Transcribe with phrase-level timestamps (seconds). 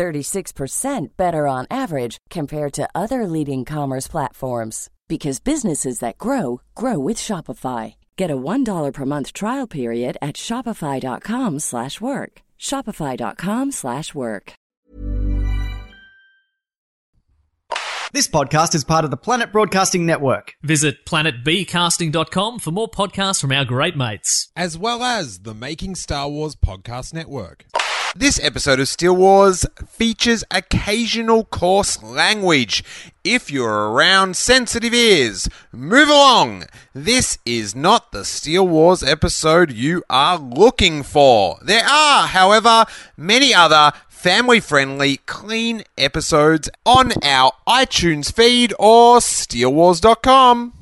[0.00, 6.98] 36% better on average compared to other leading commerce platforms because businesses that grow grow
[6.98, 7.94] with Shopify.
[8.16, 12.32] Get a $1 per month trial period at shopify.com/work.
[12.58, 14.52] shopify.com/work.
[18.12, 20.54] This podcast is part of the Planet Broadcasting Network.
[20.62, 24.50] Visit planetbcasting.com for more podcasts from our great mates.
[24.56, 27.66] as well as the Making Star Wars Podcast Network.
[28.16, 32.82] This episode of Steele Wars features occasional coarse language.
[33.22, 36.64] If you're around sensitive ears, move along.
[36.92, 41.58] This is not the Steele Wars episode you are looking for.
[41.62, 42.84] There are, however,
[43.16, 50.72] many other family friendly, clean episodes on our iTunes feed or steelwars.com.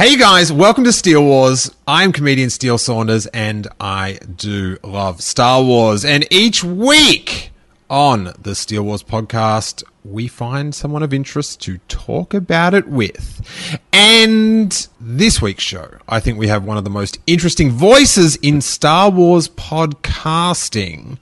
[0.00, 1.74] Hey guys, welcome to Steele Wars.
[1.86, 6.06] I'm comedian Steele Saunders and I do love Star Wars.
[6.06, 7.50] And each week
[7.90, 13.46] on the Steele Wars podcast, we find someone of interest to talk about it with.
[13.92, 18.62] And this week's show, I think we have one of the most interesting voices in
[18.62, 21.18] Star Wars podcasting.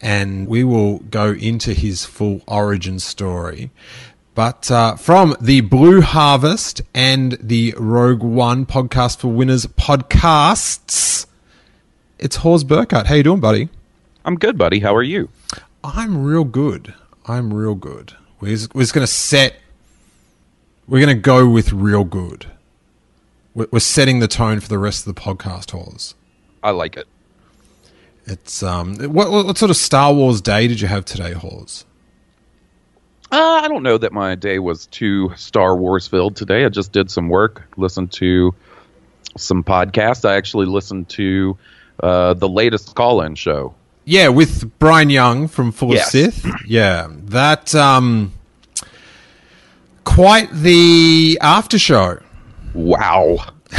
[0.00, 3.70] And we will go into his full origin story.
[4.38, 11.26] But uh, from the Blue Harvest and the Rogue One podcast for winners podcasts,
[12.20, 13.08] it's Hawes Burkhardt.
[13.08, 13.68] How you doing, buddy?
[14.24, 14.78] I'm good, buddy.
[14.78, 15.28] How are you?
[15.82, 16.94] I'm real good.
[17.26, 18.14] I'm real good.
[18.38, 19.56] We're just, we're just going to set.
[20.86, 22.46] We're going to go with real good.
[23.56, 26.14] We're, we're setting the tone for the rest of the podcast, Hawes.
[26.62, 27.08] I like it.
[28.24, 28.98] It's um.
[28.98, 31.84] What, what what sort of Star Wars day did you have today, Hawes?
[33.30, 36.64] Uh, I don't know that my day was too Star Wars filled today.
[36.64, 38.54] I just did some work, listened to
[39.36, 40.24] some podcasts.
[40.28, 41.58] I actually listened to
[42.02, 43.74] uh, the latest call-in show.
[44.06, 46.10] Yeah, with Brian Young from Full Yes.
[46.12, 46.46] Sith.
[46.66, 48.32] Yeah, that um,
[50.04, 52.18] quite the after show.
[52.72, 53.38] Wow.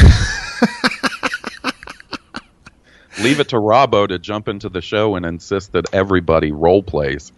[3.21, 7.33] Leave it to Robbo to jump into the show and insist that everybody role plays.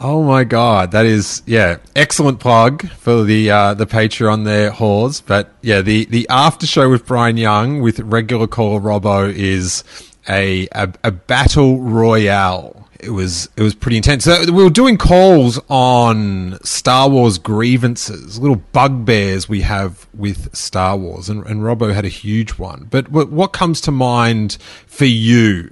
[0.00, 5.20] Oh my god, that is yeah, excellent plug for the uh, the Patreon there, Hawes.
[5.20, 9.82] But yeah, the the after show with Brian Young with regular caller Robbo is
[10.28, 12.85] a, a a battle royale.
[13.06, 14.24] It was it was pretty intense.
[14.24, 20.96] So we were doing calls on Star Wars grievances, little bugbears we have with Star
[20.96, 22.88] Wars, and, and Robbo had a huge one.
[22.90, 24.58] But what, what comes to mind
[24.88, 25.70] for you?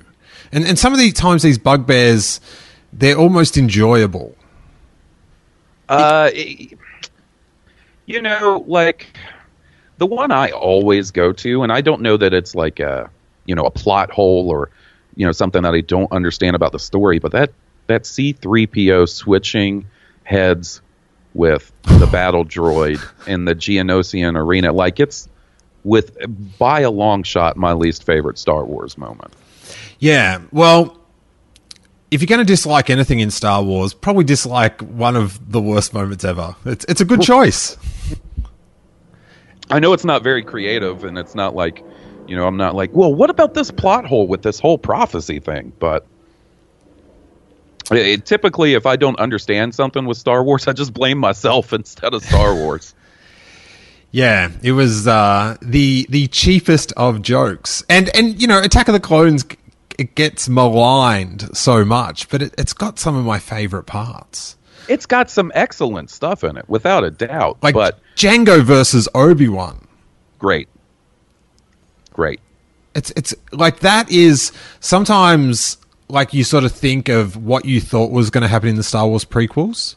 [0.53, 2.41] And and some of these times these bugbears
[2.93, 4.37] they're almost enjoyable.
[5.89, 6.31] Uh,
[8.07, 9.19] you know, like
[9.99, 13.11] the one I always go to, and I don't know that it's like a
[13.45, 14.71] you know a plot hole or
[15.17, 17.53] you know something that I don't understand about the story, but that
[17.87, 19.87] that C three PO switching
[20.25, 20.81] heads
[21.35, 25.29] with the battle droid in the Geonosian arena, like it's
[25.83, 26.17] with
[26.59, 29.33] by a long shot my least favorite Star Wars moment.
[29.99, 30.99] Yeah, well,
[32.11, 35.93] if you're going to dislike anything in Star Wars, probably dislike one of the worst
[35.93, 36.57] moments ever.
[36.65, 37.77] It's it's a good choice.
[39.71, 41.83] I know it's not very creative, and it's not like,
[42.29, 45.41] you know, I'm not like, well, what about this plot hole with this whole prophecy
[45.41, 45.73] thing?
[45.79, 46.07] But
[47.91, 52.15] it, typically, if I don't understand something with Star Wars, I just blame myself instead
[52.15, 52.95] of Star Wars.
[54.11, 58.95] Yeah, it was uh, the the cheapest of jokes, and and you know, Attack of
[58.95, 59.45] the Clones
[59.99, 64.57] it gets maligned so much, but it, it's got some of my favorite parts,
[64.89, 67.59] it's got some excellent stuff in it, without a doubt.
[67.63, 69.87] like but Jango versus Obi Wan.
[70.39, 70.69] great,
[72.15, 72.41] great.
[72.95, 74.51] it's it's like that is
[74.81, 75.77] sometimes
[76.09, 78.83] like you sort of think of what you thought was going to happen in the
[78.83, 79.97] Star Wars prequels,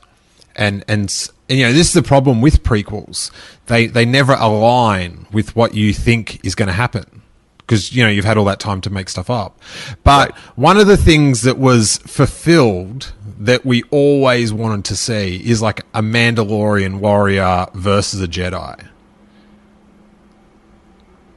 [0.56, 3.32] and and, and you know this is the problem with prequels.
[3.68, 7.22] They they never align with what you think is going to happen
[7.60, 9.60] because you know you've had all that time to make stuff up.
[10.04, 15.62] But one of the things that was fulfilled that we always wanted to see is
[15.62, 18.88] like a Mandalorian warrior versus a Jedi.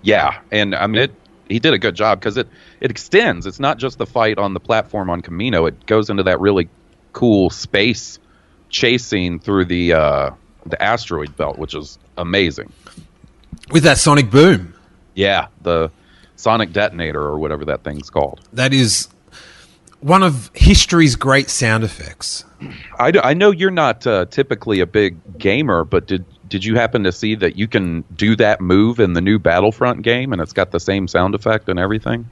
[0.02, 1.14] Yeah, and I mean it.
[1.48, 2.48] He did a good job because it
[2.80, 3.46] it extends.
[3.46, 5.68] It's not just the fight on the platform on Kamino.
[5.68, 6.68] It goes into that really
[7.12, 8.18] cool space
[8.68, 10.30] chasing through the uh,
[10.66, 12.72] the asteroid belt, which is amazing.
[13.70, 14.74] With that sonic boom.
[15.14, 15.90] Yeah, the
[16.36, 18.40] sonic detonator or whatever that thing's called.
[18.52, 19.08] That is
[20.00, 22.44] one of history's great sound effects.
[22.98, 27.12] I know you're not uh, typically a big gamer, but did did you happen to
[27.12, 30.72] see that you can do that move in the new Battlefront game, and it's got
[30.72, 32.28] the same sound effect and everything?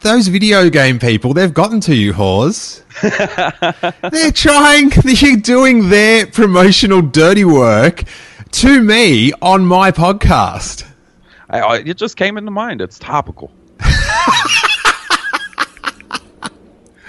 [0.00, 2.82] Those video game people, they've gotten to you, Hawes.
[3.02, 8.04] they're trying, they're doing their promotional dirty work
[8.52, 10.86] to me on my podcast.
[11.48, 12.80] I, I, it just came into mind.
[12.80, 13.52] It's topical.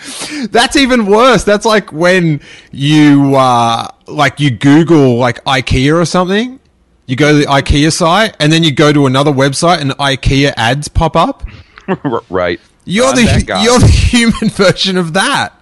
[0.49, 1.43] That's even worse.
[1.43, 6.59] That's like when you uh like you Google like IKEA or something.
[7.05, 10.53] You go to the IKEA site and then you go to another website and IKEA
[10.55, 11.43] ads pop up.
[12.29, 12.59] right.
[12.85, 15.53] You're I'm the you're the human version of that.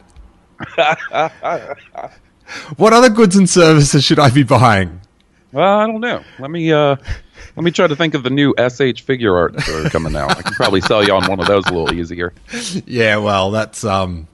[2.78, 5.02] what other goods and services should I be buying?
[5.52, 6.24] Well, I don't know.
[6.38, 6.96] Let me uh,
[7.56, 10.38] let me try to think of the new SH Figuarts that are coming out.
[10.38, 12.34] I can probably sell you on one of those a little easier.
[12.86, 14.28] Yeah, well, that's um,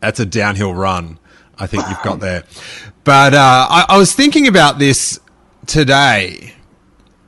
[0.00, 1.18] that's a downhill run.
[1.58, 2.44] I think you've got there.
[3.04, 5.18] But uh, I, I was thinking about this
[5.66, 6.54] today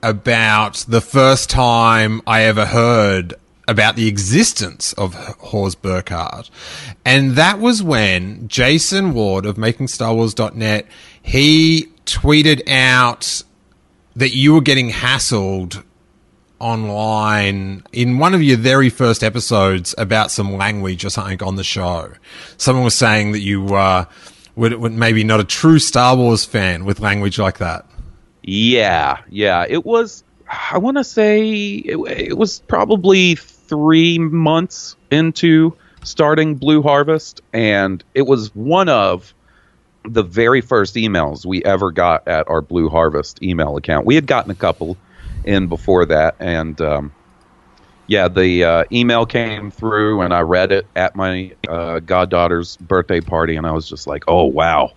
[0.02, 3.34] about the first time I ever heard
[3.66, 6.50] about the existence of Hawes Burkhardt.
[7.04, 10.86] And that was when Jason Ward of MakingStarWars.net,
[11.20, 13.42] he tweeted out
[14.18, 15.82] that you were getting hassled
[16.58, 21.62] online in one of your very first episodes about some language or something on the
[21.62, 22.12] show.
[22.56, 24.06] Someone was saying that you uh,
[24.56, 27.86] were, were maybe not a true Star Wars fan with language like that.
[28.42, 29.66] Yeah, yeah.
[29.68, 30.24] It was.
[30.72, 31.96] I want to say it,
[32.30, 39.32] it was probably three months into starting Blue Harvest, and it was one of
[40.08, 44.06] the very first emails we ever got at our Blue Harvest email account.
[44.06, 44.96] We had gotten a couple
[45.44, 47.12] in before that, and um,
[48.06, 53.20] yeah, the uh, email came through, and I read it at my uh, goddaughter's birthday
[53.20, 54.92] party, and I was just like, "Oh wow!"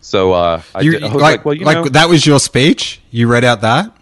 [0.00, 2.26] So uh, I, You, did, I was like, like, "Well, you like know, that was
[2.26, 3.00] your speech?
[3.10, 3.96] You read out that?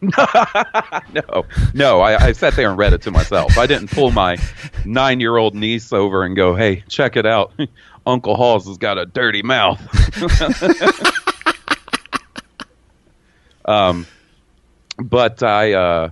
[1.12, 3.58] no, no, I, I sat there and read it to myself.
[3.58, 4.38] I didn't pull my
[4.86, 7.52] nine-year-old niece over and go, "Hey, check it out,
[8.06, 9.80] Uncle Hawes has got a dirty mouth."
[13.64, 14.06] um,
[14.98, 16.10] but I, uh,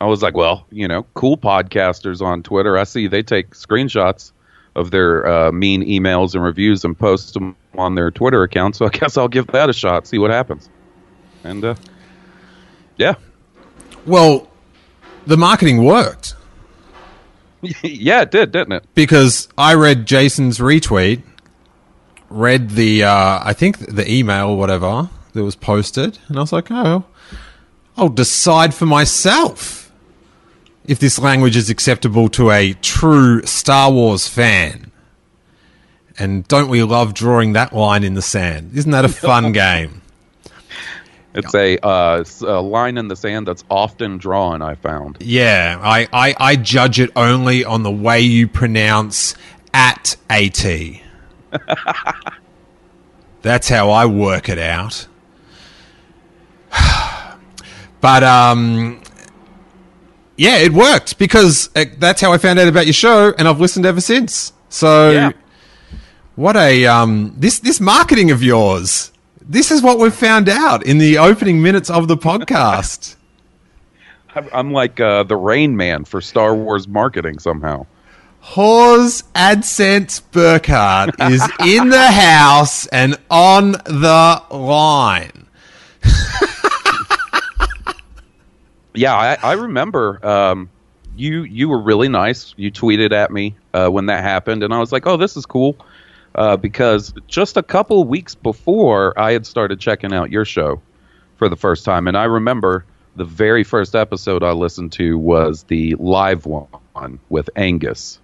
[0.00, 2.78] I was like, well, you know, cool podcasters on Twitter.
[2.78, 4.32] I see they take screenshots
[4.74, 8.76] of their uh, mean emails and reviews and post them on their Twitter account.
[8.76, 10.68] So I guess I'll give that a shot, see what happens.
[11.44, 11.74] And uh,
[12.96, 13.14] yeah,
[14.04, 14.48] Well,
[15.26, 16.35] the marketing worked
[17.82, 18.84] yeah, it did, didn't it?
[18.94, 21.22] because I read Jason's retweet,
[22.30, 26.52] read the uh, I think the email or whatever that was posted, and I was
[26.52, 27.04] like, oh,
[27.96, 29.90] I'll decide for myself
[30.86, 34.92] if this language is acceptable to a true Star Wars fan.
[36.18, 38.70] And don't we love drawing that line in the sand?
[38.74, 40.00] Isn't that a fun game?
[41.36, 44.62] It's a, uh, a line in the sand that's often drawn.
[44.62, 45.18] I found.
[45.20, 49.34] Yeah, I, I, I judge it only on the way you pronounce
[49.74, 50.64] at at.
[53.42, 55.06] That's how I work it out.
[58.00, 59.00] but um,
[60.36, 63.60] yeah, it worked because uh, that's how I found out about your show, and I've
[63.60, 64.52] listened ever since.
[64.68, 65.30] So, Yeah.
[66.34, 69.12] what a um, this this marketing of yours.
[69.48, 73.14] This is what we've found out in the opening minutes of the podcast.
[74.52, 77.86] I'm- like uh, the Rain Man for Star Wars marketing somehow.
[78.40, 85.46] Hawes AdSense Burkhardt is in the house and on the line.
[88.98, 90.70] Yeah, I, I remember um,
[91.18, 92.54] you you were really nice.
[92.56, 95.44] You tweeted at me uh, when that happened, and I was like, "Oh, this is
[95.44, 95.76] cool,"
[96.36, 100.80] uh, because just a couple weeks before, I had started checking out your show
[101.36, 102.84] for the first time, and I remember
[103.16, 108.20] the very first episode I listened to was the live one with Angus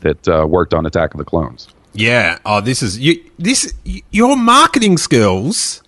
[0.00, 1.68] that uh, worked on Attack of the Clones.
[1.92, 2.38] Yeah.
[2.46, 3.22] Oh, this is you.
[3.38, 3.72] This
[4.10, 5.82] your marketing skills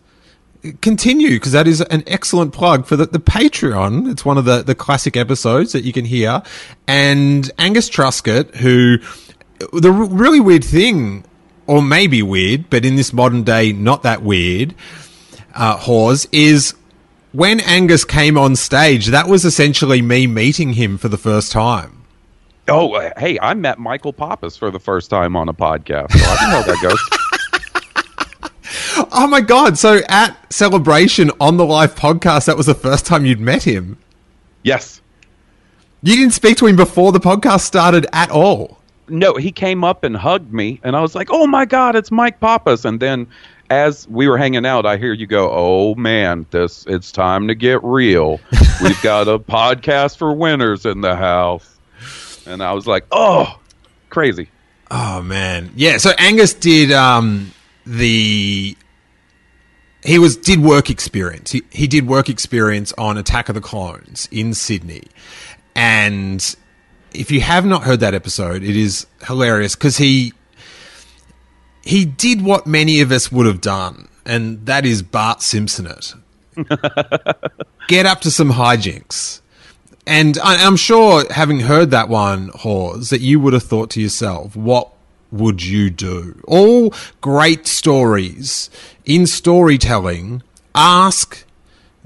[0.80, 4.10] continue because that is an excellent plug for the, the Patreon.
[4.10, 6.42] It's one of the the classic episodes that you can hear,
[6.86, 8.98] and Angus Truscott, who
[9.72, 11.24] the really weird thing,
[11.66, 14.74] or maybe weird, but in this modern day, not that weird.
[15.54, 16.74] Uh, Hawes is
[17.32, 19.06] when Angus came on stage.
[19.06, 22.04] That was essentially me meeting him for the first time.
[22.68, 26.12] Oh, uh, hey, I met Michael Pappas for the first time on a podcast.
[26.12, 27.18] So I know how that goes.
[29.16, 29.76] Oh my god!
[29.78, 33.98] So at celebration on the live podcast, that was the first time you'd met him.
[34.62, 35.00] Yes.
[36.02, 38.78] You didn't speak to him before the podcast started at all.
[39.08, 42.10] No, he came up and hugged me, and I was like, "Oh my God, it's
[42.10, 43.26] Mike Pappas!" And then,
[43.70, 47.54] as we were hanging out, I hear you go, "Oh man, this it's time to
[47.54, 48.40] get real.
[48.82, 51.78] We've got a podcast for winners in the house."
[52.46, 53.58] And I was like, "Oh,
[54.10, 54.48] crazy."
[54.90, 55.96] Oh man, yeah.
[55.96, 57.52] So Angus did um,
[57.86, 58.76] the
[60.04, 61.52] he was did work experience.
[61.52, 65.04] He he did work experience on Attack of the Clones in Sydney,
[65.74, 66.54] and
[67.14, 70.32] if you have not heard that episode, it is hilarious because he
[71.82, 76.14] he did what many of us would have done, and that is Bart Simpson it.
[77.88, 79.40] Get up to some hijinks.
[80.06, 84.00] And I- I'm sure, having heard that one, Hawes, that you would have thought to
[84.00, 84.90] yourself, what
[85.30, 86.40] would you do?
[86.46, 88.70] All great stories
[89.04, 90.42] in storytelling
[90.74, 91.44] ask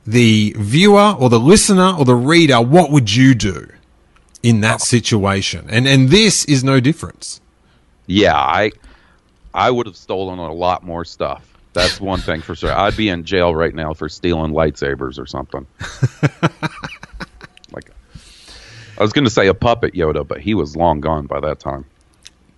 [0.07, 3.69] the viewer or the listener or the reader, what would you do
[4.43, 5.67] in that situation?
[5.69, 7.41] And, and this is no difference.
[8.07, 8.73] Yeah, I
[9.55, 11.59] I would have stolen a lot more stuff.
[11.73, 12.73] That's one thing for sure.
[12.73, 15.67] I'd be in jail right now for stealing lightsabers or something.
[17.73, 17.91] like
[18.97, 21.61] I was going to say a puppet Yoda, but he was long gone by that
[21.61, 21.85] time.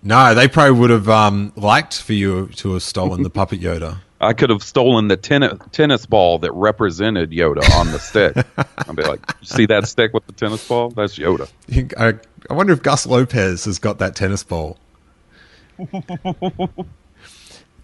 [0.03, 3.99] No, they probably would have um, liked for you to have stolen the puppet Yoda.
[4.21, 8.37] I could have stolen the tennis tennis ball that represented Yoda on the stick.
[8.77, 10.91] I'd be like, see that stick with the tennis ball?
[10.91, 11.49] That's Yoda."
[11.97, 12.13] I,
[12.49, 14.77] I wonder if Gus Lopez has got that tennis ball.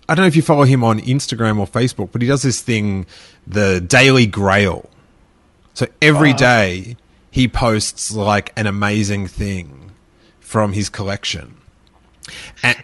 [0.10, 2.62] I don't know if you follow him on Instagram or Facebook, but he does this
[2.62, 3.06] thing,
[3.46, 4.90] the Daily Grail.
[5.74, 6.96] So every day
[7.30, 9.92] he posts like an amazing thing
[10.40, 11.58] from his collection.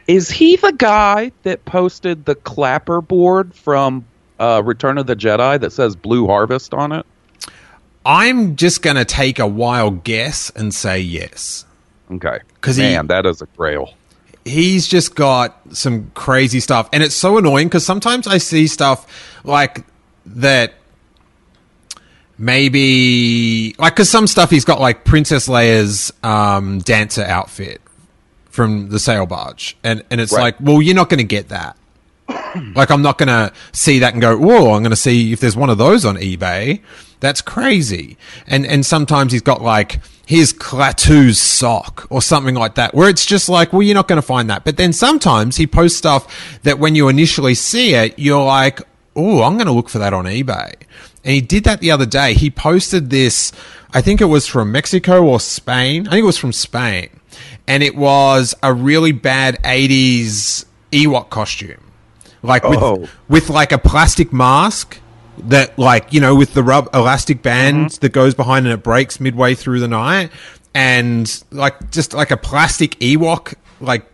[0.07, 4.05] Is he the guy that posted the clapper board from
[4.39, 7.05] uh, Return of the Jedi that says Blue Harvest on it?
[8.05, 11.65] I'm just going to take a wild guess and say yes.
[12.11, 13.93] Okay, 'Cause he- man, that is a grail.
[14.45, 19.07] he's just got some crazy stuff and it's so annoying because sometimes i see stuff
[19.45, 19.85] like
[20.25, 20.73] that
[22.37, 27.79] maybe like because some stuff he's got like princess leia's um, dancer outfit
[28.53, 29.75] from the sail barge.
[29.83, 30.41] And and it's Right.
[30.41, 31.75] like well you're not going to get that.
[32.75, 35.39] Like i'm not going to see that and go whoa i'm going to see if
[35.39, 36.81] there's one of those on ebay.
[37.19, 38.15] That's crazy.
[38.47, 43.25] And and sometimes he's got like his Klaatu's sock or something like that where it's
[43.25, 44.63] just like well you're not going to find that.
[44.65, 48.81] But then sometimes he posts stuff that when you initially see it you're like
[49.15, 50.73] oh i'm going to look for that on ebay.
[51.25, 52.35] And he did that the other day.
[52.35, 53.51] He posted this
[53.93, 56.07] i think it was from mexico or spain.
[56.07, 57.09] I think it was from spain
[57.67, 61.79] and it was a really bad 80s ewok costume.
[62.41, 63.07] Like with Oh.
[63.29, 64.99] with like a plastic mask
[65.37, 69.19] that like you know with the rub elastic band that goes behind and it breaks
[69.19, 70.29] midway through the night.
[70.75, 74.05] And like just like a plastic Ewok like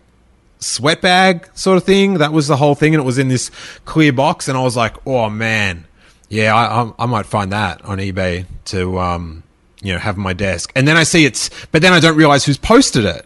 [0.59, 2.15] sweat bag sort of thing.
[2.15, 2.93] That was the whole thing.
[2.93, 3.49] And it was in this
[3.85, 4.47] clear box.
[4.47, 5.85] And I was like oh man.
[6.29, 9.41] Yeah I I, I might find that on eBay to um
[9.81, 10.71] you know have my desk.
[10.75, 13.25] And then I see it's but then I don't realize who's posted it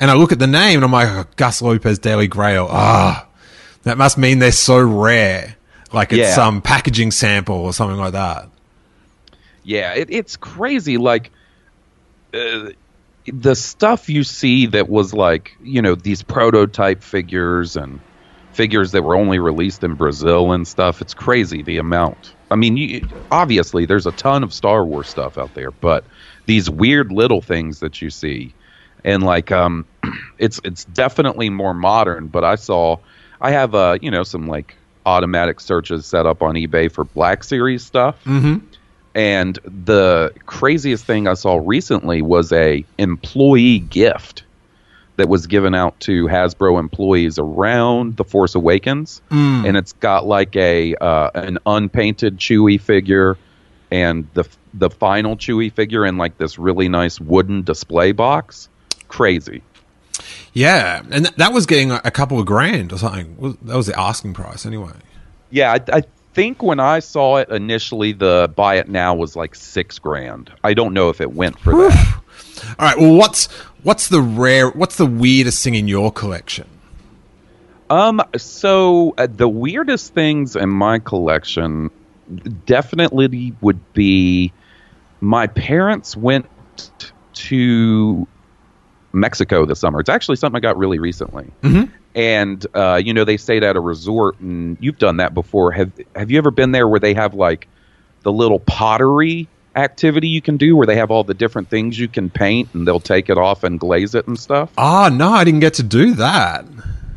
[0.00, 3.28] and I look at the name and I'm like oh, Gus Lopez Daily Grail ah
[3.84, 5.56] that must mean they're so rare.
[5.92, 6.34] Like it's Yeah.
[6.34, 8.48] some packaging sample or something like that.
[9.64, 10.96] Yeah, it, it's crazy.
[10.98, 11.30] Like
[12.34, 12.70] uh,
[13.26, 18.00] the stuff you see that was like you know these prototype figures and
[18.52, 21.00] figures that were only released in Brazil and stuff.
[21.00, 22.34] It's crazy the amount.
[22.50, 26.04] I mean, you, obviously there's a ton of Star Wars stuff out there, but
[26.46, 28.54] these weird little things that you see,
[29.04, 29.86] and like um,
[30.38, 32.28] it's it's definitely more modern.
[32.28, 32.98] But I saw,
[33.40, 34.76] I have uh you know some like
[35.06, 38.22] automatic searches set up on eBay for Black Series stuff.
[38.24, 38.66] Mm-hmm.
[39.14, 44.44] And the craziest thing I saw recently was a employee gift
[45.16, 49.20] that was given out to Hasbro employees around The Force Awakens,
[49.66, 53.36] and it's got like a uh, an unpainted Chewie figure
[53.90, 58.68] and the the final Chewie figure in like this really nice wooden display box.
[59.08, 59.62] Crazy.
[60.52, 63.56] Yeah, and th- that was getting a couple of grand or something.
[63.62, 64.92] That was the asking price anyway.
[65.50, 66.02] Yeah, I, I
[66.34, 70.52] think when I saw it initially, the buy it now was like six grand.
[70.62, 72.22] I don't know if it went for that.
[72.78, 72.98] All right.
[72.98, 73.46] Well, what's
[73.82, 74.70] what's the rare?
[74.70, 76.68] What's the weirdest thing in your collection?
[77.88, 81.90] Um, so uh, the weirdest things in my collection
[82.64, 84.52] definitely would be
[85.20, 86.46] my parents went
[87.34, 88.28] to
[89.12, 90.00] Mexico this summer.
[90.00, 91.50] It's actually something I got really recently.
[91.62, 91.92] Mm-hmm.
[92.14, 95.72] And uh, you know, they stayed at a resort, and you've done that before.
[95.72, 97.68] Have Have you ever been there where they have like
[98.22, 102.08] the little pottery activity you can do, where they have all the different things you
[102.08, 104.70] can paint, and they'll take it off and glaze it and stuff?
[104.76, 106.64] Ah, no, I didn't get to do that.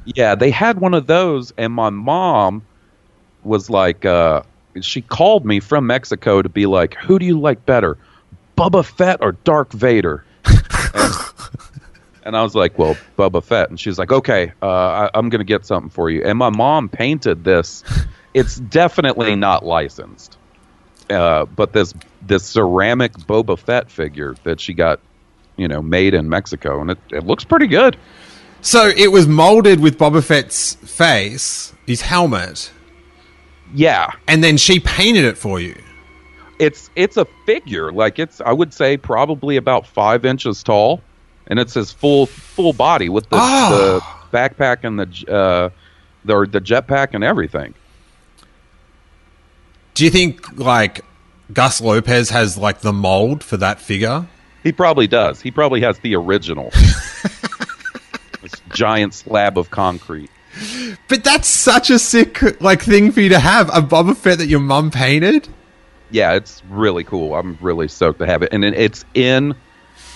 [0.06, 2.64] Yeah, they had one of those, and my mom
[3.44, 4.44] was like, uh,
[4.82, 7.98] she called me from Mexico to be like, "Who do you like better,
[8.58, 11.14] Bubba Fett or Dark Vader?" and,
[12.26, 15.30] and I was like, "Well, Bubba Fett," and she was like, "Okay, uh, I, I'm
[15.30, 17.84] going to get something for you." And my mom painted this.
[18.36, 20.40] It's definitely not licensed,
[21.12, 21.94] uh, but this
[22.26, 25.00] this ceramic Boba Fett figure that she got,
[25.56, 27.96] you know, made in Mexico, and it, it looks pretty good.
[28.62, 32.72] So it was molded with Boba Fett's face, his helmet,
[33.76, 35.76] Yeah, and then she painted it for you.
[36.58, 41.02] it's it's a figure like it's i would say probably about five inches tall
[41.48, 44.00] and it's his full full body with the, Ah.
[44.32, 45.70] the backpack and the uh
[46.26, 47.74] the, the jetpack and everything.
[49.94, 51.02] Do you think like
[51.52, 54.28] Gus Lopez has like the mold for that figure?
[54.64, 55.42] he probably does.
[55.42, 56.72] He probably has the original.
[58.42, 60.30] This giant slab of concrete.
[61.08, 63.70] But that's such a sick like thing for you to have.
[63.70, 65.48] A Boba Fett that your mum painted.
[66.12, 67.36] yeah it's really cool.
[67.36, 68.50] I'm really stoked to have it.
[68.52, 69.56] And it, it's in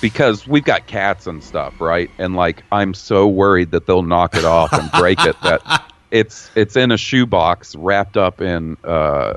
[0.01, 2.09] because we've got cats and stuff right?
[2.17, 6.49] And like i'm so worried that they'll knock it off and break it that it's
[6.55, 9.35] it's in a shoebox wrapped up in uh,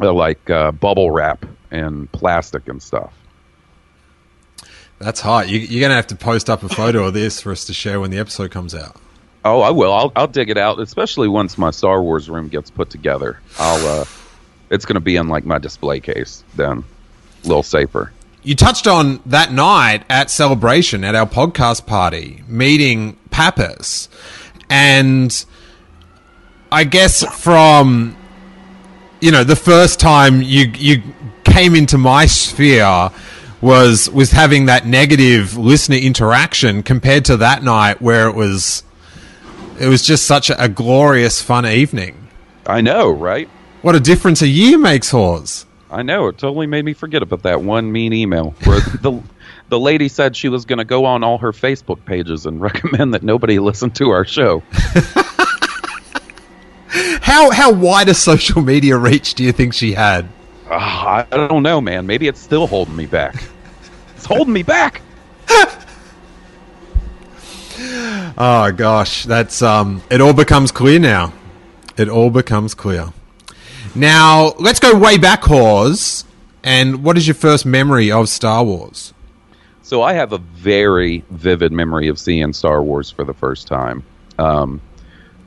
[0.00, 3.12] like uh, bubble wrap and plastic and stuff.
[4.98, 5.48] That's hot.
[5.48, 8.00] You, you're gonna have to post up a photo of this for us to share
[8.00, 8.96] when the episode comes out.
[9.44, 9.92] oh i will.
[9.92, 13.40] I'll, I'll dig it out especially once my star wars room gets put together.
[13.58, 14.04] I'll uh
[14.70, 16.84] it's going to be in like my display case then.
[17.44, 18.12] A little safer
[18.48, 24.08] You touched on that night at celebration at our podcast party, meeting Pappas,
[24.70, 25.44] and
[26.72, 28.16] I guess from
[29.20, 31.02] you know the first time you you
[31.44, 33.10] came into my sphere
[33.60, 38.82] was was having that negative listener interaction compared to that night where it was
[39.78, 42.28] it was just such a, a glorious fun evening.
[42.66, 43.50] i know right
[43.82, 45.66] What a difference a year makes, Hawes.
[45.90, 49.22] I know it totally made me forget about that one mean email where the
[49.68, 53.14] the lady said she was going to go on all her Facebook pages and recommend
[53.14, 54.62] that nobody listen to our show.
[57.20, 60.26] How how wide a social media reach do you think she had?
[60.70, 62.06] Ah, I don't know, man.
[62.06, 63.44] Maybe it's still holding me back.
[64.16, 65.02] It's holding me back.
[68.40, 71.32] Oh gosh, that's um it all becomes clear now.
[71.96, 73.12] It all becomes clear.
[73.94, 76.24] Now, let's go way back, Hawes.
[76.62, 79.14] And what is your first memory of Star Wars?
[79.82, 84.04] So I have a very vivid memory of seeing Star Wars for the first time.
[84.38, 84.80] Um,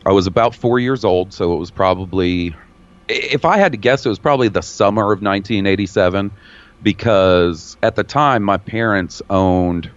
[0.05, 2.55] I was about four years old, so it was probably,
[3.07, 6.31] if I had to guess, it was probably the summer of 1987,
[6.81, 9.91] because at the time my parents owned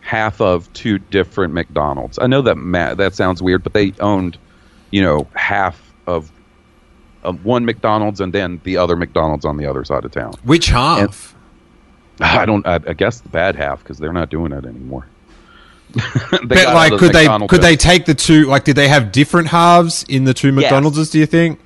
[0.00, 2.18] half of two different McDonald's.
[2.18, 4.38] I know that that sounds weird, but they owned,
[4.90, 6.32] you know, half of
[7.28, 10.34] um, one McDonald's and then the other McDonald's on the other side of town.
[10.44, 11.34] Which half?
[12.20, 12.66] I don't.
[12.66, 15.06] I, I guess the bad half because they're not doing it anymore.
[16.30, 18.44] They but like, could they could they take the two?
[18.44, 21.10] Like, did they have different halves in the two McDonald's?
[21.10, 21.60] Do you think?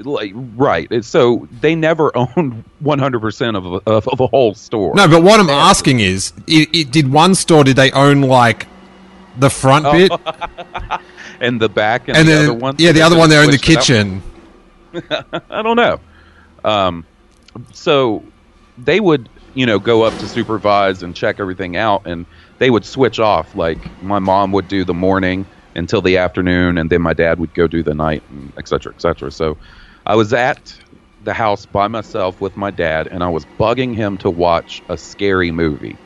[0.00, 1.04] like right?
[1.04, 4.94] So they never owned one hundred percent of, a- of of a whole store.
[4.94, 8.66] No, but what I'm asking is, i it, did one store did they own like
[9.38, 10.12] the front bit,
[11.40, 12.76] and the back and, and the other one.
[12.78, 14.16] yeah, the other one there in the kitchen.
[14.16, 14.33] it out?
[15.50, 15.98] I don't know.
[16.64, 17.06] Um,
[17.72, 18.32] so
[18.76, 22.26] they would, you know, go up to supervise and check everything out, and
[22.58, 23.54] they would switch off.
[23.54, 27.54] Like my mom would do the morning until the afternoon, and then my dad would
[27.54, 29.30] go do the night, and et cetera, et cetera.
[29.32, 29.58] So
[30.06, 30.74] I was at
[31.20, 34.98] the house by myself with my dad, and I was bugging him to watch a
[34.98, 36.00] scary movie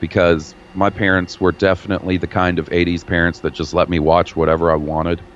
[0.00, 4.36] because my parents were definitely the kind of 80s parents that just let me watch
[4.36, 5.26] whatever I wanted.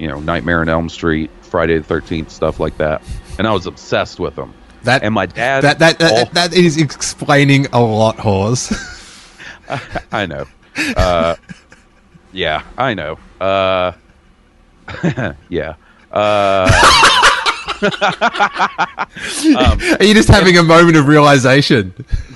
[0.00, 3.02] You know, Nightmare on Elm Street, Friday the 13th, stuff like that.
[3.38, 4.54] And I was obsessed with them.
[4.84, 5.60] That And my dad.
[5.62, 8.72] that that that, all- that is explaining a lot, Hawes.
[10.12, 10.46] I know.
[10.96, 11.36] Uh,
[12.32, 13.18] yeah, I know.
[13.40, 13.92] Uh,
[15.50, 15.74] yeah.
[16.10, 16.70] Uh,
[20.00, 21.92] Are you just having a moment of realization?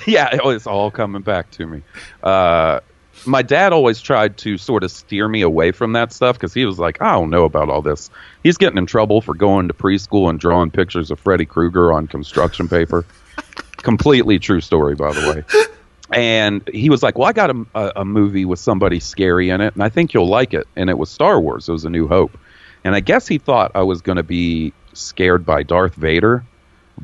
[0.07, 1.83] yeah, it's all coming back to me.
[2.23, 2.81] Uh,
[3.27, 6.65] my dad always tried to sort of steer me away from that stuff because he
[6.65, 8.11] was like, I don't know about all this.
[8.43, 12.07] He's getting in trouble for going to preschool and drawing pictures of Freddy Krueger on
[12.07, 13.05] construction paper.
[13.79, 15.65] Completely true story, by the way.
[16.11, 19.61] and he was like, "Well, I got a, a, a movie with somebody scary in
[19.61, 21.69] it, and I think you'll like it." And it was Star Wars.
[21.69, 22.39] It was A New Hope,
[22.85, 26.45] and I guess he thought I was going to be scared by Darth Vader,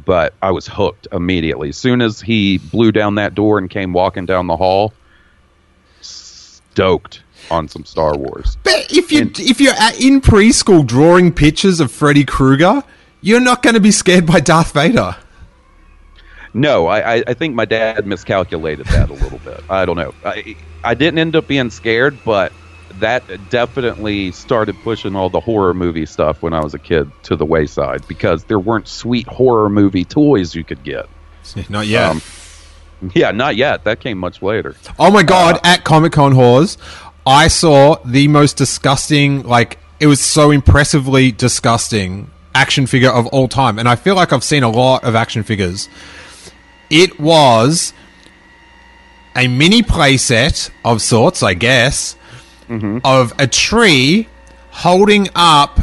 [0.07, 1.71] but I was hooked immediately.
[1.71, 4.95] As soon as he blew down that door and came walking down the hall,
[6.73, 8.57] stoked on some Star Wars.
[8.63, 12.83] But if you And- if you're at, in preschool drawing pictures of Freddy Krueger,
[13.21, 15.17] you're not going to be scared by Darth Vader.
[16.53, 19.63] No, I, I, I think my dad miscalculated that a little bit.
[19.71, 20.13] I don't know.
[20.25, 22.53] I, I didn't end up being scared, but
[22.99, 27.37] that definitely started pushing all the horror movie stuff when I was a kid to
[27.37, 31.09] the wayside because there weren't sweet horror movie toys you could get.
[31.69, 32.05] Not yet.
[32.11, 32.21] Um,
[33.15, 33.85] Yeah, not yet.
[33.85, 34.77] That came much later.
[34.99, 35.57] Oh my god!
[35.57, 36.79] Uh, at Comic Con Hawes,
[37.27, 39.43] I saw the most disgusting.
[39.43, 44.33] Like it was so impressively disgusting action figure of all time, and I feel like
[44.33, 45.89] I've seen a lot of action figures.
[46.91, 47.93] It was
[49.37, 52.17] a mini playset of sorts, I guess,
[52.69, 52.99] mm-hmm.
[53.05, 54.29] of a tree
[54.71, 55.81] holding up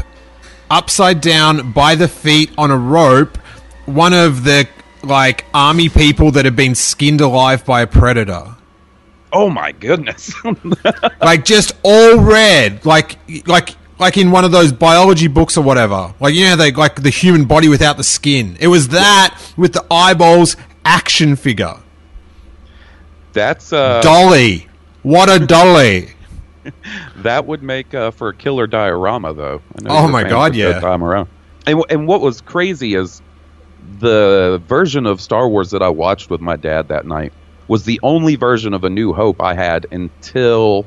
[0.70, 3.38] upside down by the feet on a rope
[3.88, 4.68] one of the
[5.02, 8.54] like army people that have been skinned alive by a predator
[9.30, 10.32] Oh my goodness.
[11.20, 16.14] like just all red like like like in one of those biology books or whatever
[16.18, 19.72] like you know they like the human body without the skin it was that with
[19.74, 21.74] the eyeballs action figure
[23.34, 24.66] That's uh dolly
[25.02, 26.14] what a dolly
[27.16, 29.62] that would make uh, for a killer diorama though.
[29.86, 30.72] Oh my God, yeah.
[30.72, 31.28] that diorama.
[31.66, 33.22] And and what was crazy is
[33.98, 37.32] the version of Star Wars that I watched with my dad that night
[37.68, 40.86] was the only version of A New Hope I had until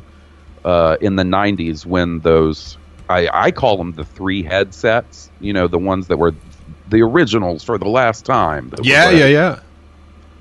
[0.65, 2.77] uh, in the '90s when those
[3.09, 5.29] I, I call them the three headsets.
[5.39, 6.33] You know, the ones that were
[6.89, 8.71] the originals for the last time.
[8.81, 9.59] yeah yeah yeah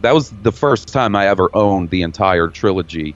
[0.01, 3.15] that was the first time I ever owned the entire trilogy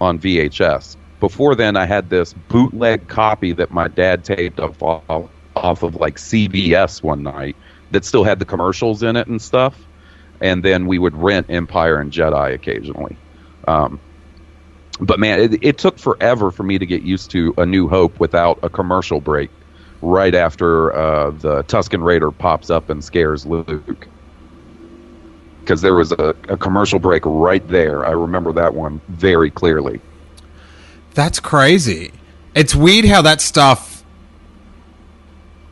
[0.00, 0.96] on VHS.
[1.20, 4.80] Before then, I had this bootleg copy that my dad taped off,
[5.56, 7.56] off of like CBS one night
[7.90, 9.78] that still had the commercials in it and stuff.
[10.40, 13.16] And then we would rent Empire and Jedi occasionally.
[13.66, 14.00] Um,
[15.00, 18.18] but man, it, it took forever for me to get used to A New Hope
[18.20, 19.50] without a commercial break.
[20.00, 24.06] Right after uh, the Tusken Raider pops up and scares Luke
[25.60, 28.06] because there was a, a commercial break right there.
[28.06, 30.00] I remember that one very clearly.
[31.14, 32.12] That's crazy.
[32.54, 33.97] It's weird how that stuff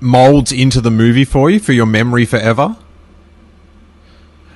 [0.00, 2.76] molds into the movie for you for your memory forever.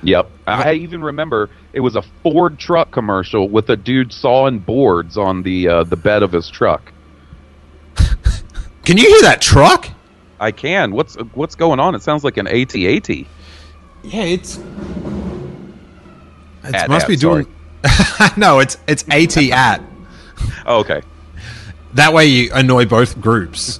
[0.03, 0.29] Yep.
[0.47, 5.43] I even remember it was a Ford truck commercial with a dude sawing boards on
[5.43, 6.91] the uh, the bed of his truck.
[8.83, 9.89] Can you hear that truck?
[10.39, 10.91] I can.
[10.91, 11.93] What's what's going on?
[11.93, 13.09] It sounds like an AT-AT.
[13.09, 13.25] Yeah,
[14.23, 14.57] it's.
[16.63, 17.45] It At- must at, be doing.
[18.37, 19.81] no, it's it's at at.
[20.65, 21.03] Oh, okay.
[21.93, 23.79] That way you annoy both groups.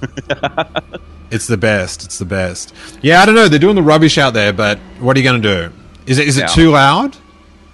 [1.32, 2.04] It's the best.
[2.04, 2.74] It's the best.
[3.00, 3.48] Yeah, I don't know.
[3.48, 5.72] They're doing the rubbish out there, but what are you going to do?
[6.06, 6.46] Is it is it Yeah.
[6.48, 7.16] too loud?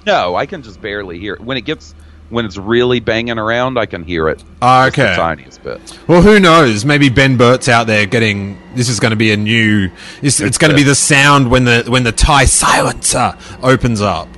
[0.07, 1.41] No, I can just barely hear it.
[1.41, 1.95] When it gets
[2.31, 4.45] when it's really banging around, I can hear it.
[4.61, 5.17] Ah, the okay.
[5.17, 5.99] tiniest bit.
[6.07, 6.85] Well, who knows?
[6.85, 8.59] Maybe Ben Burtt's out there getting.
[8.75, 9.91] This is going to be a new.
[10.23, 14.29] It's, it's going to be the sound when the when the tie silencer opens up.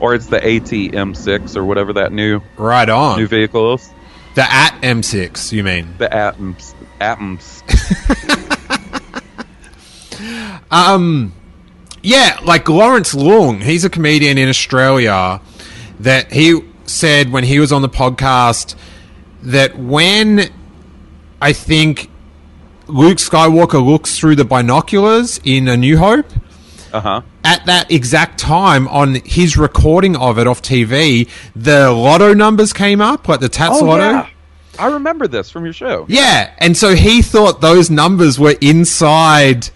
[0.00, 3.18] Or it's the AT M6 or whatever that new Right on.
[3.18, 3.90] new vehicle is.
[4.34, 5.94] the at M6, you mean?
[5.98, 7.62] The Atoms Atoms.
[10.70, 11.32] Um,
[12.02, 15.40] yeah, like Lawrence Leung, he's a comedian in Australia
[16.00, 18.76] that he said when he was on the podcast
[19.42, 20.48] that when
[21.40, 22.10] I think
[22.86, 26.26] Luke Skywalker looks through the binoculars in A New Hope,
[26.92, 27.22] Uh huh.
[27.42, 33.00] at that exact time on his recording of it off TV, the lotto numbers came
[33.00, 34.10] up, like the Tats Oh Lotto.
[34.10, 34.28] yeah.
[34.78, 36.06] I remember this from your show.
[36.08, 39.68] Yeah, and so he thought those numbers were inside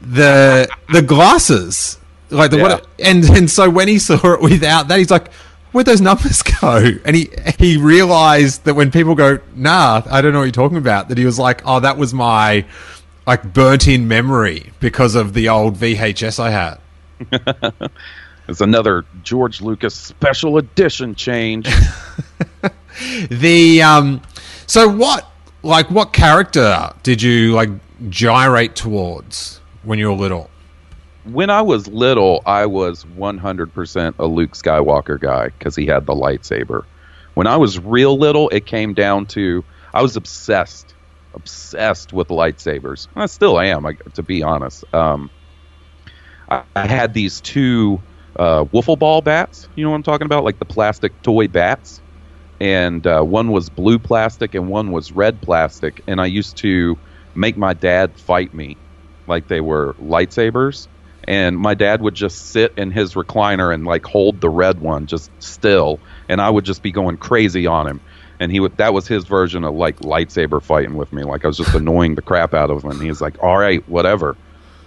[0.00, 1.98] the the glasses,
[2.30, 2.62] like the Yeah.
[2.62, 5.32] what, and and so when he saw it without that, he's like,
[5.72, 10.32] "Where'd those numbers go?" And he he realized that when people go, "Nah, I don't
[10.32, 12.64] know what you're talking about," that he was like, "Oh, that was my
[13.26, 16.78] like burnt in memory because of the old VHS I had."
[18.48, 21.68] It's another George Lucas special edition change.
[23.30, 24.22] The um,
[24.66, 25.30] so what
[25.62, 27.68] like what character did you like
[28.08, 30.50] gyrate towards when you were little?
[31.32, 36.14] when I was little, I was 100% a Luke Skywalker guy because he had the
[36.14, 36.84] lightsaber.
[37.34, 40.94] When I was real little, it came down to I was obsessed,
[41.34, 43.08] obsessed with lightsabers.
[43.16, 44.84] I still am, I, to be honest.
[44.94, 45.30] Um,
[46.48, 48.00] I, I had these two
[48.36, 49.68] uh, wiffle ball bats.
[49.74, 52.00] You know what I'm talking about, like the plastic toy bats.
[52.60, 56.02] And uh, one was blue plastic and one was red plastic.
[56.06, 56.98] And I used to
[57.34, 58.76] make my dad fight me
[59.26, 60.88] like they were lightsabers.
[61.28, 65.06] And my dad would just sit in his recliner and like hold the red one
[65.06, 68.00] just still, and I would just be going crazy on him.
[68.38, 71.24] And he would that was his version of like lightsaber fighting with me.
[71.24, 73.00] Like I was just annoying the crap out of him.
[73.00, 74.36] He was like, "All right, whatever,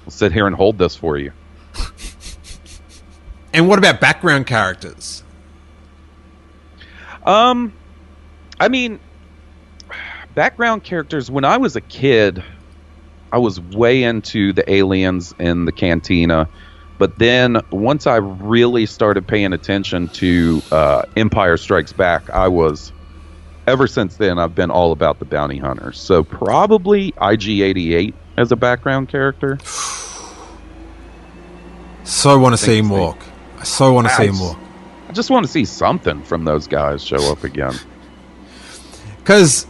[0.05, 1.33] I'll sit here and hold this for you."
[3.51, 5.23] And what about background characters?
[7.29, 7.73] Um,
[8.59, 8.99] I mean,
[10.33, 11.29] background characters.
[11.29, 12.43] When I was a kid,
[13.31, 16.49] I was way into the aliens in the cantina.
[16.97, 22.91] But then once I really started paying attention to uh, Empire Strikes Back, I was.
[23.67, 25.99] Ever since then, I've been all about the bounty hunters.
[25.99, 29.59] So probably IG88 as a background character.
[32.03, 33.23] So want to see him walk.
[33.59, 34.57] I so want to see him walk.
[35.09, 37.73] I just want to see something from those guys show up again.
[39.17, 39.65] Because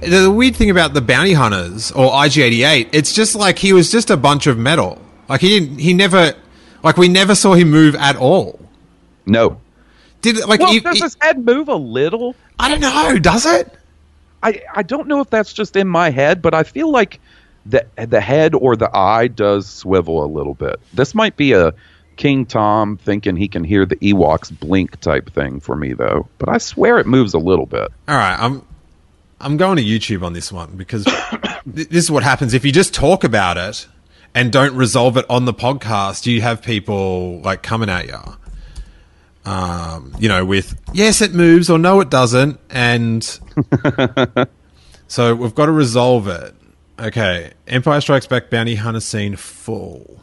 [0.00, 4.10] the weird thing about the bounty hunters or IG88, it's just like he was just
[4.10, 5.00] a bunch of metal.
[5.28, 6.34] Like he didn't, he never,
[6.82, 8.58] like we never saw him move at all.
[9.24, 9.60] No.
[10.20, 12.34] Did like Well, he- does he- his head move a little?
[12.58, 13.18] I don't know.
[13.20, 13.72] Does it?
[14.42, 17.20] I, I don't know if that's just in my head, but I feel like
[17.64, 20.80] the the head or the eye does swivel a little bit.
[20.92, 21.72] This might be a
[22.22, 26.28] King Tom thinking he can hear the Ewoks blink type thing for me though.
[26.38, 27.90] But I swear it moves a little bit.
[28.06, 28.64] All right, I'm
[29.40, 31.02] I'm going to YouTube on this one because
[31.74, 33.88] th- this is what happens if you just talk about it
[34.36, 36.24] and don't resolve it on the podcast.
[36.24, 38.20] You have people like coming at you,
[39.44, 43.24] um, you know, with yes, it moves or no, it doesn't, and
[45.08, 46.54] so we've got to resolve it.
[47.00, 50.22] Okay, Empire Strikes Back bounty hunter scene full.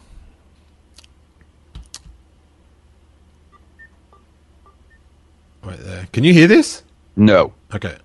[5.64, 6.08] Wait there.
[6.14, 6.84] Can you hear this?
[7.16, 7.98] No, Okay.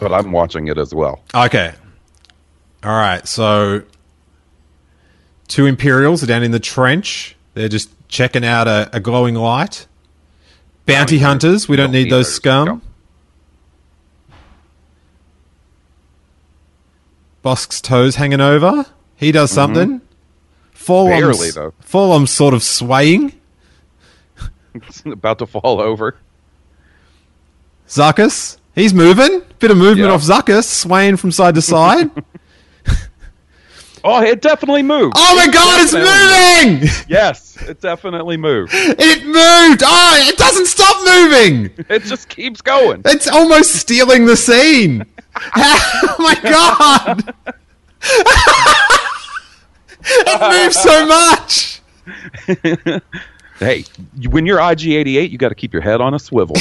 [0.00, 1.22] but I'm watching it as well.
[1.34, 1.74] Okay.
[2.82, 3.26] All right.
[3.28, 3.82] So,
[5.48, 7.36] two Imperials are down in the trench.
[7.54, 9.86] They're just checking out a, a glowing light.
[10.86, 11.68] Bounty hunters.
[11.68, 12.82] We don't need those scum.
[17.42, 18.86] Bossk's toes hanging over.
[19.16, 20.00] He does something.
[20.72, 21.20] 4-LOM's, Mm-hmm.
[21.20, 22.24] Barely, though.
[22.26, 23.32] Sort of swaying.
[25.06, 26.16] About to fall over.
[27.92, 28.56] Zuckuss.
[28.74, 29.42] He's moving.
[29.58, 30.14] Bit of movement Yeah.
[30.14, 32.10] off Zuckuss, swaying from side to side.
[34.04, 35.14] Oh, it definitely moved.
[35.16, 36.88] oh my god, it's Definitely moving!
[37.08, 38.72] Yes, it definitely moved.
[38.74, 39.84] It moved!
[39.86, 41.70] Oh, it doesn't stop moving!
[41.88, 43.02] It just keeps going.
[43.04, 45.06] It's almost stealing the scene!
[45.54, 47.32] oh my god!
[50.00, 51.80] it moves so much!
[53.60, 53.84] Hey,
[54.30, 56.56] when you're IG88, you got to keep your head on a swivel.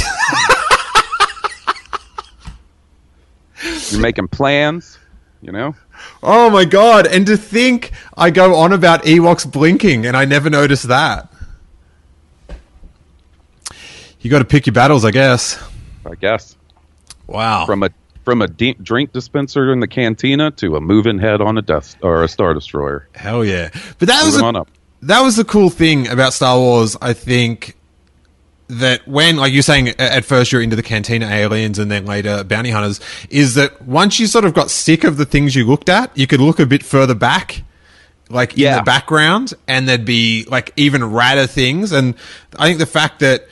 [3.90, 4.98] You're making plans,
[5.42, 5.76] you know?
[6.24, 10.50] Oh my god, and to think I go on about Ewoks blinking and I never
[10.50, 11.32] noticed that.
[14.20, 15.62] You gotta pick your battles, I guess.
[16.06, 16.56] I guess
[17.28, 17.66] Wow.
[17.66, 17.90] from a
[18.24, 21.96] from a de- drink dispenser in the cantina to a moving head on a death
[22.04, 23.08] or a star destroyer.
[23.16, 23.70] Hell yeah.
[23.98, 24.70] But that was a- on up.
[25.02, 27.76] that was the cool thing about Star Wars, I think,
[28.80, 32.44] that when, like you're saying, at first you're into the Cantina aliens and then later
[32.44, 35.90] bounty hunters, is that once you sort of got sick of the things you looked
[35.90, 37.64] at, you could look a bit further back,
[38.30, 41.92] like in the background, and there'd be like even radder things.
[41.92, 42.16] And
[42.58, 43.48] I think the fact that,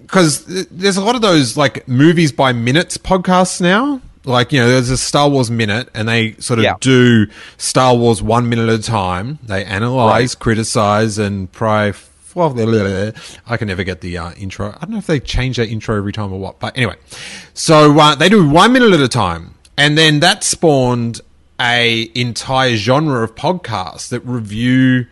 [0.00, 4.00] because there's a lot of those like movies by minutes podcasts now.
[4.24, 6.74] Like, you know, there's a Star Wars minute and they sort of Yeah.
[6.80, 7.26] do
[7.58, 9.40] Star Wars one minute at a time.
[9.42, 11.92] They analyze, criticize, and pry.
[12.34, 13.12] Well.
[13.46, 14.70] I can never get the uh, intro.
[14.70, 16.58] I don't know if they change their intro every time or what.
[16.58, 16.96] But anyway,
[17.54, 21.20] so uh, they do one minute at a time, and then that spawned
[21.60, 25.06] a entire genre of podcasts that review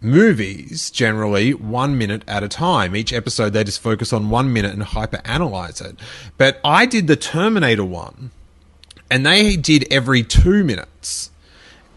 [0.00, 2.94] movies generally one minute at a time.
[2.94, 5.98] Each episode they just focus on one minute and hyper analyze it.
[6.36, 8.30] But I did the Terminator one,
[9.10, 11.30] and they did every two minutes.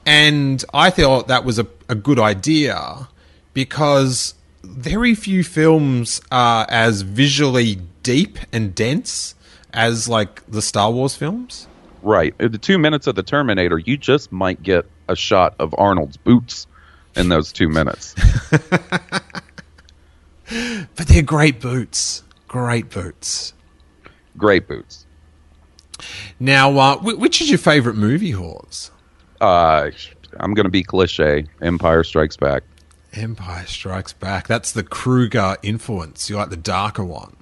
[0.06, 3.10] And I thought that was a, a good idea
[3.54, 4.36] because
[4.67, 9.36] very few films are as visually deep and dense
[9.73, 11.67] as like the Star Wars films.
[12.01, 12.38] Right.
[12.38, 16.67] The two minutes of the Terminator, you just might get a shot of Arnold's boots
[17.15, 18.13] in those two minutes.
[20.49, 22.23] But they're great boots.
[22.47, 23.53] Great boots.
[24.38, 25.06] Great boots.
[26.39, 28.91] Now, uh, wh- which is your favorite movie, Hawes?
[29.41, 29.89] Uh,
[30.39, 31.45] I'm going to be cliche.
[31.62, 32.63] Empire Strikes Back.
[33.13, 34.48] Empire Strikes Back.
[34.48, 36.30] That's the Krueger influence.
[36.30, 37.36] You like the darker one.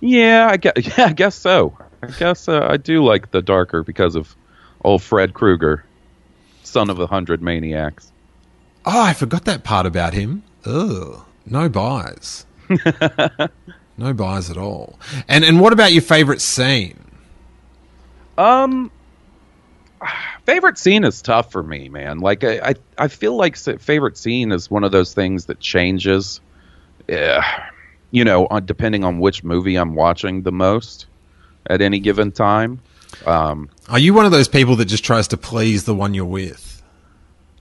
[0.00, 1.76] Yeah, I guess, yeah, I guess so.
[2.02, 4.36] I guess uh, I do like the darker because of
[4.82, 5.84] old Fred Krueger,
[6.62, 8.12] son of a hundred maniacs.
[8.84, 10.42] Oh, I forgot that part about him.
[10.66, 11.24] Ugh.
[11.46, 12.46] No buys.
[13.96, 14.98] no buys at all.
[15.28, 17.00] And and what about your favorite scene?
[18.36, 18.90] Um,
[20.44, 22.18] favorite scene is tough for me, man.
[22.18, 26.40] Like I, I, I feel like favorite scene is one of those things that changes.
[27.08, 27.68] Yeah,
[28.10, 31.06] you know, on, depending on which movie I'm watching the most
[31.66, 32.80] at any given time.
[33.26, 36.24] Um, Are you one of those people that just tries to please the one you're
[36.24, 36.82] with?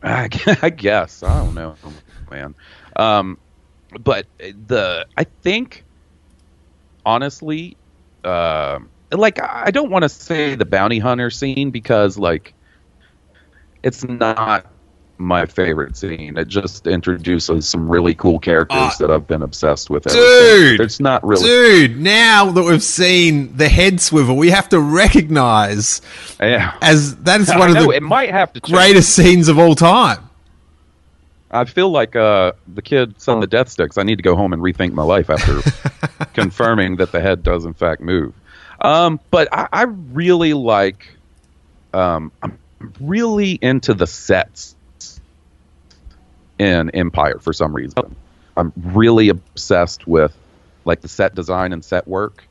[0.02, 0.30] I,
[0.62, 1.76] I guess I don't know,
[2.30, 2.56] man.
[2.96, 3.38] Um,
[4.00, 5.84] but the I think
[7.06, 7.78] honestly,
[8.24, 8.80] uh,
[9.12, 12.54] like I don't want to say the bounty hunter scene because like
[13.84, 14.65] it's not
[15.19, 16.38] my favorite scene.
[16.38, 18.96] It just introduces some really cool characters Ah.
[19.00, 20.04] that I've been obsessed with.
[20.04, 20.82] Dude!
[20.82, 21.43] it's not really.
[21.43, 26.02] Dude, now that we've seen the head swivel, we have to recognize
[26.41, 26.74] Yeah.
[26.82, 28.74] as that is I one of know, the it might have to change.
[28.74, 30.30] greatest scenes of all time.
[31.52, 34.00] I feel like uh, the kid son of the death sticks.
[34.00, 35.62] I need to go home and rethink my life after
[36.34, 38.34] confirming that the head does in fact move.
[38.82, 41.15] Um, but I, I really like.
[41.93, 42.58] Um, I'm
[43.00, 44.76] really into the sets
[46.60, 48.15] in Empire for some reason.
[48.56, 50.36] I'm really obsessed with
[50.86, 52.43] like the set design and set work.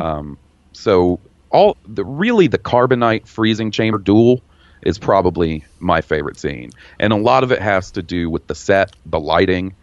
[0.00, 0.38] Um,
[0.72, 1.20] so
[1.50, 4.40] all the really the carbonite freezing chamber duel
[4.82, 6.70] is probably my favorite scene,
[7.00, 9.74] and a lot of it has to do with the set, the lighting.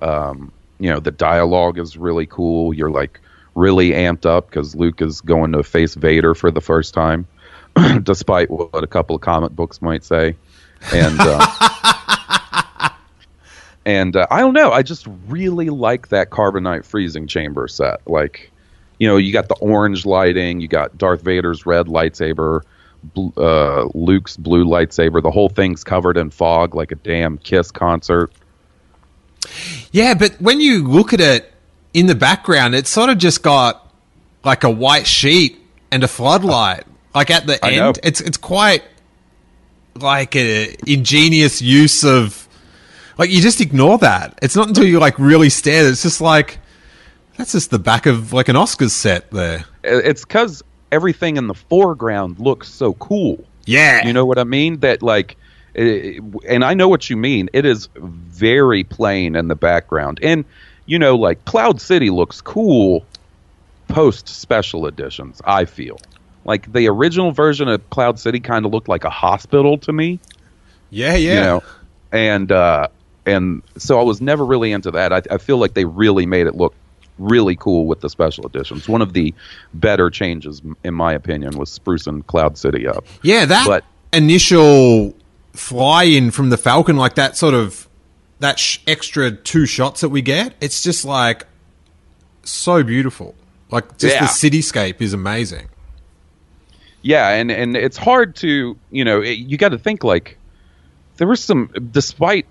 [0.00, 2.72] Um, you know, the dialogue is really cool.
[2.72, 3.20] You're like
[3.54, 7.26] really amped up because Luke is going to face Vader for the first time,
[8.02, 10.36] despite what a couple of comic books might say,
[10.92, 11.16] and.
[11.20, 11.46] Uh,
[13.84, 14.72] and uh, I don't know.
[14.72, 18.00] I just really like that carbonite freezing chamber set.
[18.06, 18.50] Like,
[18.98, 22.62] you know, you got the orange lighting, you got Darth Vader's red lightsaber,
[23.02, 25.22] bl- uh, Luke's blue lightsaber.
[25.22, 28.32] The whole thing's covered in fog, like a damn Kiss concert.
[29.92, 31.52] Yeah, but when you look at it
[31.92, 33.92] in the background, it's sort of just got
[34.42, 35.58] like a white sheet
[35.90, 36.84] and a floodlight.
[37.14, 37.88] Like at the I know.
[37.88, 38.82] end, it's it's quite
[39.94, 42.48] like a ingenious use of
[43.18, 44.38] like you just ignore that.
[44.42, 45.84] It's not until you like really stare.
[45.84, 46.58] that It's just like
[47.36, 49.64] that's just the back of like an Oscars set there.
[49.82, 53.44] It's because everything in the foreground looks so cool.
[53.66, 54.80] Yeah, You know what I mean?
[54.80, 55.36] That like,
[55.72, 57.48] it, and I know what you mean.
[57.54, 60.44] It is very plain in the background, and
[60.86, 63.06] you know, like Cloud City looks cool
[63.88, 65.40] post special editions.
[65.44, 65.98] I feel
[66.44, 70.18] like the original version of Cloud City kind of looked like a hospital to me.
[70.90, 71.34] yeah, yeah.
[71.34, 71.62] You know,
[72.12, 72.88] and uh,
[73.26, 75.12] and so I was never really into that.
[75.12, 76.74] I, I feel like they really made it look
[77.18, 78.88] really cool with the special editions.
[78.88, 79.32] One of the
[79.72, 83.04] better changes, in my opinion, was sprucing Cloud City up.
[83.22, 85.14] Yeah, that But- initial
[85.52, 87.88] fly in from the Falcon, like that sort of
[88.40, 91.46] that sh- extra two shots that we get, it's just like
[92.42, 93.34] so beautiful.
[93.70, 94.20] Like just Yeah.
[94.22, 95.68] the cityscape is amazing.
[97.04, 100.38] Yeah, and and it's hard to you know it, you got to think like
[101.18, 102.46] there was some despite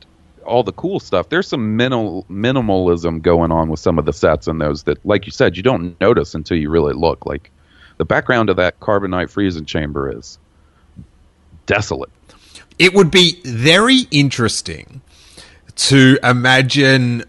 [0.45, 1.29] all the cool stuff.
[1.29, 5.25] There's some minimal minimalism going on with some of the sets in those that, like
[5.25, 7.25] you said, you don't notice until you really look.
[7.25, 7.49] Like
[7.97, 10.37] the background of that carbonite freezing chamber is
[11.65, 12.11] desolate.
[12.77, 15.01] It would be very interesting
[15.77, 17.23] to imagine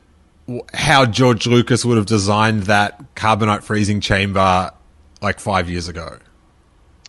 [0.75, 4.71] how George Lucas would have designed that carbonite freezing chamber
[5.23, 6.19] like five years ago.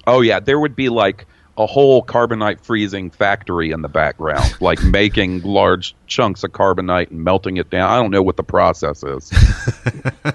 [0.08, 1.26] Oh yeah, there would be like
[1.58, 7.24] a whole carbonite freezing factory in the background, like making large chunks of carbonite and
[7.24, 7.90] melting it down.
[7.90, 9.32] I don't know what the process is.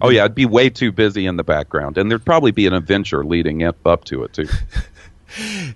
[0.00, 2.72] oh yeah, it'd be way too busy in the background, and there'd probably be an
[2.72, 4.48] adventure leading up to it too.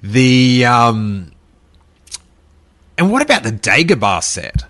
[0.03, 1.33] The um,
[2.96, 4.64] and what about the Dagobah set?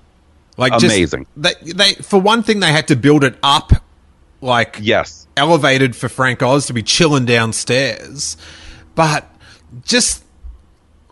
[0.57, 1.27] Like just- Amazing.
[1.37, 3.73] they, they for one thing, they had to build it up,
[4.41, 8.37] like Yes, elevated for Frank Oz to be chilling downstairs,
[8.95, 9.27] but
[9.85, 10.25] just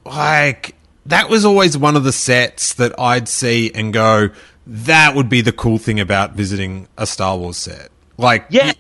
[0.05, 0.75] like
[1.07, 4.31] that was always one of the sets that I'd see and go,
[4.67, 7.91] that would be the cool thing about visiting a Star Wars set.
[8.17, 8.73] Like yeah,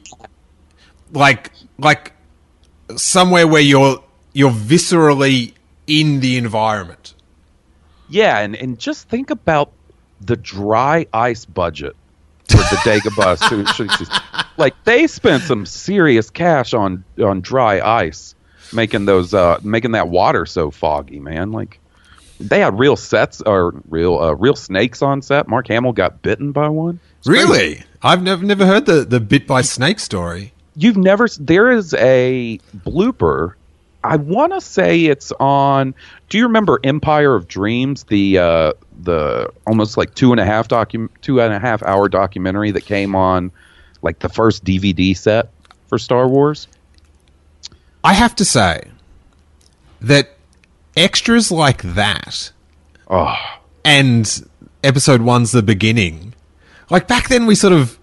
[1.12, 2.12] like like
[2.96, 5.54] somewhere where you're you're viscerally
[5.86, 7.14] in the environment.
[8.08, 9.72] yeah, and and just think about
[10.20, 11.94] the dry ice budget
[12.48, 14.22] the Dagobah sushi.
[14.56, 18.34] Like they spent some serious cash on on dry ice,
[18.72, 21.52] making those uh making that water so foggy, man.
[21.52, 21.80] Like
[22.40, 25.48] they had real sets or real uh, real snakes on set.
[25.48, 27.00] Mark Hamill got bitten by one.
[27.18, 27.44] It's crazy.
[27.44, 27.82] Really?
[28.02, 30.52] I've never never heard the the bit by snake story.
[30.76, 31.26] You've never.
[31.40, 33.54] There is a blooper.
[34.04, 35.94] I want to say it's on.
[36.28, 38.04] Do you remember Empire of Dreams?
[38.04, 38.72] The uh,
[39.02, 42.84] the almost like two and a half docu- two and a half hour documentary that
[42.84, 43.50] came on
[44.02, 45.50] like the first DVD set
[45.88, 46.68] for Star Wars.
[48.04, 48.82] I have to say
[50.00, 50.36] that
[50.96, 52.52] extras like that
[53.08, 53.34] Oh,
[53.84, 54.48] and
[54.84, 56.34] episode one's the beginning.
[56.90, 57.98] Like back then, we sort of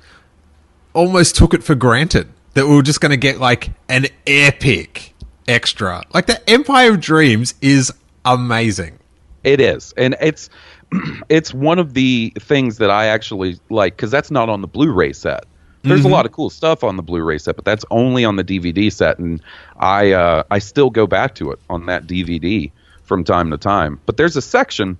[0.93, 5.13] almost took it for granted that we were just going to get like an epic
[5.47, 6.03] extra.
[6.13, 7.91] Like the Empire of Dreams is
[8.23, 8.99] amazing.
[9.43, 10.49] It is, and it's
[11.29, 15.13] it's one of the things that I actually like because that's not on the Blu-ray
[15.13, 15.45] set.
[15.83, 18.43] There's a lot of cool stuff on the Blu-ray set, but that's only on the
[18.43, 19.39] DVD set, and
[19.77, 22.71] I uh, I still go back to it on that DVD
[23.03, 23.99] from time to time.
[24.07, 24.97] But there's a section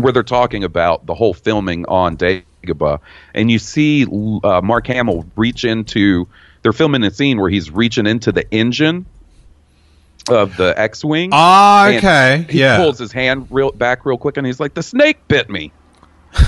[0.00, 3.00] where they're talking about the whole filming on Dagobah,
[3.34, 4.06] and you see
[4.42, 6.26] uh, Mark Hamill reach into.
[6.62, 9.04] They're filming a scene where he's reaching into the engine
[10.28, 11.30] of the X-wing.
[11.32, 14.82] Ah, okay, He yeah, pulls his hand real back real quick, and he's like, "The
[14.82, 15.72] snake bit me."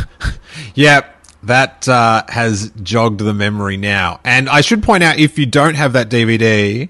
[0.74, 4.20] Yep, that uh, has jogged the memory now.
[4.24, 6.88] And I should point out, if you don't have that DVD,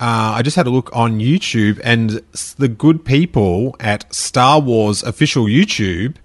[0.00, 2.22] uh, I just had a look on YouTube, and
[2.58, 6.16] the good people at Star Wars official YouTube,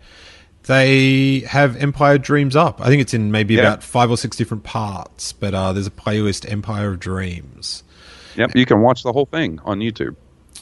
[0.64, 2.80] they have Empire Dreams up.
[2.82, 3.62] I think it's in maybe Yeah.
[3.62, 7.84] about five or six different parts, but uh, there's a playlist Empire of Dreams.
[8.38, 10.15] Yep, you can watch the whole thing on YouTube.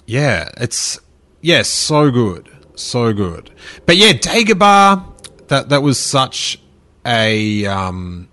[0.05, 0.99] Yeah, it's
[1.41, 3.51] yeah, so good, so good.
[3.85, 6.59] But yeah, Dagobah, that that was such
[7.05, 8.29] a um,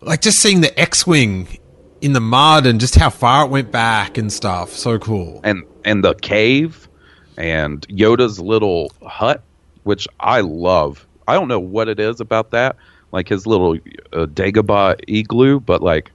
[0.00, 1.58] like just seeing the X-wing
[2.00, 4.70] in the mud and just how far it went back and stuff.
[4.70, 5.40] So cool.
[5.44, 6.88] and and the cave
[7.36, 9.42] and Yoda's little hut,
[9.84, 11.06] which I love.
[11.26, 12.76] I don't know what it is about that,
[13.12, 13.74] like his little
[14.12, 16.10] uh, Dagobah igloo, but like,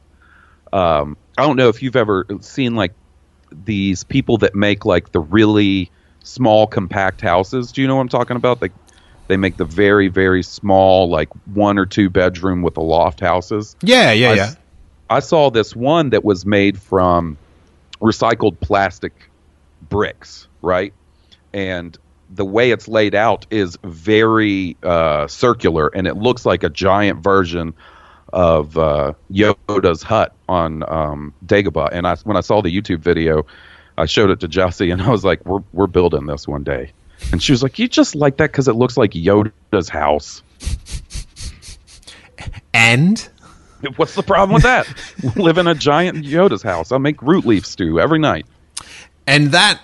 [0.74, 2.94] um, I don't know if you've ever seen like
[3.52, 5.92] these people that make like the really
[6.24, 7.72] small compact houses.
[7.72, 8.62] Do you know what I'm talking about?
[8.62, 8.74] Like
[9.28, 13.76] they make the very very small like one or two bedroom with a loft houses.
[13.82, 14.54] Yeah, yeah, I yeah.
[15.10, 17.38] I saw this one that was made from
[18.02, 19.14] recycled plastic
[19.90, 20.94] bricks, right?
[21.54, 21.98] And
[22.30, 27.24] the way it's laid out is very uh, circular, and it looks like a giant
[27.24, 27.74] version
[28.34, 31.90] of uh, Yoda's hut on um, Dagobah.
[31.92, 33.46] And I, when I saw the YouTube video,
[33.98, 36.92] I showed it to Jessie, and I was like, "We're we're building this one day."
[37.32, 40.44] And she was like, "You just like that because it looks like Yoda's house."
[42.74, 43.28] And
[43.96, 44.88] What's the problem with that?
[45.36, 46.92] Live in a giant Yoda's house.
[46.92, 48.46] I make root leaf stew every night.
[49.28, 49.80] and that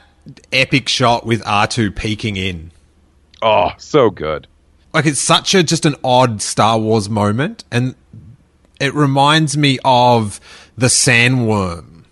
[0.51, 2.71] epic shot with R2 peeking in.
[3.41, 4.47] Oh, so good.
[4.93, 7.93] like it's such a just an odd Star Wars moment, and
[8.83, 10.39] it reminds me of
[10.77, 12.03] the sandworm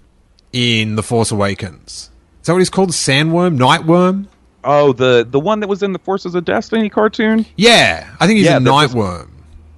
[0.54, 2.10] in The Force Awakens.
[2.42, 2.90] Is that what he's called?
[2.92, 4.28] Sandworm, Nightworm?
[4.64, 7.46] Oh, the the one that was in the Forces of Destiny cartoon.
[7.56, 9.28] Yeah, I think he's Yeah, a that just- Nightworm.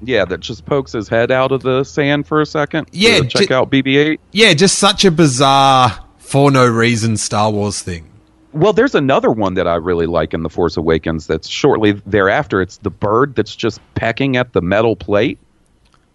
[0.06, 2.91] Yeah, that just pokes his head out of the sand for a second.
[2.91, 4.20] to Yeah, check out BB-8.
[4.34, 8.10] Yeah, just such a bizarre, for no reason Star Wars thing.
[8.52, 11.26] Well, there's another one that I really like in the Force Awakens.
[11.26, 12.62] That's shortly thereafter.
[12.62, 15.39] It's the bird that's just pecking at the metal plate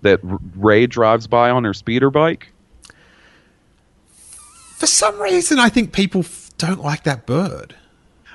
[0.02, 2.52] that Rey drives by on her speeder bike.
[4.76, 7.74] For some reason, I think people f- don't like that bird.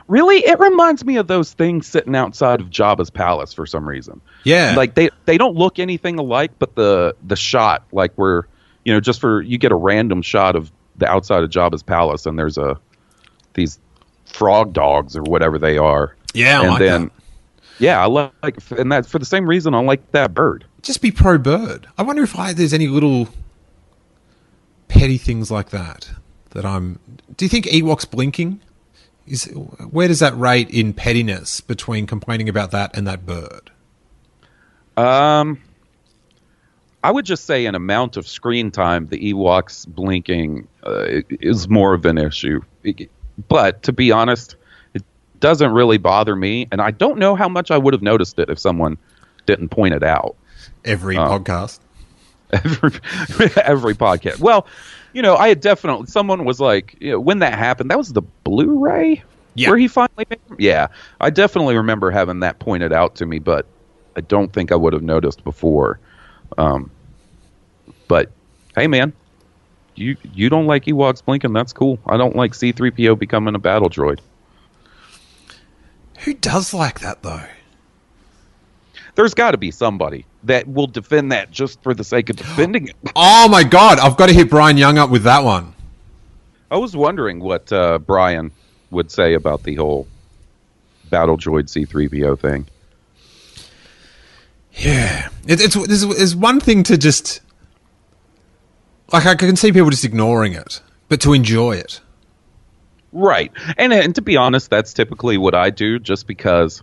[0.09, 4.19] Really, it reminds me of those things sitting outside of Jabba's palace for some reason.
[4.43, 8.45] Yeah, like they they don't look anything alike, but the the shot, like where
[8.83, 12.25] you know, just for you get a random shot of the outside of Jabba's palace,
[12.25, 12.77] and there's a
[13.53, 13.79] these
[14.25, 17.11] frog dogs or whatever they are, yeah, I and like then that.
[17.79, 20.65] yeah, I like, and that's for the same reason I like that bird.
[20.83, 21.87] Just be pro bird.
[21.97, 23.29] I wonder if I, there's any little
[24.89, 26.11] petty things like that
[26.51, 26.99] that I'm.
[27.35, 28.59] Do you think Ewok's blinking?
[29.25, 33.71] Is where does that rate in pettiness between complaining about that and that bird?
[34.97, 35.61] Um,
[37.03, 41.93] I would just say an amount of screen time, the Ewoks blinking uh, is more
[41.93, 42.61] of an issue.
[43.47, 44.57] But to be honest,
[44.93, 45.03] it
[45.39, 48.49] doesn't really bother me, and I don't know how much I would have noticed it
[48.49, 48.97] if someone
[49.45, 50.35] didn't point it out.
[50.85, 51.21] Every Oh.
[51.21, 51.79] podcast.
[52.53, 52.91] every
[53.63, 54.39] every podcast.
[54.39, 54.67] Well,
[55.13, 58.13] you know, I had definitely someone was like, you know, when that happened, that was
[58.13, 59.23] the Blu-ray
[59.55, 59.69] Yeah.
[59.69, 60.39] where he finally made.
[60.59, 60.87] Yeah,
[61.21, 63.65] I definitely remember having that pointed out to me, but
[64.15, 65.99] I don't think I would have noticed before.
[66.57, 66.91] Um,
[68.07, 68.29] but
[68.75, 69.13] hey, man,
[69.95, 71.53] you you don't like Ewoks blinking?
[71.53, 71.97] That's cool.
[72.07, 74.19] I don't like C-3PO becoming a battle droid.
[76.19, 77.41] Who does like that though?
[79.15, 82.87] There's got to be somebody that will defend that just for the sake of defending
[82.87, 82.95] it.
[83.15, 85.73] Oh my god, I've got to hit Brian Young up with that one.
[86.71, 88.51] I was wondering what uh, Brian
[88.89, 90.07] would say about the whole
[91.09, 92.65] Battle Droid C3PO thing.
[94.73, 97.41] Yeah, it, it's there's, there's one thing to just
[99.11, 102.01] like I can see people just ignoring it, but to enjoy it.
[103.11, 103.51] Right.
[103.77, 106.81] And and to be honest, that's typically what I do just because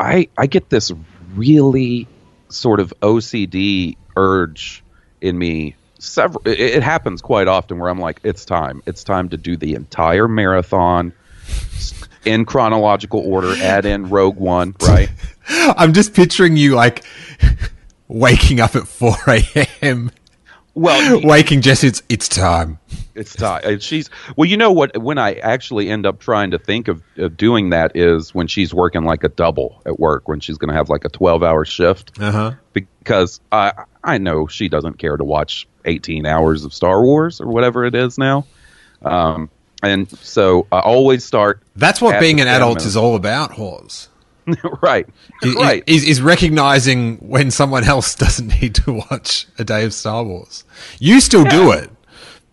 [0.00, 0.90] I I get this
[1.34, 2.08] really
[2.48, 4.82] sort of OCD urge
[5.20, 8.82] in me several it, it happens quite often where I'm like it's time.
[8.86, 11.12] It's time to do the entire marathon
[12.24, 15.08] in chronological order, add in Rogue One, right?
[15.48, 17.04] I'm just picturing you like
[18.08, 20.10] waking up at 4 a.m.
[20.76, 21.86] Well, waking Jesse.
[21.88, 22.78] It's it's time.
[23.14, 23.80] It's time.
[23.80, 24.46] She's well.
[24.46, 24.96] You know what?
[24.98, 28.74] When I actually end up trying to think of, of doing that is when she's
[28.74, 30.28] working like a double at work.
[30.28, 32.20] When she's going to have like a twelve-hour shift.
[32.20, 32.52] Uh huh.
[32.74, 33.72] Because I
[34.04, 37.94] I know she doesn't care to watch eighteen hours of Star Wars or whatever it
[37.94, 38.44] is now.
[39.00, 39.48] Um,
[39.82, 41.62] and so I always start.
[41.74, 44.10] That's what being an adult is all about, Hawes.
[44.82, 45.08] Right.
[45.42, 45.82] Is, right.
[45.86, 50.64] is, is recognizing when someone else doesn't need to watch a day of Star Wars.
[50.98, 51.90] You still do it,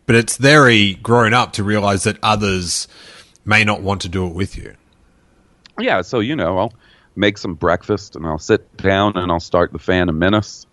[0.06, 2.88] but it's very grown up to realize that others
[3.46, 4.76] may not want to do it with you.
[5.80, 6.74] yeah, so you know, I'll
[7.16, 10.66] make some breakfast and I'll sit down and I'll start the Phantom Menace,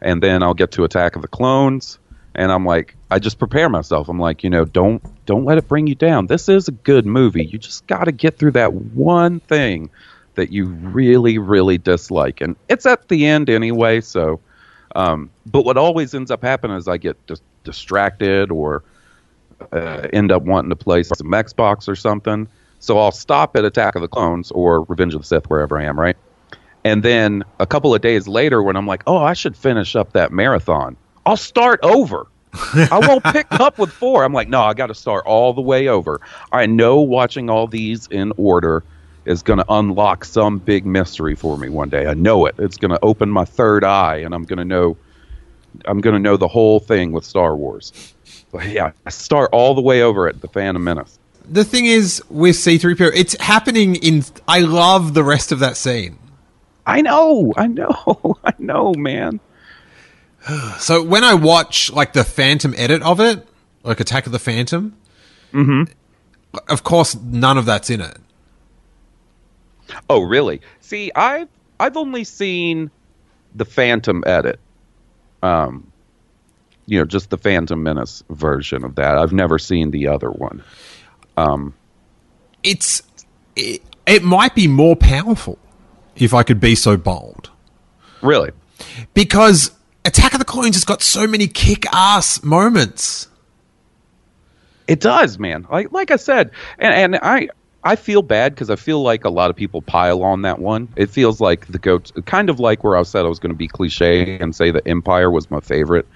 [0.00, 1.98] and then I'll get to Attack of the Clones,
[2.34, 4.08] and I'm like, I just prepare myself.
[4.08, 6.26] I'm like, you know, don't don't let it bring you down.
[6.26, 7.46] This is a good movie.
[7.46, 9.90] You just got to get through that one thing
[10.36, 14.00] that you really really dislike, and it's at the end anyway.
[14.00, 14.40] So,
[14.94, 18.82] um, but what always ends up happening is I get dis- distracted or
[19.72, 22.48] uh, end up wanting to play some Xbox or something.
[22.78, 25.84] So I'll stop at Attack of the Clones or Revenge of the Sith, wherever I
[25.84, 26.16] am, right?
[26.84, 30.12] And then a couple of days later, when I'm like, oh, I should finish up
[30.12, 32.28] that marathon, I'll start over.
[32.74, 34.24] I won't pick up with four.
[34.24, 36.20] I'm like, no, I got to start all the way over.
[36.52, 38.84] I know watching all these in order
[39.26, 42.06] is going to unlock some big mystery for me one day.
[42.06, 42.54] I know it.
[42.58, 44.96] It's going to open my third eye, and I'm going to know.
[45.84, 48.14] I'm going to know the whole thing with Star Wars.
[48.50, 51.18] But yeah, I start all the way over at the Phantom Menace.
[51.48, 54.24] The thing is with C3PO, it's happening in.
[54.48, 56.18] I love the rest of that scene.
[56.86, 59.40] I know, I know, I know, man.
[60.78, 63.46] So when I watch like the Phantom edit of it,
[63.82, 64.96] like Attack of the Phantom,
[65.52, 65.84] Mm-hmm.
[66.68, 68.16] of course none of that's in it.
[70.10, 70.60] Oh, really?
[70.80, 72.90] See, I've I've only seen
[73.54, 74.58] the Phantom edit.
[75.42, 75.92] Um,
[76.86, 79.18] you know, just the Phantom Menace version of that.
[79.18, 80.62] I've never seen the other one.
[81.36, 81.74] Um,
[82.62, 83.02] It's
[83.56, 85.58] it, it might be more powerful
[86.14, 87.50] if I could be so bold.
[88.22, 88.50] really?
[89.14, 89.70] because
[90.04, 93.28] Attack of the Clones has got so many kick-ass moments.
[94.86, 95.66] It does, man.
[95.70, 97.48] Like like I said, and and I
[97.86, 100.88] I feel bad because I feel like a lot of people pile on that one.
[100.96, 103.56] It feels like the goat, kind of like where I said I was going to
[103.56, 106.06] be cliche and say that Empire was my favorite.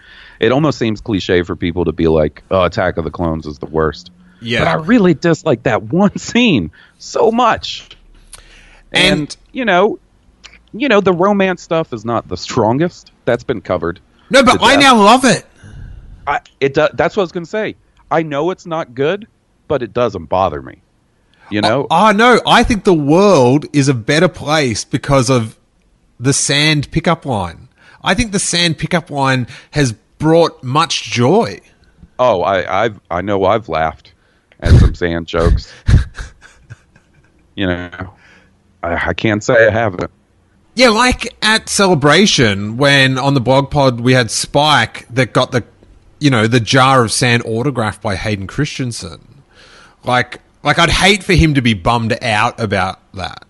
[0.41, 3.59] It almost seems cliche for people to be like, "Oh, Attack of the Clones is
[3.61, 4.11] the worst."
[4.43, 4.61] Yeah.
[4.61, 7.91] but I really dislike that one scene so much.
[8.93, 9.99] And, And- you know,
[10.73, 13.13] you know the romance stuff is not the strongest.
[13.27, 14.01] That's been covered.
[14.31, 15.45] No, but I now love it.
[16.27, 17.77] I, it do, that's what I was going to say.
[18.11, 19.27] I know it's not good,
[19.69, 20.83] but it doesn't bother me.
[21.51, 25.59] You know, Oh no, I think the world is a better place because of
[26.19, 27.69] the sand pickup line.
[28.03, 31.61] I think the sand pickup line has brought much joy.
[32.19, 34.13] oh, I I've I know I've laughed
[34.61, 35.73] at some sand jokes.
[37.57, 38.15] You know,
[38.83, 40.11] I, I can't say I haven't.
[40.75, 45.65] Yeah, like at Celebration when on the blog pod we had Spike that got the
[46.21, 49.43] you know, the jar of sand autographed by Hayden Christensen.
[50.05, 53.45] Like like I'd hate for him to be bummed out about that.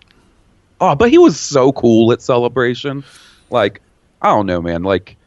[0.79, 3.03] Oh, but he was so cool at Celebration.
[3.49, 3.81] Like,
[4.21, 4.83] I don't know, man.
[4.83, 5.17] Like,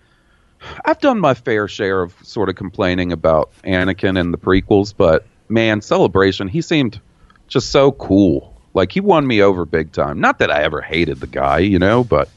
[0.85, 5.27] I've done my fair share of sort of complaining about Anakin and the prequels, but
[5.49, 7.01] man, Celebration, he seemed
[7.47, 8.53] just so cool.
[8.73, 10.21] Like, he won me over big time.
[10.21, 12.29] Not that I ever hated the guy, you know, but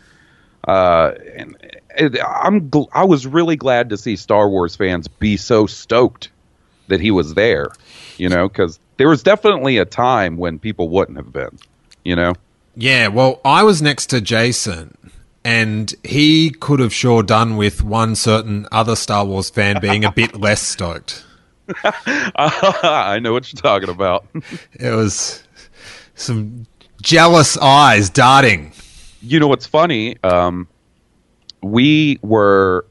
[0.68, 1.58] uh, and
[1.96, 6.30] it, I'm gl- I was really glad to see Star Wars fans be so stoked
[6.88, 7.70] that he was there,
[8.18, 11.58] you know, because there was definitely a time when people wouldn't have been,
[12.04, 12.34] you know.
[12.76, 14.98] Yeah, well, I was next to Jason,
[15.44, 20.12] and he could have sure done with one certain other Star Wars fan being a
[20.12, 21.24] bit less stoked.
[21.84, 24.26] I know what you're talking about.
[24.74, 25.44] It was
[26.16, 26.66] some
[27.02, 28.72] jealous eyes darting.
[29.22, 30.18] You know what's funny?
[30.24, 30.68] Um,
[31.62, 32.86] we were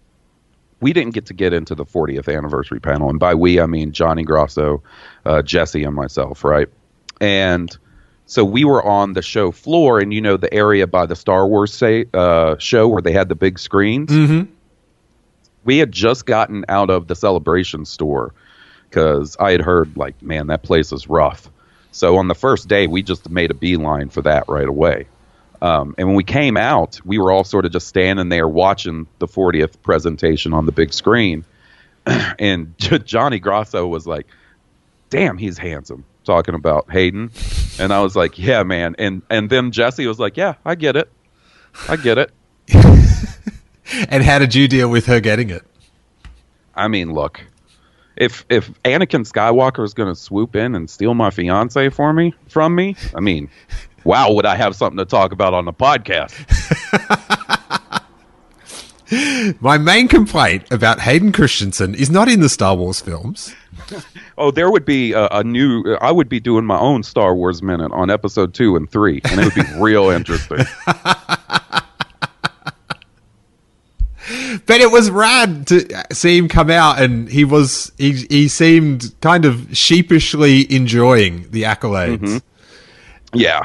[0.87, 3.91] we didn't get to get into the 40th anniversary panel, and by we I mean
[3.91, 4.85] Johnny Grosso,
[5.25, 6.69] uh, Jesse, and myself, right?
[7.21, 7.77] And
[8.27, 11.45] so we were on the show floor, and you know the area by the Star
[11.49, 14.11] Wars say, uh, show where they had the big screens.
[14.11, 14.49] Mm-hmm.
[15.65, 18.33] We had just gotten out of the celebration store
[18.89, 21.51] because I had heard like, man, that place is rough.
[21.91, 25.09] So on the first day, we just made a beeline for that right away.
[25.63, 29.07] Um, and when we came out, we were all sort of just standing there watching
[29.19, 31.45] the 40th presentation on the big screen.
[32.07, 34.27] and Johnny Grosso was like,
[35.11, 37.31] damn, he's handsome, talking about Hayden.
[37.79, 38.97] And I was like, yeah, man.
[38.99, 41.11] And, and then Jesse was like, yeah, I get it.
[41.89, 42.33] I get it.
[44.09, 45.65] And how did you deal with her getting it?
[46.75, 47.41] I mean, look,
[48.17, 52.35] if if Anakin Skywalker is going to swoop in and steal my fiance for me
[52.49, 53.49] from me, I mean,
[54.07, 56.33] wow, would I have something to talk about on the podcast?
[59.61, 63.55] My main complaint about Hayden Christensen is not in the Star Wars films.
[64.39, 65.97] Oh, there would be a, a new.
[66.03, 69.41] I would be doing my own Star Wars minute on episode two and three, and
[69.41, 70.59] it would be real interesting.
[74.67, 79.15] But it was rad to see him come out, and he was he he seemed
[79.23, 82.19] kind of sheepishly enjoying the accolades.
[82.19, 83.39] Mm-hmm.
[83.39, 83.63] Yeah,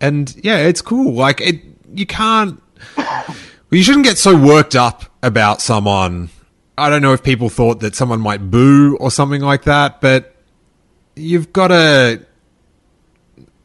[0.00, 1.12] and yeah, it's cool.
[1.14, 1.62] Like it,
[1.94, 2.62] you can't.
[2.96, 6.30] Well, you shouldn't get so worked up about someone.
[6.76, 10.34] I don't know if people thought that someone might boo or something like that, but
[11.14, 12.26] you've got to.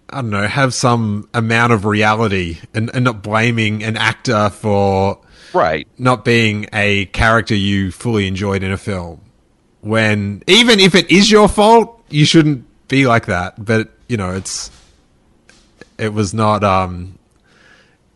[0.08, 5.20] I don't know, have some amount of reality and, and not blaming an actor for
[5.52, 5.88] right.
[5.98, 9.22] not being a character you fully enjoyed in a film.
[9.82, 13.64] When even if it is your fault, you shouldn't be like that.
[13.64, 14.70] But you know, it's
[15.98, 16.64] it was not.
[16.64, 17.18] Um,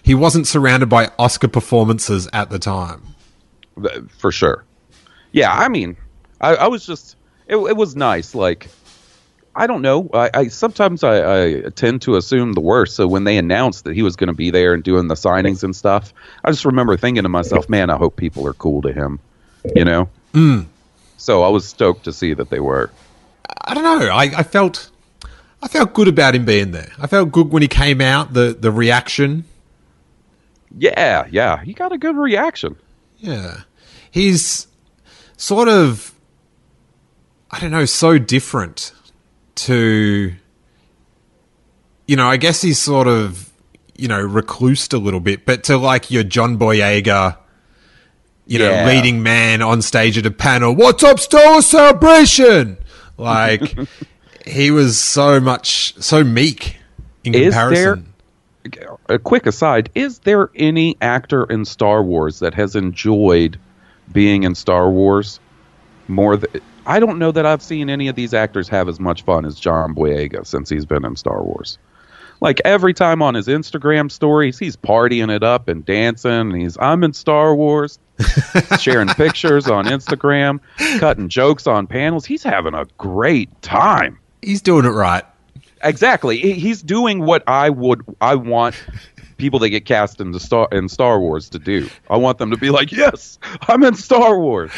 [0.04, 3.04] he wasn't surrounded by Oscar performances at the time.
[4.18, 4.66] For sure.
[5.32, 5.98] Yeah, I mean,
[6.42, 7.16] I, I was just.
[7.48, 8.36] It, it was nice.
[8.36, 8.70] Like,
[9.56, 10.10] I don't know.
[10.14, 12.96] I, I sometimes I, I tend to assume the worst.
[12.96, 15.64] So when they announced that he was going to be there and doing the signings
[15.64, 16.14] and stuff,
[16.44, 19.20] I just remember thinking to myself, "Man, I hope people are cool to him."
[19.76, 20.10] You know.
[20.34, 20.68] Mm.
[21.18, 22.92] So I was stoked to see that they were.
[23.66, 24.08] I don't know.
[24.08, 24.90] I, I felt
[25.62, 26.92] I felt good about him being there.
[27.00, 28.34] I felt good when he came out.
[28.34, 29.46] The the reaction.
[30.78, 32.76] Yeah, yeah, he got a good reaction.
[33.18, 33.62] Yeah,
[34.12, 34.68] he's
[35.38, 36.14] sort of
[37.52, 38.94] I don't know, so different
[39.56, 40.34] to
[42.08, 43.50] you know, I guess he's sort of
[43.96, 47.36] you know, reclused a little bit, but to like your John Boyega,
[48.46, 48.88] you know, Yeah.
[48.88, 52.78] leading man on stage at a panel, what's up, Star Celebration?
[53.18, 53.76] Like
[54.50, 56.78] he was so much so meek
[57.24, 58.14] in Is comparison.
[59.08, 63.60] A quick aside: Is there any actor in Star Wars that has enjoyed
[64.12, 65.40] being in Star Wars
[66.08, 66.38] more?
[66.38, 69.46] Th- I don't know that I've seen any of these actors have as much fun
[69.46, 71.78] as John Boyega since he's been in Star Wars.
[72.42, 76.32] Like every time on his Instagram stories, he's partying it up and dancing.
[76.32, 78.00] And he's I'm in Star Wars,
[78.80, 80.60] sharing pictures on Instagram,
[81.00, 82.26] cutting jokes on panels.
[82.26, 84.19] He's having a great time.
[84.42, 85.24] He's doing it right.
[85.84, 86.38] Exactly.
[86.38, 88.76] He's doing what I would I want
[89.38, 91.90] people that get cast in the Star in Star Wars to do.
[92.10, 94.72] I want them to be like, "Yes, I'm in Star Wars."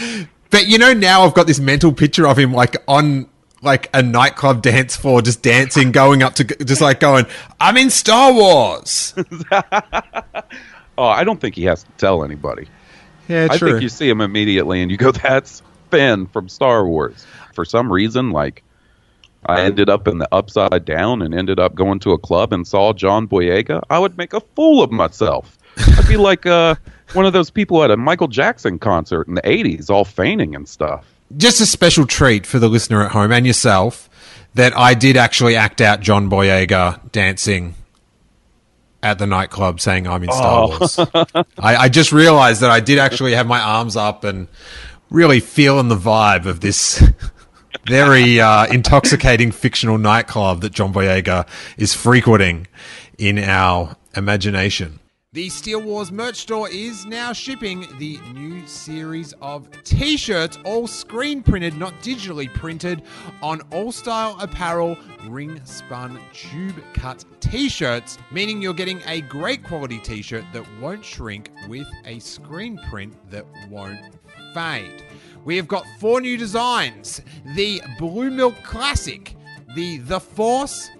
[0.52, 3.28] But you know, now I've got this mental picture of him like on
[3.64, 7.26] like a nightclub dance floor, just dancing, going up to, just like going,
[7.60, 9.14] I'm in Star Wars.
[10.98, 12.68] Oh, I don't think he has to tell anybody.
[13.28, 17.26] Yeah, I think you see him immediately and you go, "That's Finn from Star Wars."
[17.54, 18.64] For some reason, like
[19.46, 22.68] I ended up in the upside down and ended up going to a club and
[22.68, 23.82] saw John Boyega.
[23.90, 25.58] I would make a fool of myself.
[25.78, 26.76] I'd be like uh,
[27.14, 30.68] one of those people at a Michael Jackson concert in the '80s, all fainting and
[30.68, 31.06] stuff.
[31.38, 34.10] just a special treat for the listener at home and yourself
[34.54, 37.76] that I did actually act out John Boyega dancing
[39.02, 41.00] at the nightclub saying I'm in Star Wars.
[41.58, 44.48] I, I just realized that I did actually have my arms up and
[45.10, 47.02] really feeling the vibe of this
[47.88, 51.48] very uh, intoxicating fictional nightclub that John Boyega
[51.78, 52.68] is frequenting
[53.18, 55.00] in our imagination.
[55.34, 60.88] The Steele Wars merch store is now shipping the new series of t shirts, all
[60.88, 63.04] screen printed, not digitally printed,
[63.42, 64.98] on all style apparel,
[65.30, 70.66] ring spun, tube cut t shirts, meaning you're getting a great quality t shirt that
[70.82, 74.02] won't shrink with a screen print that won't
[74.54, 75.02] fade.
[75.44, 77.22] We have got four new designs
[77.56, 79.36] the Blue Milk Classic,
[79.76, 80.92] the The Force,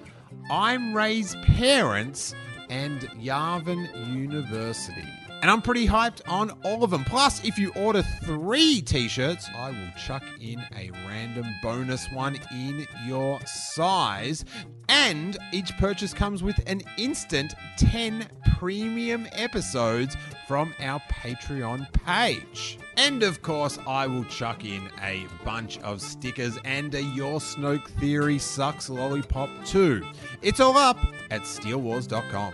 [0.50, 2.34] I'm Rey's parents,
[2.70, 5.08] and Yavin University.
[5.42, 7.04] And I'm pretty hyped on all of them.
[7.04, 12.38] Plus, if you order three t shirts, I will chuck in a random bonus one
[12.52, 14.46] in your size.
[14.90, 18.28] And each purchase comes with an instant 10
[18.58, 20.16] premium episodes
[20.48, 22.78] from our Patreon page.
[22.98, 27.88] And of course, I will chuck in a bunch of stickers and a Your Snoke
[28.00, 30.06] Theory Sucks lollipop too.
[30.42, 30.98] It's all up
[31.30, 32.54] at steelewars.com.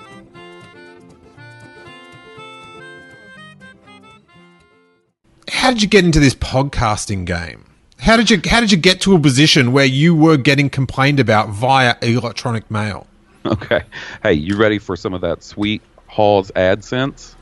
[5.49, 7.65] How did you get into this podcasting game?
[7.99, 11.19] How did you how did you get to a position where you were getting complained
[11.19, 13.07] about via electronic mail?
[13.45, 13.81] Okay.
[14.23, 17.33] Hey, you ready for some of that sweet Hawes' AdSense?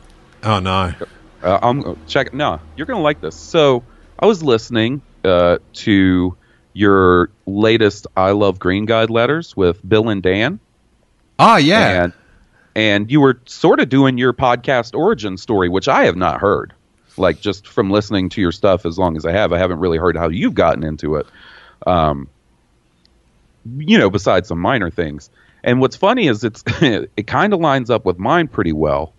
[0.43, 0.93] Oh no.
[1.45, 2.33] Uh, I'm check.
[2.33, 3.35] No, you're gonna like this.
[3.35, 3.83] So
[4.19, 6.35] I was listening uh, to
[6.73, 10.59] your latest "I Love Green Guide" letters with Bill and Dan,
[11.39, 12.03] Ah, yeah.
[12.03, 12.13] and
[12.75, 16.73] and you were sort of doing your podcast origin story, which I have not heard.
[17.17, 19.97] Like just from listening to your stuff, as long as I have, I haven't really
[19.97, 21.27] heard how you've gotten into it.
[21.87, 22.27] Um,
[23.77, 25.29] you know, besides some minor things.
[25.63, 29.13] And what's funny is it's it kind of lines up with mine pretty well.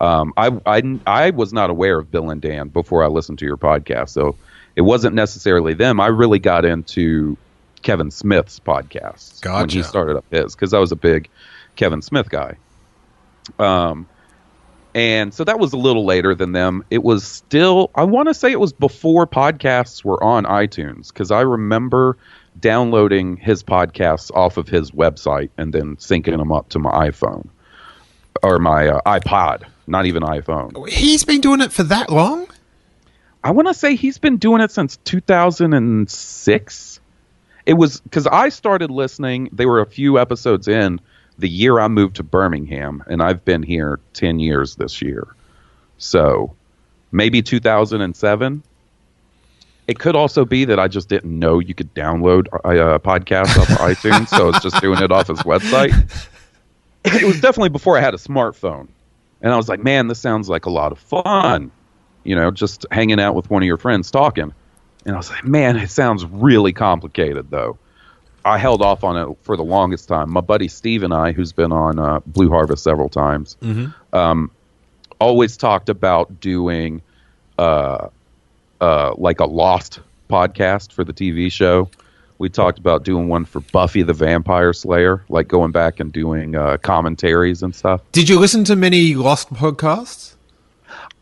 [0.00, 3.46] Um, I, I I was not aware of Bill and Dan before I listened to
[3.46, 4.36] your podcast, so
[4.76, 6.00] it wasn't necessarily them.
[6.00, 7.36] I really got into
[7.82, 11.28] Kevin Smith's podcast when he started up his because I was a big
[11.76, 12.56] Kevin Smith guy.
[13.58, 14.08] Um,
[14.94, 16.84] and so that was a little later than them.
[16.90, 21.30] It was still, I want to say it was before podcasts were on iTunes because
[21.30, 22.16] I remember
[22.60, 27.48] downloading his podcasts off of his website and then syncing them up to my iPhone
[28.42, 30.88] or my uh, iPod, not even iPhone.
[30.88, 32.46] He's been doing it for that long?
[33.42, 37.00] I want to say he's been doing it since 2006.
[37.66, 39.50] It was because I started listening.
[39.52, 41.00] They were a few episodes in
[41.38, 45.26] the year I moved to Birmingham, and I've been here 10 years this year.
[45.98, 46.54] So
[47.12, 48.62] maybe 2007.
[49.86, 53.58] It could also be that I just didn't know you could download a uh, podcast
[53.58, 55.92] off of iTunes, so I was just doing it off his website.
[57.04, 58.88] It was definitely before I had a smartphone.
[59.40, 61.70] And I was like, man, this sounds like a lot of fun.
[62.24, 64.54] You know, just hanging out with one of your friends talking.
[65.04, 67.78] And I was like, man, it sounds really complicated, though.
[68.44, 70.30] I held off on it for the longest time.
[70.30, 73.56] My buddy Steve and I, who's been on uh, Blue Harvest several times,
[74.12, 74.50] um,
[75.18, 77.02] always talked about doing
[77.58, 78.08] uh,
[78.80, 81.88] uh, like a Lost podcast for the TV show.
[82.38, 86.56] We talked about doing one for Buffy the Vampire Slayer, like going back and doing
[86.56, 88.00] uh, commentaries and stuff.
[88.12, 90.34] Did you listen to many Lost podcasts?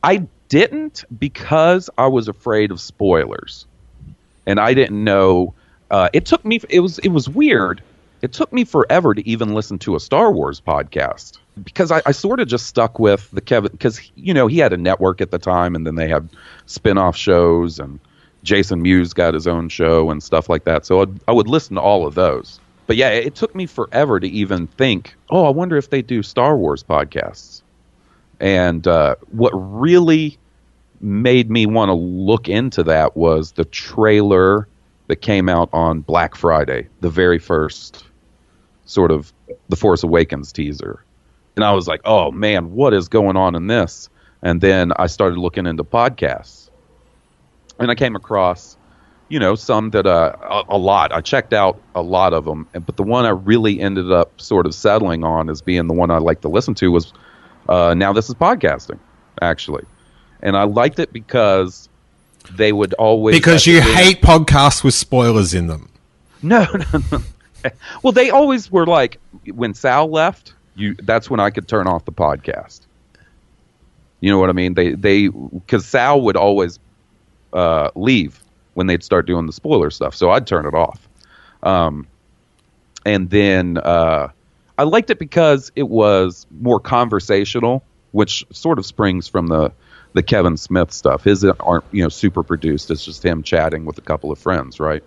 [0.02, 3.66] I didn't because I was afraid of spoilers,
[4.46, 5.54] and I didn't know.
[5.90, 6.60] Uh, it took me.
[6.70, 6.98] It was.
[7.00, 7.82] It was weird.
[8.22, 12.12] It took me forever to even listen to a Star Wars podcast because I, I
[12.12, 15.30] sort of just stuck with the Kevin because you know he had a network at
[15.30, 16.28] the time, and then they had
[16.66, 17.98] spin-off shows, and
[18.42, 20.84] Jason Mewes got his own show and stuff like that.
[20.84, 22.60] So I'd, I would listen to all of those.
[22.86, 25.14] But yeah, it took me forever to even think.
[25.30, 27.62] Oh, I wonder if they do Star Wars podcasts.
[28.40, 30.36] And uh, what really
[31.00, 34.68] made me want to look into that was the trailer
[35.06, 38.04] that came out on Black Friday, the very first
[38.84, 39.32] sort of
[39.68, 41.04] The Force Awakens teaser.
[41.56, 44.08] And I was like, oh man, what is going on in this?
[44.42, 46.61] And then I started looking into podcasts.
[47.82, 48.76] And I came across,
[49.28, 51.12] you know, some that uh, a, a lot.
[51.12, 54.66] I checked out a lot of them, but the one I really ended up sort
[54.66, 57.12] of settling on as being the one I like to listen to was
[57.68, 58.98] uh, Now This Is Podcasting,
[59.40, 59.84] actually.
[60.40, 61.88] And I liked it because
[62.52, 63.36] they would always.
[63.36, 65.88] Because you hate podcasts with spoilers in them.
[66.42, 67.22] No, no, no.
[68.02, 72.04] Well, they always were like when Sal left, you that's when I could turn off
[72.04, 72.80] the podcast.
[74.20, 74.74] You know what I mean?
[74.74, 76.78] They they because Sal would always
[77.52, 78.40] uh, leave
[78.74, 81.06] when they'd start doing the spoiler stuff, so I'd turn it off.
[81.62, 82.06] Um,
[83.04, 84.28] and then uh,
[84.78, 87.82] I liked it because it was more conversational,
[88.12, 89.72] which sort of springs from the
[90.14, 91.24] the Kevin Smith stuff.
[91.24, 92.90] His aren't you know super produced.
[92.90, 95.02] It's just him chatting with a couple of friends, right?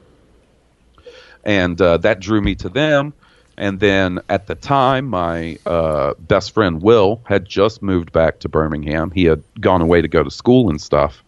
[1.46, 3.14] and uh, that drew me to them.
[3.58, 8.50] And then at the time, my uh, best friend Will had just moved back to
[8.50, 9.12] Birmingham.
[9.12, 11.24] He had gone away to go to school and stuff,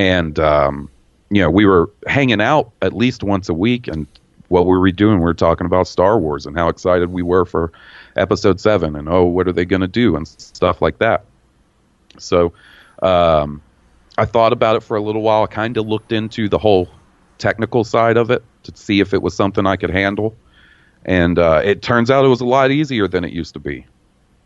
[0.00, 0.90] and um,
[1.30, 3.86] you know we were hanging out at least once a week.
[3.86, 4.06] And
[4.48, 5.18] what were we doing?
[5.18, 7.70] We were talking about Star Wars and how excited we were for
[8.16, 11.24] Episode Seven, and oh, what are they going to do and stuff like that.
[12.18, 12.52] So
[13.02, 13.62] um,
[14.16, 15.42] I thought about it for a little while.
[15.42, 16.88] I kind of looked into the whole
[17.38, 20.34] technical side of it to see if it was something I could handle.
[21.04, 23.86] and uh, it turns out it was a lot easier than it used to be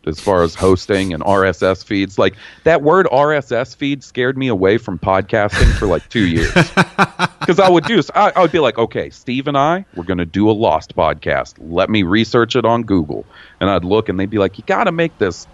[0.05, 2.17] as far as hosting and RSS feeds.
[2.19, 6.53] Like that word RSS feed scared me away from podcasting for like two years.
[7.45, 10.17] Because I would do, I, I would be like, okay, Steve and I, we're going
[10.17, 11.53] to do a Lost podcast.
[11.59, 13.23] Let me research it on Google,
[13.59, 15.45] and I'd look, and they'd be like, you got to make this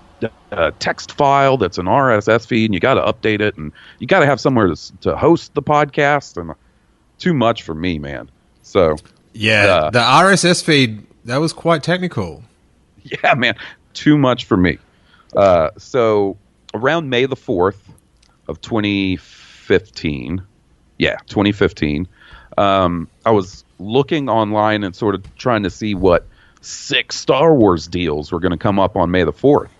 [0.54, 4.08] uh, text file that's an RSS feed, and you got to update it, and you
[4.08, 6.54] got to have somewhere to, to host the podcast, and
[7.18, 8.32] too much for me, man.
[8.62, 8.96] So
[9.34, 12.44] Yeah, Uh, the RSS feed that was quite technical.
[13.04, 13.56] yeah, man,
[13.94, 14.78] too much for me.
[15.36, 16.38] Uh, so
[16.74, 17.90] around May the fourth
[18.48, 20.42] of 2015,
[20.98, 22.08] yeah, 2015,
[22.58, 26.28] um, I was looking online and sort of trying to see what
[26.62, 29.72] six Star Wars deals were going to come up on May the fourth,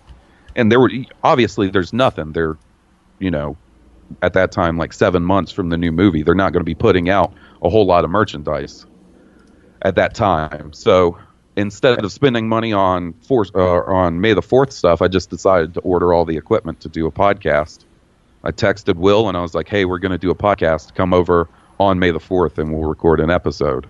[0.56, 0.90] and there were
[1.22, 2.32] obviously there's nothing.
[2.32, 2.56] They're,
[3.18, 3.56] you know,
[4.20, 6.74] at that time like seven months from the new movie, they're not going to be
[6.74, 7.32] putting out
[7.62, 8.86] a whole lot of merchandise
[9.82, 10.72] at that time.
[10.72, 11.18] So
[11.56, 15.74] instead of spending money on force uh, on May the Fourth stuff, I just decided
[15.74, 17.80] to order all the equipment to do a podcast.
[18.44, 20.94] I texted Will and I was like, "Hey, we're going to do a podcast.
[20.94, 21.48] Come over
[21.78, 23.88] on May the Fourth, and we'll record an episode."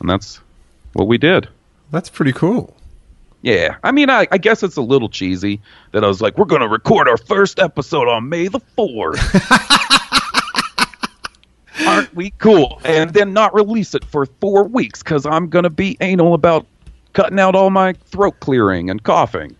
[0.00, 0.40] And that's
[0.94, 1.48] what we did.
[1.90, 2.76] That's pretty cool.
[3.42, 5.60] Yeah, I mean, I, I guess it's a little cheesy
[5.92, 9.18] that I was like, "We're going to record our first episode on May the 4th.
[11.86, 12.80] Aren't we cool?
[12.84, 16.66] And then not release it for four weeks because I'm going to be anal about
[17.12, 19.56] cutting out all my throat clearing and coughing.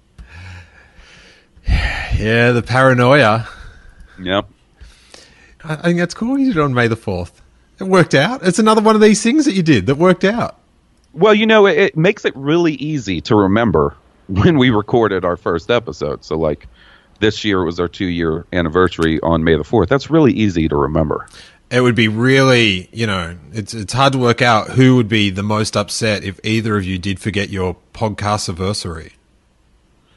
[2.14, 3.48] Yeah, the paranoia.
[4.20, 4.48] Yep.
[5.64, 6.38] I, think that's cool.
[6.38, 7.42] You did it on May the fourth.
[7.80, 8.46] It worked out.
[8.46, 10.58] It's another one of these things that you did that worked out.
[11.14, 13.96] Well, you know, it, it makes it really easy to remember
[14.28, 16.24] when we recorded our first episode.
[16.24, 16.68] So, like,
[17.20, 19.88] this year was our two year anniversary on May the 4th.
[19.88, 21.26] That's really easy to remember.
[21.72, 25.30] It would be really, you know, it's it's hard to work out who would be
[25.30, 29.14] the most upset if either of you did forget your podcast anniversary.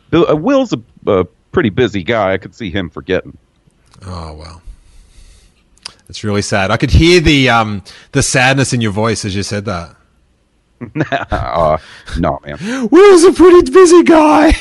[0.10, 2.34] Bill, uh, Will's a, a pretty busy guy.
[2.34, 3.38] I could see him forgetting.
[4.06, 4.62] Oh well,
[6.10, 6.72] it's really sad.
[6.72, 9.96] I could hear the um the sadness in your voice as you said that.
[11.32, 11.78] uh,
[12.20, 12.90] no, man.
[12.92, 14.52] Will's a pretty busy guy.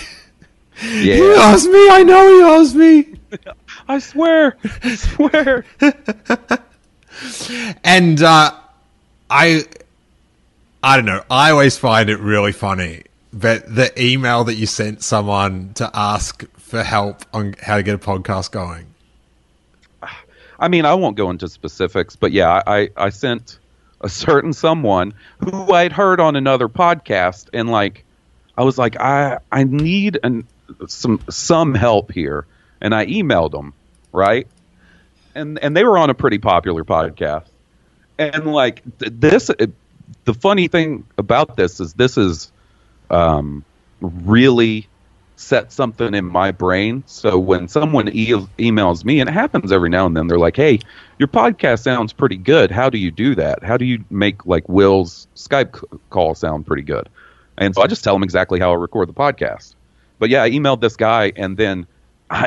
[0.76, 1.24] He Yeah.
[1.38, 1.88] loves me.
[1.90, 3.14] I know he loves me.
[3.88, 4.56] I swear.
[4.84, 5.64] I swear.
[7.82, 8.52] And uh,
[9.30, 9.64] I,
[10.82, 11.22] I don't know.
[11.30, 16.44] I always find it really funny that the email that you sent someone to ask
[16.56, 18.86] for help on how to get a podcast going.
[20.58, 23.58] I mean, I won't go into specifics, but yeah, I, I sent
[24.00, 28.04] a certain someone who I'd heard on another podcast, and like,
[28.56, 30.46] I was like, I I need an
[30.86, 32.46] some some help here,
[32.80, 33.74] and I emailed them,
[34.12, 34.46] right,
[35.34, 37.46] and and they were on a pretty popular podcast,
[38.18, 39.70] and like th- this, it,
[40.24, 42.52] the funny thing about this is this is
[43.10, 43.64] um,
[44.00, 44.88] really
[45.36, 47.02] set something in my brain.
[47.06, 48.28] So when someone e-
[48.58, 50.78] emails me, and it happens every now and then, they're like, "Hey,
[51.18, 52.70] your podcast sounds pretty good.
[52.70, 53.62] How do you do that?
[53.62, 57.08] How do you make like Will's Skype c- call sound pretty good?"
[57.56, 59.74] And so I just tell them exactly how I record the podcast.
[60.18, 61.86] But yeah, I emailed this guy, and then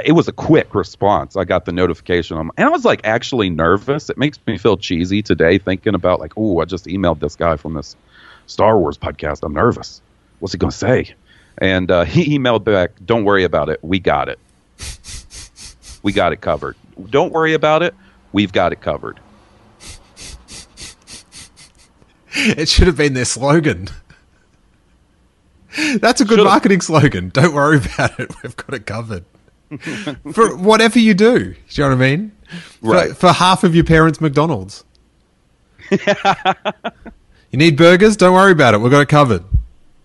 [0.05, 1.35] it was a quick response.
[1.35, 4.09] I got the notification, and I was like actually nervous.
[4.09, 7.55] It makes me feel cheesy today thinking about like, "Oh, I just emailed this guy
[7.57, 7.95] from this
[8.47, 9.43] Star Wars podcast.
[9.43, 10.01] I'm nervous.
[10.39, 11.13] What's he gonna say?"
[11.59, 13.79] And uh, he emailed back, "Don't worry about it.
[13.83, 14.39] We got it.
[16.03, 16.75] we got it covered.
[17.09, 17.93] Don't worry about it.
[18.31, 19.19] We've got it covered."
[22.39, 23.87] It should have been their slogan.
[25.99, 26.45] That's a good Should've.
[26.45, 27.29] marketing slogan.
[27.29, 28.31] Don't worry about it.
[28.43, 29.25] We've got it covered.
[30.33, 31.39] for whatever you do.
[31.39, 32.31] Do you know what I mean?
[32.81, 33.15] Right.
[33.15, 34.85] for half of your parents' McDonald's.
[35.91, 35.97] you
[37.53, 38.17] need burgers?
[38.17, 38.79] Don't worry about it.
[38.79, 39.43] We've got it covered.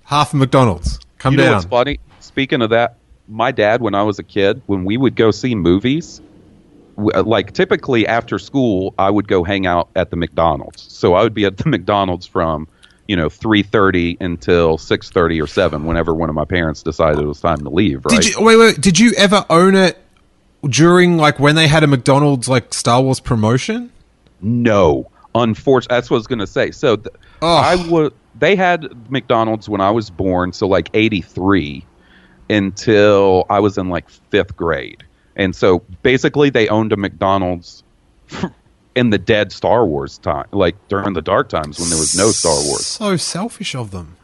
[0.05, 0.99] Half of McDonald's.
[1.19, 1.55] Come you know down.
[1.55, 2.01] what's funny?
[2.21, 2.97] Speaking of that,
[3.29, 6.21] my dad, when I was a kid, when we would go see movies,
[6.99, 10.83] uh, like typically after school, I would go hang out at the McDonald's.
[10.93, 12.69] So I would be at the McDonald's from,
[13.13, 17.19] you know, three thirty until six thirty or seven, whenever one of my parents decided
[17.23, 18.07] it was time to leave.
[18.07, 18.23] Right?
[18.23, 18.81] Did you wait, wait?
[18.81, 19.99] Did you ever own it
[20.65, 23.93] during like when they had a McDonald's like Star Wars promotion?
[24.41, 26.71] No, unfortunately, that's what I was going to say.
[26.71, 27.47] So th- Oh.
[27.49, 28.13] I was.
[28.39, 31.85] They had McDonald's when I was born, so like '83
[32.49, 35.05] until I was in like fifth grade,
[35.37, 37.85] and so basically they owned a McDonald's
[38.95, 42.30] in the dead Star Wars time, like during the dark times when there was no
[42.30, 42.86] Star Wars.
[42.86, 44.16] So selfish of them.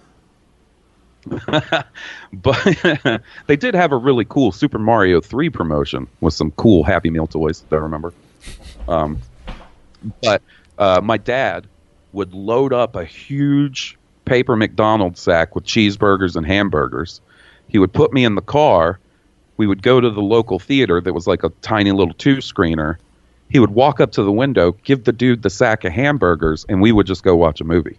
[2.32, 7.10] But they did have a really cool Super Mario 3 promotion with some cool Happy
[7.10, 8.12] Meal toys that I remember.
[8.86, 9.18] Um,
[10.22, 10.42] but
[10.78, 11.66] uh, my dad
[12.12, 17.20] would load up a huge paper McDonald's sack with cheeseburgers and hamburgers.
[17.68, 18.98] He would put me in the car.
[19.56, 22.96] We would go to the local theater that was like a tiny little two screener.
[23.50, 26.80] He would walk up to the window, give the dude the sack of hamburgers, and
[26.82, 27.98] we would just go watch a movie.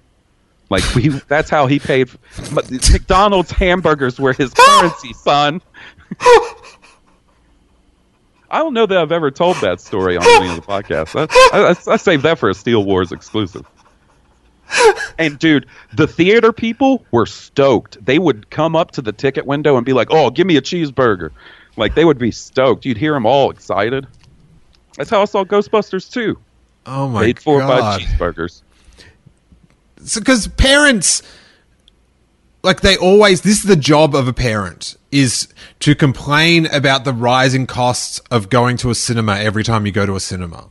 [0.70, 2.10] Like we, that's how he paid.
[2.54, 5.62] But McDonald's hamburgers were his currency, son.
[8.52, 11.16] I don't know that I've ever told that story on any of the podcasts.
[11.16, 13.66] I, I, I saved that for a Steele Wars exclusive.
[15.18, 18.04] And dude, the theater people were stoked.
[18.04, 20.62] They would come up to the ticket window and be like, "Oh, give me a
[20.62, 21.32] cheeseburger!"
[21.76, 22.86] Like they would be stoked.
[22.86, 24.08] You'd hear them all excited.
[25.00, 26.38] That's how I saw Ghostbusters too.
[26.86, 28.62] Oh my Paid for by cheeseburgers.
[30.14, 31.24] because parents
[32.64, 35.48] like they always this is the job of a parent is
[35.80, 40.06] to complain about the rising costs of going to a cinema every time you go
[40.06, 40.70] to a cinema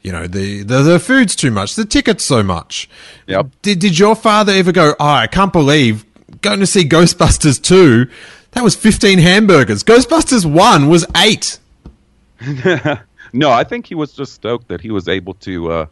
[0.00, 2.88] you know the the, the food's too much the tickets so much
[3.28, 3.46] Yep.
[3.62, 6.04] did, did your father ever go oh i can't believe
[6.40, 8.06] going to see ghostbusters 2
[8.52, 11.58] that was 15 hamburgers ghostbusters 1 was 8
[13.32, 15.86] No, I think he was just stoked that he was able to, uh,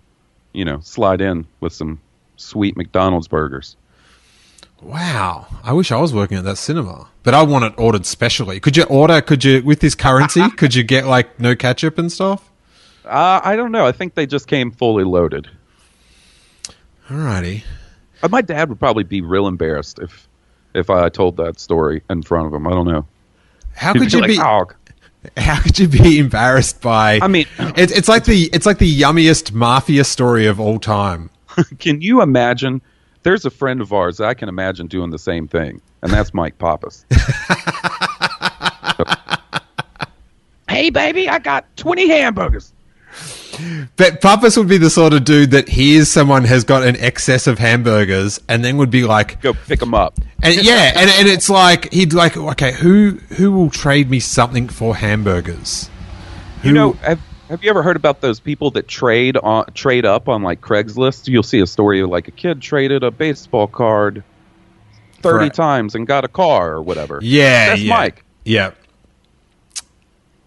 [0.53, 2.01] you know, slide in with some
[2.37, 3.77] sweet McDonald's burgers.
[4.83, 8.61] Wow, I wish I was working at that cinema, but I want it ordered specially.
[8.61, 9.21] Could you order?
[9.21, 10.49] Could you with this currency?
[10.57, 12.51] could you get like no ketchup and stuff?
[13.05, 13.87] Uh, I don't know.
[13.87, 15.51] I think they just came fully loaded.
[17.09, 17.63] Alrighty.
[18.23, 20.29] Uh, my dad would probably be real embarrassed if
[20.75, 22.67] if I told that story in front of him.
[22.67, 23.07] I don't know.
[23.75, 24.39] How He'd could you like, be?
[24.41, 24.67] "Oh,
[25.37, 27.19] How could you be embarrassed by?
[27.21, 31.31] I mean- it's it's like the it's like the yummiest mafia story of all time.
[31.79, 32.81] can you imagine?
[33.23, 36.33] There's a friend of ours that I can imagine doing the same thing, and that's
[36.33, 37.05] Mike Pappas.
[40.69, 42.73] hey, baby, I got 20 hamburgers.
[43.97, 47.47] But Pappas would be the sort of dude that hears someone has got an excess
[47.47, 50.19] of hamburgers, and then would be like, Go pick them up.
[50.43, 54.69] and yeah, and and it's like he'd like, okay, who who will trade me something
[54.69, 55.91] for hamburgers?
[56.63, 60.29] You know, have, have you ever heard about those people that trade on trade up
[60.29, 61.27] on like Craigslist?
[61.29, 64.23] You'll see a story of like a kid traded a baseball card
[65.23, 65.55] thirty Correct.
[65.57, 67.19] times and got a car or whatever.
[67.23, 67.95] Yeah, that's yeah.
[67.95, 68.25] Mike.
[68.45, 68.71] Yeah.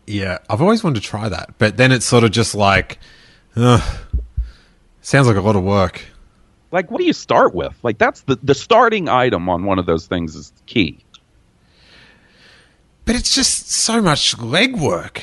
[0.06, 3.00] Yeah, I've always wanted to try that, but then it's sort of just like,
[3.56, 3.82] ugh,
[5.02, 6.02] sounds like a lot of work.
[6.72, 7.78] Like, what do you start with?
[7.84, 11.00] Like, that's the the starting item on one of those things is key.
[13.06, 15.22] But it's just so much legwork.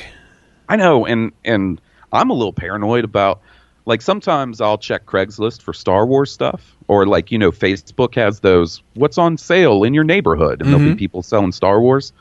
[0.69, 3.41] I know, and and I'm a little paranoid about
[3.85, 8.39] like sometimes I'll check Craigslist for Star Wars stuff, or like you know Facebook has
[8.39, 10.97] those what's on sale in your neighborhood, and there'll be mm-hmm.
[10.97, 12.13] people selling Star Wars,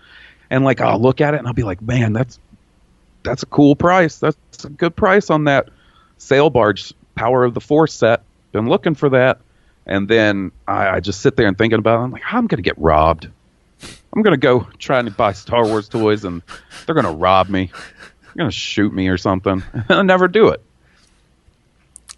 [0.51, 2.39] and like I'll look at it and I'll be like, man, that's
[3.23, 4.19] that's a cool price.
[4.19, 5.69] That's a good price on that
[6.19, 8.23] sail barge Power of the Force set.
[8.53, 9.39] Been looking for that,
[9.87, 12.05] and then I, I just sit there and thinking about it.
[12.05, 13.29] I'm like, I'm gonna get robbed.
[14.13, 16.43] I'm gonna go trying to buy Star Wars toys, and
[16.85, 17.71] they're gonna rob me.
[18.23, 19.63] They're gonna shoot me or something.
[19.89, 20.63] I'll never do it.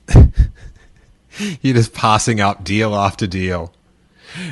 [1.61, 3.73] You're just passing up deal after deal.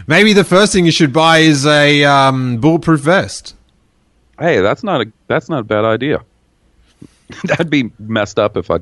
[0.07, 3.55] Maybe the first thing you should buy is a um, bulletproof vest.
[4.39, 6.25] Hey, that's not a that's not a bad idea.
[7.45, 8.79] That'd be messed up if I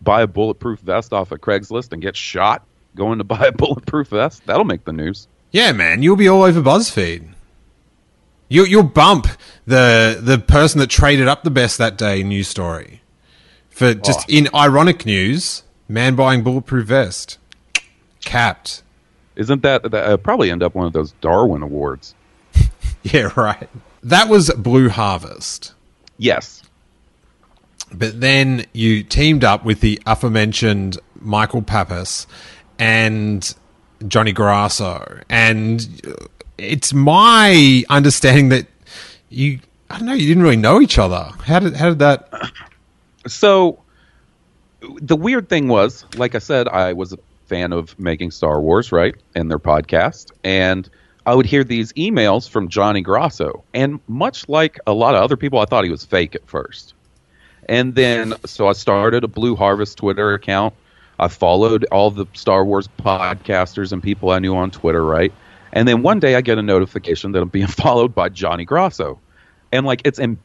[0.00, 2.64] buy a bulletproof vest off of Craigslist and get shot
[2.96, 4.44] going to buy a bulletproof vest.
[4.46, 5.28] That'll make the news.
[5.50, 7.28] Yeah, man, you'll be all over BuzzFeed.
[8.48, 9.26] You, you'll bump
[9.66, 13.00] the the person that traded up the best that day news story.
[13.70, 14.24] For just Oh.
[14.28, 17.38] in ironic news, man buying bulletproof vest,
[18.24, 18.82] capped.
[19.36, 22.14] Isn't that that uh, probably end up one of those Darwin awards?
[23.04, 23.68] Yeah, right.
[24.04, 25.72] That was Blue Harvest.
[26.18, 26.61] Yes.
[27.94, 32.26] But then you teamed up with the aforementioned Michael Pappas
[32.78, 33.54] and
[34.08, 35.20] Johnny Grasso.
[35.28, 35.86] And
[36.58, 38.66] it's my understanding that
[39.28, 41.30] you, I don't know, you didn't really know each other.
[41.44, 42.28] How did, how did that?
[43.28, 43.78] So
[45.00, 48.90] the weird thing was, like I said, I was a fan of making Star Wars,
[48.90, 50.88] right, and their podcast, and
[51.24, 55.36] I would hear these emails from Johnny Grasso, and much like a lot of other
[55.36, 56.94] people, I thought he was fake at first,
[57.72, 60.74] and then so I started a Blue Harvest Twitter account.
[61.18, 65.32] I followed all the Star Wars podcasters and people I knew on Twitter, right,
[65.72, 69.18] and then one day I get a notification that I'm being followed by Johnny Grasso,
[69.72, 70.38] and like it's in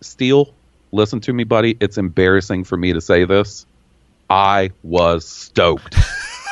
[0.00, 0.52] Steele,
[0.90, 1.76] listen to me, buddy.
[1.78, 3.66] It's embarrassing for me to say this.
[4.28, 5.96] I was stoked.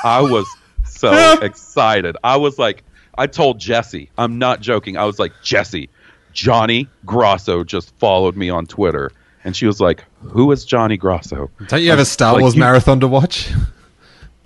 [0.05, 0.47] I was
[0.85, 2.17] so excited.
[2.23, 2.85] I was like,
[3.19, 4.97] I told Jesse, I'm not joking.
[4.97, 5.89] I was like, Jesse,
[6.33, 9.11] Johnny Grasso just followed me on Twitter.
[9.45, 11.51] And she was like, Who is Johnny Grasso?
[11.69, 13.51] Don't you have a Star Like, Wars you- marathon to watch?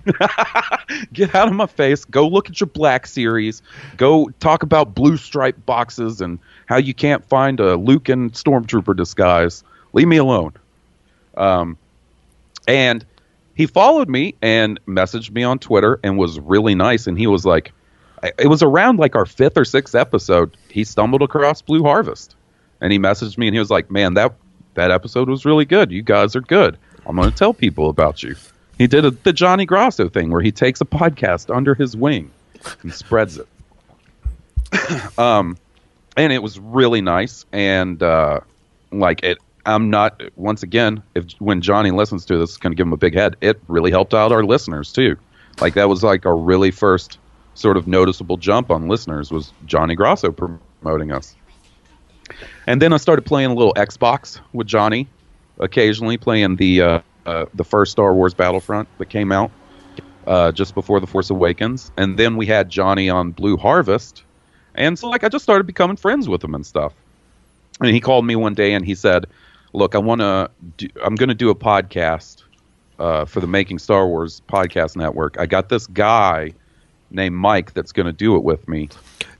[1.13, 2.05] Get out of my face.
[2.05, 3.61] Go look at your Black Series.
[3.97, 8.95] Go talk about blue stripe boxes and how you can't find a Luke and Stormtrooper
[8.95, 9.63] disguise.
[9.93, 10.53] Leave me alone.
[11.35, 11.77] Um,
[12.67, 13.05] and
[13.55, 17.05] he followed me and messaged me on Twitter and was really nice.
[17.07, 17.71] And he was like,
[18.39, 20.55] it was around like our fifth or sixth episode.
[20.69, 22.35] He stumbled across Blue Harvest,
[22.81, 24.33] and he messaged me and he was like, "Man, that
[24.77, 25.91] that episode was really good.
[25.91, 26.77] You guys are good.
[27.05, 28.35] I'm going to tell people about you."
[28.77, 32.31] He did a, the Johnny Grasso thing where he takes a podcast under his wing
[32.83, 33.47] and spreads it.
[35.19, 35.57] um,
[36.15, 37.45] and it was really nice.
[37.51, 38.41] And uh,
[38.91, 41.01] like it, I'm not once again.
[41.15, 43.35] If when Johnny listens to this, going to give him a big head.
[43.41, 45.17] It really helped out our listeners too.
[45.59, 47.17] Like that was like our really first
[47.55, 51.35] sort of noticeable jump on listeners was Johnny Grasso promoting us.
[52.65, 55.07] And then I started playing a little Xbox with Johnny,
[55.59, 59.51] occasionally playing the uh, uh, the first Star Wars Battlefront that came out
[60.25, 64.23] uh, just before the Force Awakens, and then we had Johnny on Blue Harvest,
[64.75, 66.93] and so like I just started becoming friends with him and stuff.
[67.79, 69.25] And he called me one day and he said,
[69.73, 70.49] "Look, I want to.
[71.03, 72.43] I'm going to do a podcast
[72.99, 75.39] uh, for the Making Star Wars podcast network.
[75.39, 76.53] I got this guy."
[77.11, 78.89] named Mike that's going to do it with me.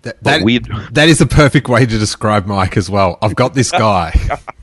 [0.08, 3.18] That, that, that is the perfect way to describe Mike as well.
[3.22, 4.14] I've got this guy.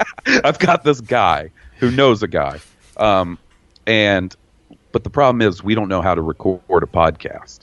[0.26, 2.60] I've got this guy who knows a guy.
[2.96, 3.38] Um,
[3.86, 4.34] and
[4.92, 7.60] but the problem is we don't know how to record a podcast.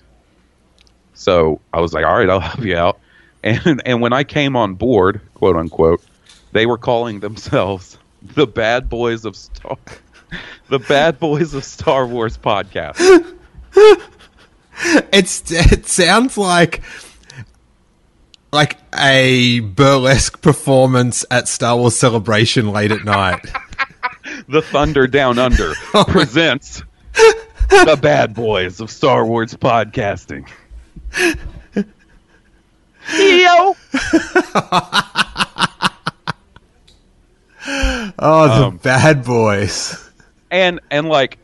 [1.14, 3.00] So I was like, all right, I'll help you out.
[3.44, 6.04] And and when I came on board, quote unquote,
[6.52, 7.98] they were calling themselves
[8.36, 9.80] the Bad Boys of Star,
[10.70, 13.00] the Bad Boys of Star Wars podcast.
[15.12, 16.84] it's it sounds like
[18.52, 23.46] like a burlesque performance at Star Wars Celebration late at night.
[24.50, 26.84] the Thunder Down Under oh presents
[27.70, 30.48] the Bad Boys of Star Wars podcasting.
[31.18, 31.36] Yo.
[38.20, 40.10] oh, the um, Bad Boys.
[40.50, 41.40] And and like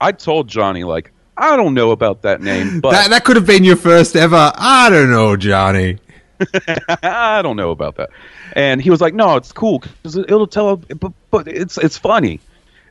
[0.00, 3.46] I told Johnny like I don't know about that name, but that, that could have
[3.46, 4.52] been your first ever.
[4.56, 5.98] I don't know, Johnny.
[7.02, 8.10] I don't know about that.
[8.52, 12.40] And he was like, "No, it's cool it'll tell, but, but it's it's funny."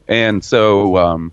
[0.08, 1.32] And so um,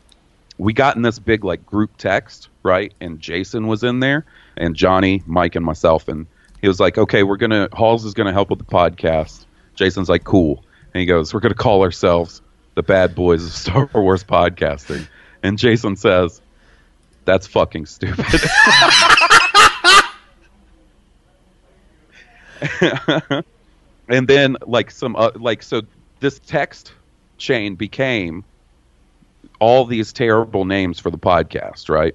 [0.59, 2.93] we got in this big like group text, right?
[3.01, 4.25] And Jason was in there,
[4.57, 6.27] and Johnny, Mike, and myself, and
[6.61, 9.45] he was like, "Okay, we're gonna Hawes is gonna help with the podcast."
[9.75, 12.43] Jason's like, "Cool," and he goes, "We're gonna call ourselves
[12.75, 15.07] the Bad Boys of Star Wars Podcasting."
[15.43, 16.41] And Jason says,
[17.25, 18.25] that's fucking stupid.
[24.09, 25.83] and then like some uh, like so
[26.21, 26.93] this text
[27.39, 28.45] chain became
[29.59, 32.15] all these terrible names for the podcast, right?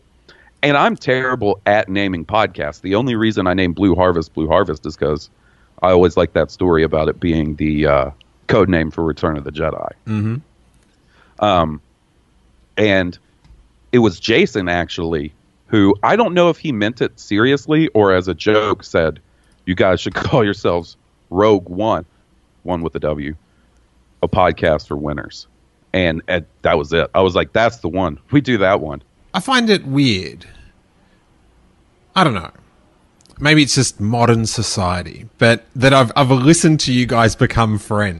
[0.63, 2.81] And I'm terrible at naming podcasts.
[2.81, 5.29] The only reason I name Blue Harvest Blue Harvest is because
[5.81, 8.11] I always like that story about it being the uh,
[8.47, 9.91] code name for Return of the Jedi.
[10.07, 11.43] Mm-hmm.
[11.43, 11.81] Um,
[12.77, 13.17] and
[13.91, 15.33] it was Jason actually
[15.67, 19.19] who I don't know if he meant it seriously or as a joke said,
[19.67, 20.97] "You guys should call yourselves
[21.29, 22.05] Rogue One,
[22.63, 23.35] one with a W,
[24.23, 25.45] a podcast for winners."
[25.93, 27.09] And, and that was it.
[27.13, 28.17] I was like, "That's the one.
[28.31, 29.03] We do that one."
[29.35, 30.47] I find it weird.
[32.15, 32.51] I don't know.
[33.39, 38.19] Maybe it's just modern society, but that I've I've listened to you guys become friends.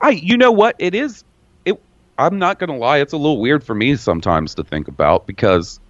[0.00, 0.76] I, you know what?
[0.78, 1.24] It is.
[1.64, 1.80] It.
[2.18, 2.98] I'm not gonna lie.
[2.98, 5.80] It's a little weird for me sometimes to think about because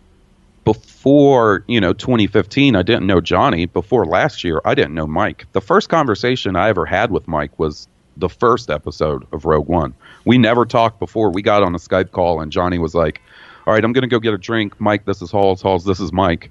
[0.64, 3.66] before you know 2015, I didn't know Johnny.
[3.66, 5.46] Before last year, I didn't know Mike.
[5.52, 9.94] The first conversation I ever had with Mike was the first episode of Rogue Won.
[10.24, 11.30] We never talked before.
[11.30, 13.20] We got on a Skype call, and Johnny was like,
[13.66, 14.78] "All right, I'm gonna go get a drink.
[14.80, 15.62] Mike, this is Hawes.
[15.62, 16.50] Hawes, this is Mike."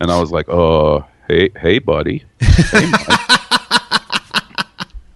[0.00, 2.92] And I was like, "Uh, hey, hey, buddy." Hey,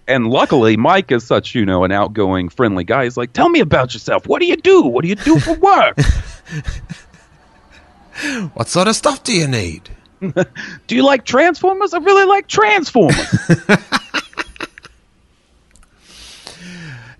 [0.07, 3.05] and luckily Mike is such you know an outgoing, friendly guy.
[3.05, 4.27] He's like, "Tell me about yourself.
[4.27, 4.83] What do you do?
[4.83, 5.97] What do you do for work?
[8.53, 9.89] what sort of stuff do you need?
[10.21, 11.93] do you like Transformers?
[11.93, 13.59] I really like Transformers."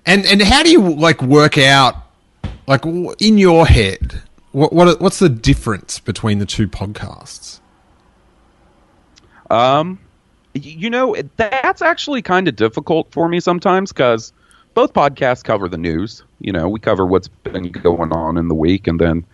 [0.03, 1.95] And and how do you like work out
[2.67, 7.59] like in your head what what what's the difference between the two podcasts?
[9.49, 10.05] Um, y-
[10.53, 14.33] you know, that's actually kind of difficult for me sometimes because
[14.73, 16.23] both podcasts cover the news.
[16.39, 19.25] You know, we cover what's been going on in the week, and then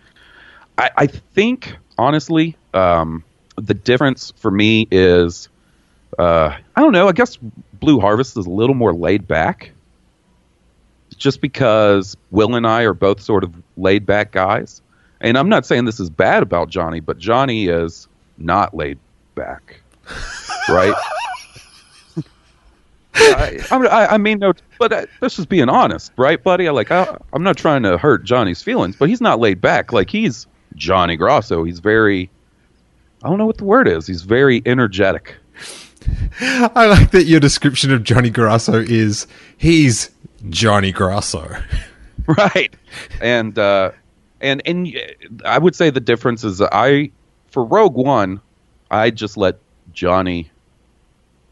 [0.76, 3.24] I, I think honestly, um,
[3.56, 5.48] the difference for me is,
[6.18, 7.08] uh, I don't know.
[7.08, 9.72] I guess Blue Harvest is a little more laid back,
[11.16, 14.80] just because Will and I are both sort of laid back guys.
[15.20, 18.06] And I'm not saying this is bad about Johnny, but Johnny is
[18.38, 18.98] not laid
[19.34, 19.80] back,
[20.68, 20.94] right?
[23.14, 26.68] I, I, I mean, no, but uh, let's just being honest, right, buddy?
[26.68, 29.92] I like, I, I'm not trying to hurt Johnny's feelings, but he's not laid back.
[29.92, 30.46] Like he's
[30.76, 31.64] Johnny Grasso.
[31.64, 32.30] He's very,
[33.24, 34.06] I don't know what the word is.
[34.06, 35.34] He's very energetic.
[36.40, 39.26] I like that your description of Johnny Grasso is
[39.56, 40.10] he's
[40.48, 41.56] Johnny Grasso.
[42.36, 42.74] right
[43.22, 43.90] and uh
[44.42, 45.14] and and y-
[45.46, 47.10] i would say the difference is i
[47.46, 48.38] for rogue one
[48.90, 49.58] i just let
[49.94, 50.50] johnny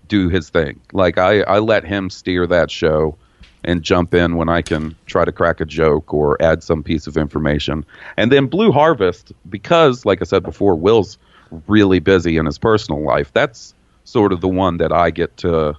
[0.09, 0.81] do his thing.
[0.93, 3.17] Like i i let him steer that show
[3.65, 7.07] and jump in when i can try to crack a joke or add some piece
[7.07, 7.85] of information.
[8.17, 11.19] And then blue harvest because like i said before will's
[11.67, 13.73] really busy in his personal life that's
[14.03, 15.77] sort of the one that i get to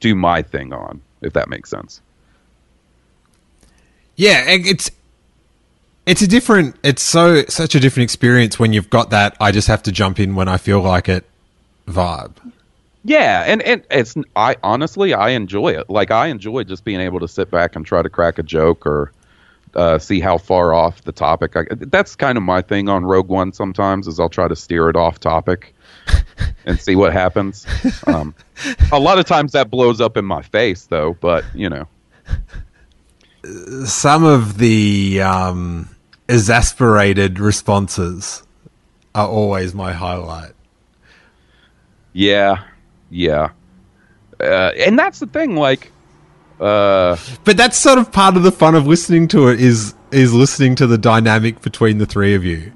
[0.00, 2.02] do my thing on if that makes sense.
[4.16, 4.90] Yeah, it's
[6.04, 9.68] it's a different it's so such a different experience when you've got that I just
[9.68, 11.24] have to jump in when I feel like it
[11.86, 12.34] vibe.
[13.04, 15.90] Yeah, and, and it's I honestly I enjoy it.
[15.90, 18.86] Like I enjoy just being able to sit back and try to crack a joke
[18.86, 19.10] or
[19.74, 21.56] uh, see how far off the topic.
[21.56, 23.52] I, that's kind of my thing on Rogue Won.
[23.52, 25.74] Sometimes is I'll try to steer it off topic
[26.66, 27.66] and see what happens.
[28.06, 28.34] Um,
[28.92, 31.14] a lot of times that blows up in my face, though.
[31.20, 31.88] But you know,
[33.84, 35.88] Some of the um
[36.28, 38.44] exasperated responses
[39.14, 40.52] are always my highlight.
[42.12, 42.62] yeah,
[43.12, 43.50] yeah,
[44.40, 45.54] uh, and that's the thing.
[45.56, 45.92] Like,
[46.58, 50.32] uh, But that's sort of part of the fun of listening to it is is
[50.32, 52.72] listening to the dynamic between the three of you.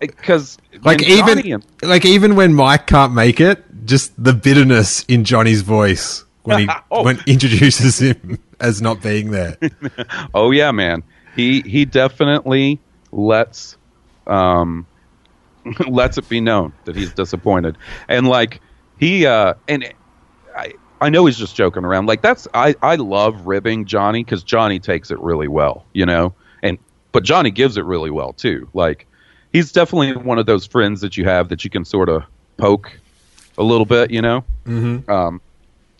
[0.00, 5.62] because Like even like even when Mike can't make it, just the bitterness in Johnny's
[5.62, 7.02] voice when he Oh.
[7.04, 9.56] when introduces him as not being there.
[10.34, 11.02] Oh yeah, man.
[11.36, 12.80] He he definitely
[13.12, 13.76] lets
[14.26, 14.86] um
[15.88, 17.76] lets it be known that he's disappointed.
[18.08, 18.60] And like
[18.98, 19.92] he uh and
[20.56, 22.06] I I know he's just joking around.
[22.06, 26.34] Like that's I I love ribbing Johnny cuz Johnny takes it really well, you know?
[26.62, 26.78] And
[27.12, 28.68] but Johnny gives it really well too.
[28.74, 29.06] Like
[29.52, 32.24] he's definitely one of those friends that you have that you can sort of
[32.56, 32.98] poke
[33.56, 34.44] a little bit, you know?
[34.66, 35.10] Mm-hmm.
[35.10, 35.40] um,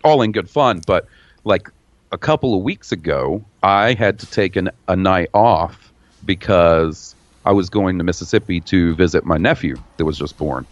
[0.04, 0.82] all in good fun.
[0.86, 1.06] But
[1.44, 1.70] like
[2.12, 5.92] a couple of weeks ago, I had to take an, a night off
[6.24, 7.14] because
[7.44, 10.66] I was going to Mississippi to visit my nephew that was just born.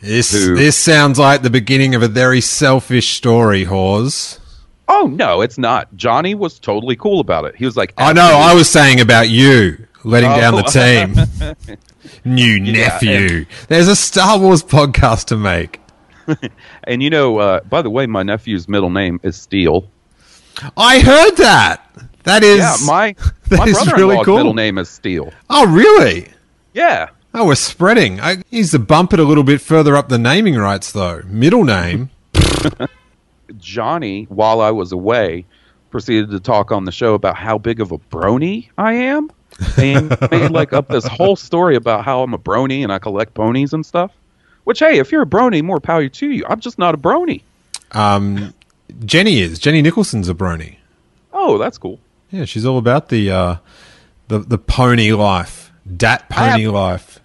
[0.00, 4.38] This Who- this sounds like the beginning of a very selfish story, Hawes.
[4.88, 5.94] Oh no, it's not.
[5.96, 7.56] Johnny was totally cool about it.
[7.56, 8.22] He was like, I know.
[8.22, 11.66] I was saying about you letting down the Oh.
[11.66, 11.76] team.
[12.24, 13.44] New nephew.
[13.68, 15.80] There's a Star Wars podcast to make.
[16.84, 19.90] and you know, uh, by the way, my nephew's middle name is Steele.
[20.76, 21.84] I heard that.
[22.24, 22.58] That is.
[22.58, 23.14] yeah, my
[23.50, 24.36] my brother-in-law's really cool.
[24.36, 25.32] middle name is Steele.
[25.50, 26.28] Oh, really?
[26.74, 28.20] Yeah, Oh, we're spreading.
[28.20, 31.22] I needs to bump it a little bit further up the naming rights, though.
[31.26, 32.10] Middle name.
[33.58, 35.44] Johnny, while I was away,
[35.90, 39.30] proceeded to talk on the show about how big of a brony I am.
[39.76, 43.34] And made like up this whole story about how I'm a brony and I collect
[43.34, 44.12] ponies and stuff.
[44.64, 46.44] Which, hey, if you're a brony, more power to you.
[46.48, 47.42] I'm just not a brony.
[47.92, 48.52] Um,
[49.04, 49.58] Jenny is.
[49.58, 50.76] Jenny Nicholson's a brony.
[51.32, 51.98] Oh, that's cool.
[52.30, 53.56] Yeah, she's all about the uh,
[54.28, 57.17] the the pony life, dat I pony have- life.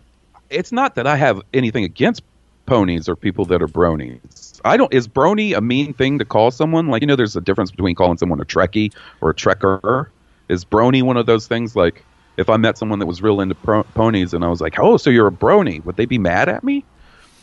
[0.54, 2.24] It's not that I have anything against
[2.66, 4.62] ponies or people that are bronies.
[4.66, 4.94] I don't.
[4.94, 6.88] Is brony a mean thing to call someone?
[6.88, 10.08] Like you know, there's a difference between calling someone a Trekkie or a Trekker.
[10.50, 11.76] Is brony one of those things?
[11.76, 12.04] Like
[12.38, 14.98] if I met someone that was real into pro- ponies and I was like, "Oh,
[14.98, 16.86] so you're a brony?" Would they be mad at me?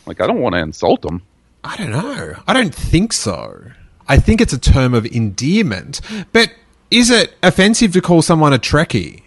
[0.06, 1.22] Like I don't want to insult them.
[1.62, 2.36] I don't know.
[2.46, 3.62] I don't think so.
[4.08, 6.00] I think it's a term of endearment.
[6.32, 6.52] But
[6.90, 9.22] is it offensive to call someone a Trekkie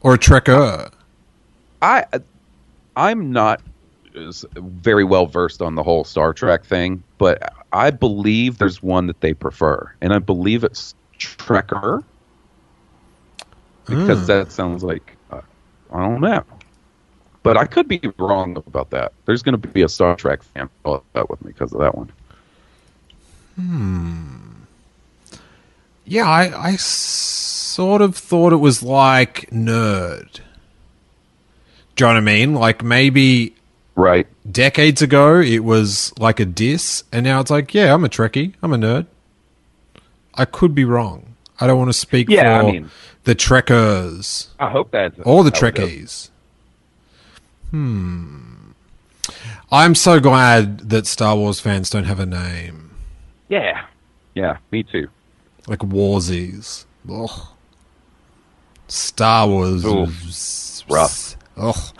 [0.00, 0.92] or a Trekker?
[1.80, 2.04] I
[2.96, 3.60] I'm not
[4.14, 9.20] very well versed on the whole Star Trek thing, but I believe there's one that
[9.20, 12.04] they prefer, and I believe it's Trekker
[13.86, 15.40] because that sounds like uh,
[15.92, 16.44] I don't know,
[17.42, 19.12] but I could be wrong about that.
[19.26, 22.12] There's going to be a Star Trek fan out with me because of that one.
[23.56, 24.38] Hmm.
[26.04, 30.40] Yeah, I, I sort of thought it was like nerd.
[31.96, 32.54] Do you know what I mean?
[32.54, 33.54] Like maybe
[33.94, 34.26] Right.
[34.50, 38.54] decades ago it was like a diss, and now it's like, yeah, I'm a Trekkie,
[38.62, 39.06] I'm a nerd.
[40.34, 41.34] I could be wrong.
[41.60, 42.90] I don't want to speak Yeah, I for mean-
[43.22, 45.50] the Trekkers I hope that's all the.
[45.52, 46.28] Trekkies.
[47.70, 48.72] Hmm.
[49.72, 52.90] I'm so glad that Star Wars fans don't have a name
[53.48, 53.84] Yeah.
[54.34, 55.08] Yeah, me too.
[55.68, 56.84] like Warsies.
[57.10, 57.30] Ugh.
[58.88, 59.84] Star Wars.
[59.84, 60.06] Ooh,
[60.92, 61.33] rough.
[61.56, 61.96] Ugh.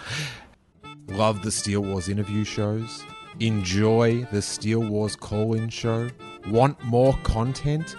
[1.08, 3.02] Love the Steele Wars interview shows.
[3.40, 6.08] Enjoy the Steele Wars call in show.
[6.48, 7.96] Want more content?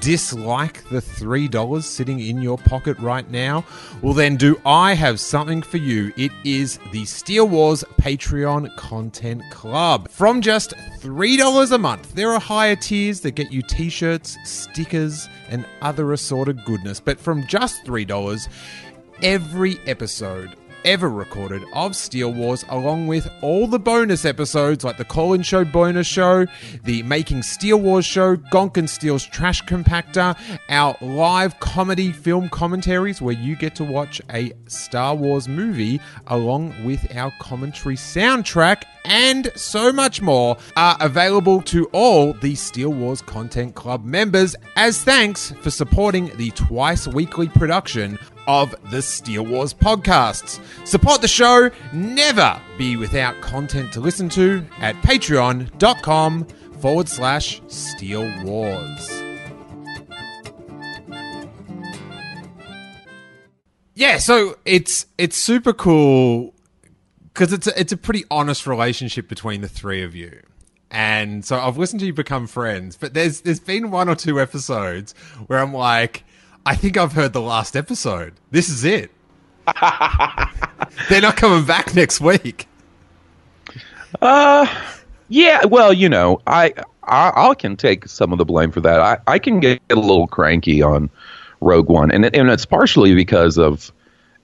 [0.00, 3.64] Dislike the $3 sitting in your pocket right now?
[4.02, 6.12] Well, then, do I have something for you?
[6.16, 10.10] It is the Steele Wars Patreon Content Club.
[10.10, 15.26] From just $3 a month, there are higher tiers that get you t shirts, stickers,
[15.48, 17.00] and other assorted goodness.
[17.00, 18.48] But from just $3,
[19.22, 25.04] every episode ever recorded of Steele Wars, along with all the bonus episodes like the
[25.04, 26.46] Colin Show bonus show,
[26.84, 30.38] the Making Steele Wars show, Gonk and Steele's Trash Compactor,
[30.68, 36.74] our live comedy film commentaries where you get to watch a Star Wars movie along
[36.84, 43.22] with our commentary soundtrack, and so much more are available to all the Steele Wars
[43.22, 44.54] Content Club members.
[44.76, 48.18] As thanks for supporting the twice weekly production
[48.48, 50.58] of the Steele Wars podcasts.
[50.84, 56.44] Support the show, never be without content to listen to at patreon.com
[56.80, 59.22] forward slash Steele Wars.
[63.94, 66.54] Yeah, so it's it's super cool
[67.34, 70.40] because it's a, it's a pretty honest relationship between the three of you.
[70.90, 74.40] And so I've listened to you become friends, but there's there's been one or two
[74.40, 75.14] episodes
[75.48, 76.22] where I'm like,
[76.68, 78.34] I think I've heard the last episode.
[78.50, 79.10] This is it.
[81.08, 82.68] They're not coming back next week.
[84.20, 84.66] Uh,
[85.30, 86.74] yeah, well, you know, I,
[87.04, 89.00] I I can take some of the blame for that.
[89.00, 91.08] I, I can get a little cranky on
[91.62, 93.90] Rogue Won, and and it's partially because of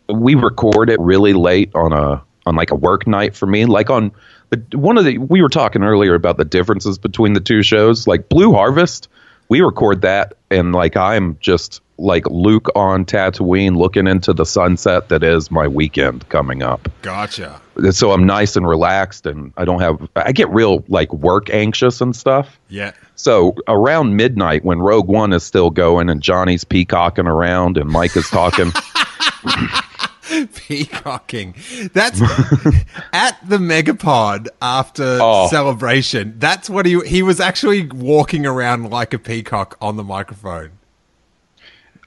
[0.08, 3.66] we record it really late on a on like a work night for me.
[3.66, 4.12] Like on
[4.48, 8.06] the one of the we were talking earlier about the differences between the two shows.
[8.06, 9.08] Like Blue Harvest,
[9.54, 15.10] we record that, and like I'm just like Luke on Tatooine, looking into the sunset
[15.10, 17.60] that is my weekend coming up Gotcha.
[17.92, 22.00] so I'm nice and relaxed and I don't have I get real like work anxious
[22.00, 22.58] and stuff.
[22.68, 22.94] Yeah.
[23.14, 28.16] So around midnight when Rogue Won is still going and Johnny's peacocking around and Mike
[28.16, 28.72] is talking
[30.54, 31.54] Peacocking.
[31.92, 32.20] That's
[33.12, 35.48] at the Megapod after Oh.
[35.48, 36.34] celebration.
[36.38, 40.72] That's what he he was actually walking around like a peacock on the microphone.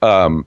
[0.02, 0.46] Um,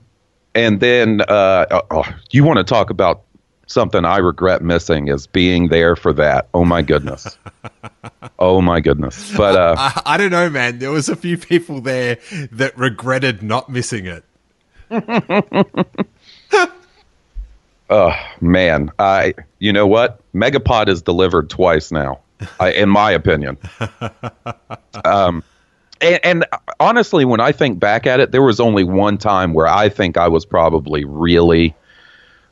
[0.54, 3.22] and then uh, oh, you want to talk about
[3.66, 6.48] something I regret missing is being there for that.
[6.52, 7.38] Oh my goodness.
[8.38, 9.34] oh my goodness.
[9.34, 10.78] But uh I, I don't know, man.
[10.78, 12.18] There was a few people there
[12.50, 14.24] that regretted not missing it.
[18.40, 20.20] Man, I you know what?
[20.32, 22.20] Megapod is delivered twice now,
[22.58, 23.58] I, in my opinion.
[25.04, 25.44] um,
[26.00, 26.46] and, and
[26.80, 30.16] honestly, when I think back at it, there was only one time where I think
[30.16, 31.74] I was probably really,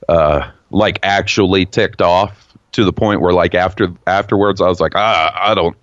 [0.09, 4.93] uh, like actually ticked off to the point where like after afterwards I was like,
[4.95, 5.77] ah, I don't,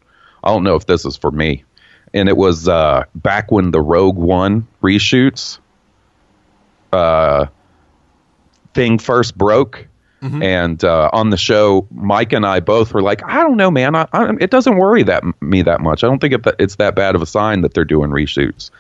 [0.44, 1.66] I don't know if this is for me.
[2.14, 5.60] And it was uh, back when the Rogue One reshoots
[6.94, 7.48] uh,
[8.78, 9.88] thing first broke.
[10.44, 13.96] And uh, on the show, Mike and I both were like, I don't know, man.
[13.96, 16.04] I, I, it doesn't worry that me that much.
[16.04, 18.72] I don't think it's that bad of a sign that they're doing reshoots.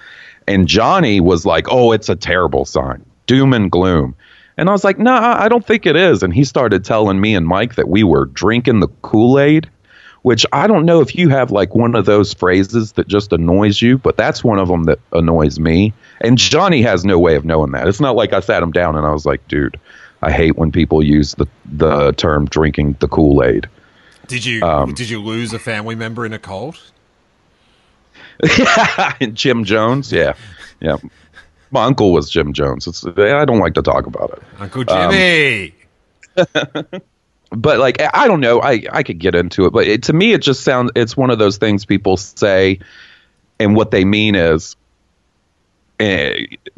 [0.47, 4.15] And Johnny was like, Oh, it's a terrible sign, doom and gloom.
[4.57, 6.23] And I was like, No, nah, I don't think it is.
[6.23, 9.69] And he started telling me and Mike that we were drinking the Kool Aid,
[10.23, 13.81] which I don't know if you have like one of those phrases that just annoys
[13.81, 15.93] you, but that's one of them that annoys me.
[16.21, 17.87] And Johnny has no way of knowing that.
[17.87, 19.79] It's not like I sat him down and I was like, Dude,
[20.21, 23.67] I hate when people use the the term drinking the Kool Aid.
[24.27, 26.91] Did you Um, did you lose a family member in a cult?
[29.33, 30.33] Jim Jones, yeah,
[30.79, 30.97] yeah.
[31.71, 32.87] My uncle was Jim Jones.
[32.87, 35.73] It's, I don't like to talk about it, Uncle Jimmy.
[37.49, 38.61] but like I don't know.
[38.61, 40.91] I I could get into it, but it, to me, it just sounds.
[40.95, 42.79] It's one of those things people say,
[43.59, 44.75] and what they mean is,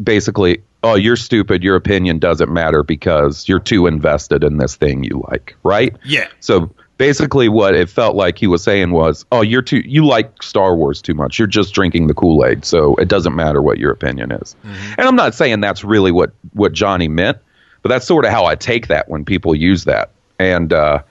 [0.02, 1.64] basically, oh, you're stupid.
[1.64, 5.96] Your opinion doesn't matter because you're too invested in this thing you like, right?
[6.06, 6.28] yeah.
[6.40, 10.44] So basically what it felt like he was saying was, "Oh, you're too you like
[10.44, 11.40] Star Wars too much.
[11.40, 15.16] You're just drinking the Kool-Aid, so it doesn't matter what your opinion is." And I'm
[15.16, 17.40] not saying that's really what what Johnny meant,
[17.82, 20.12] but that's sort of how I take that when people use that.
[20.38, 21.02] And uh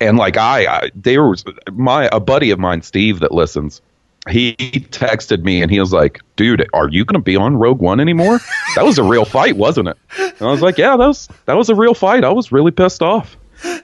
[0.00, 3.82] and like I, I there was my a buddy of mine Steve that listens
[4.28, 4.54] he
[4.90, 8.00] texted me and he was like, "Dude, are you going to be on Rogue Won
[8.00, 8.38] anymore?
[8.74, 11.56] That was a real fight, wasn't it?" And I was like, "Yeah, that was that
[11.56, 12.24] was a real fight.
[12.24, 13.36] I was really pissed off."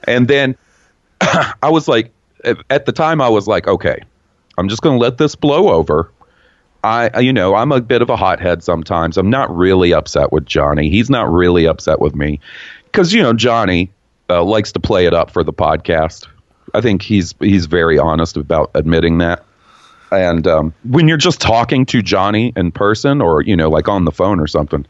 [0.05, 0.55] And then
[1.21, 2.11] I was like,
[2.43, 3.99] at- the time, I was like, "Okay,
[4.57, 6.11] I'm just going to let this blow over."
[6.83, 9.17] I, you know, I'm a bit of a hothead sometimes.
[9.17, 10.89] I'm not really upset with Johnny.
[10.89, 12.39] He's not really upset with me
[12.85, 13.91] because you know Johnny
[14.29, 16.27] uh, likes to play it up for the podcast.
[16.73, 19.43] I think he's he's very honest about admitting that.
[20.11, 24.05] And um, when you're just talking to Johnny in person or, you know, like on
[24.05, 24.85] the phone or something,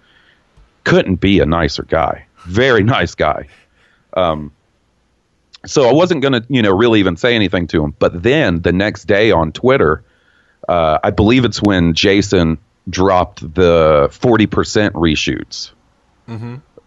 [0.84, 2.26] couldn't be a nicer guy.
[2.46, 3.48] Very nice guy.
[4.14, 4.52] Um,
[5.66, 7.96] so I wasn't going to, you know, really even say anything to him.
[7.98, 10.04] But then the next day on Twitter,
[10.68, 12.58] uh, I believe it's when Jason
[12.90, 15.72] dropped the 40% reshoots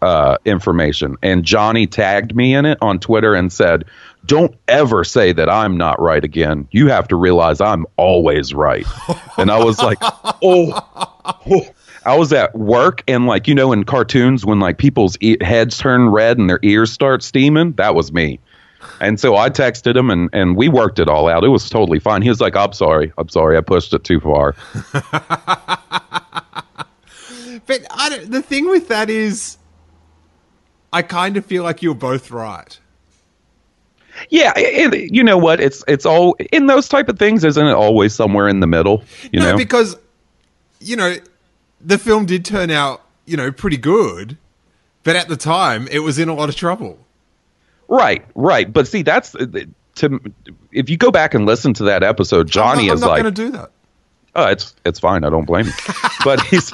[0.01, 1.17] uh, information.
[1.21, 3.85] And Johnny tagged me in it on Twitter and said,
[4.25, 6.67] Don't ever say that I'm not right again.
[6.71, 8.85] You have to realize I'm always right.
[9.37, 10.79] and I was like, oh,
[11.49, 11.65] oh.
[12.03, 15.77] I was at work and like you know in cartoons when like people's e- heads
[15.77, 18.39] turn red and their ears start steaming that was me
[18.99, 21.43] and so I texted him and, and we worked it all out.
[21.43, 22.23] It was totally fine.
[22.23, 23.13] He was like, I'm sorry.
[23.19, 23.55] I'm sorry.
[23.55, 24.55] I pushed it too far.
[27.65, 29.57] But I don't, the thing with that is,
[30.91, 32.77] I kind of feel like you're both right.
[34.29, 35.59] Yeah, it, you know what?
[35.59, 37.43] It's it's all in those type of things.
[37.43, 39.03] Isn't it always somewhere in the middle?
[39.31, 39.97] You no, know, because
[40.79, 41.15] you know
[41.79, 44.37] the film did turn out you know pretty good,
[45.03, 46.97] but at the time it was in a lot of trouble.
[47.87, 48.71] right, right.
[48.71, 49.45] But see, that's uh,
[49.95, 50.19] to
[50.71, 53.13] if you go back and listen to that episode, Johnny I'm not, is I'm not
[53.13, 53.71] like, going to do that.
[54.35, 55.23] oh, it's it's fine.
[55.23, 55.73] I don't blame him.
[56.23, 56.71] but he's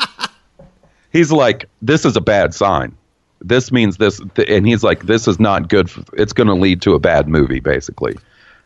[1.12, 2.96] he's like, this is a bad sign.
[3.42, 5.90] This means this, th- and he's like, this is not good.
[5.90, 8.16] For, it's going to lead to a bad movie, basically.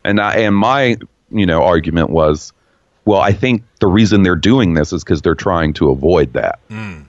[0.03, 0.97] And I and my
[1.29, 2.53] you know argument was,
[3.05, 6.59] well, I think the reason they're doing this is because they're trying to avoid that.
[6.69, 7.01] Hmm.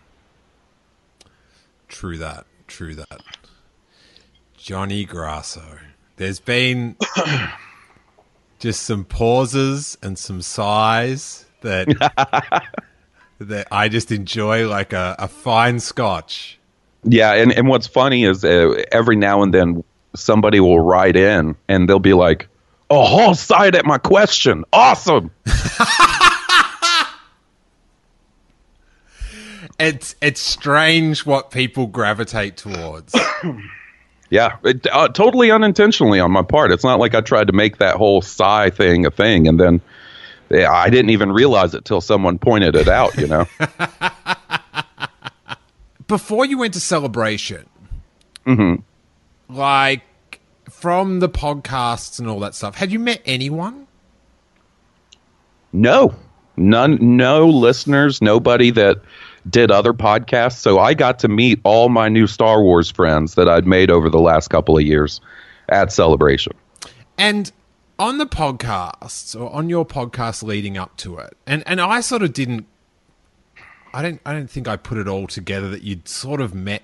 [1.88, 2.46] True that.
[2.66, 3.22] True that.
[4.56, 5.78] Johnny Grasso.
[6.16, 6.96] There's been
[8.58, 11.88] just some pauses and some sighs that
[13.38, 16.58] that I just enjoy like a, a fine scotch.
[17.04, 19.84] Yeah, and, and what's funny is uh, every now and then
[20.14, 22.48] somebody will write in and they'll be like,
[22.90, 25.30] "Oh, whole side at my question, awesome."
[29.82, 33.14] It's it's strange what people gravitate towards.
[34.30, 36.72] Yeah, it, uh, totally unintentionally on my part.
[36.72, 39.82] It's not like I tried to make that whole sigh thing a thing, and then
[40.48, 43.14] yeah, I didn't even realize it till someone pointed it out.
[43.18, 43.46] You know?
[46.12, 47.66] Before you went to celebration,
[48.44, 48.82] mm-hmm.
[49.48, 50.02] like
[50.68, 53.86] from the podcasts and all that stuff, had you met anyone?
[55.72, 56.14] no,
[56.56, 59.00] none, no listeners, nobody that
[59.48, 60.58] did other podcasts.
[60.58, 64.10] So I got to meet all my new Star Wars friends that I'd made over
[64.10, 65.18] the last couple of years
[65.70, 66.52] at Celebration.
[67.16, 67.50] And
[67.98, 72.22] on the podcasts or on your podcast leading up to it, and, and I sort
[72.22, 72.66] of didn't
[73.94, 76.82] I don't I don't think I put it all together that you'd sort of met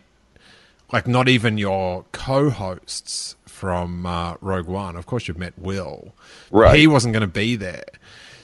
[0.92, 4.96] like not even your co-hosts from uh, Rogue Won.
[4.96, 6.14] Of course, you've met Will.
[6.50, 6.78] Right.
[6.78, 7.84] He wasn't going to be there.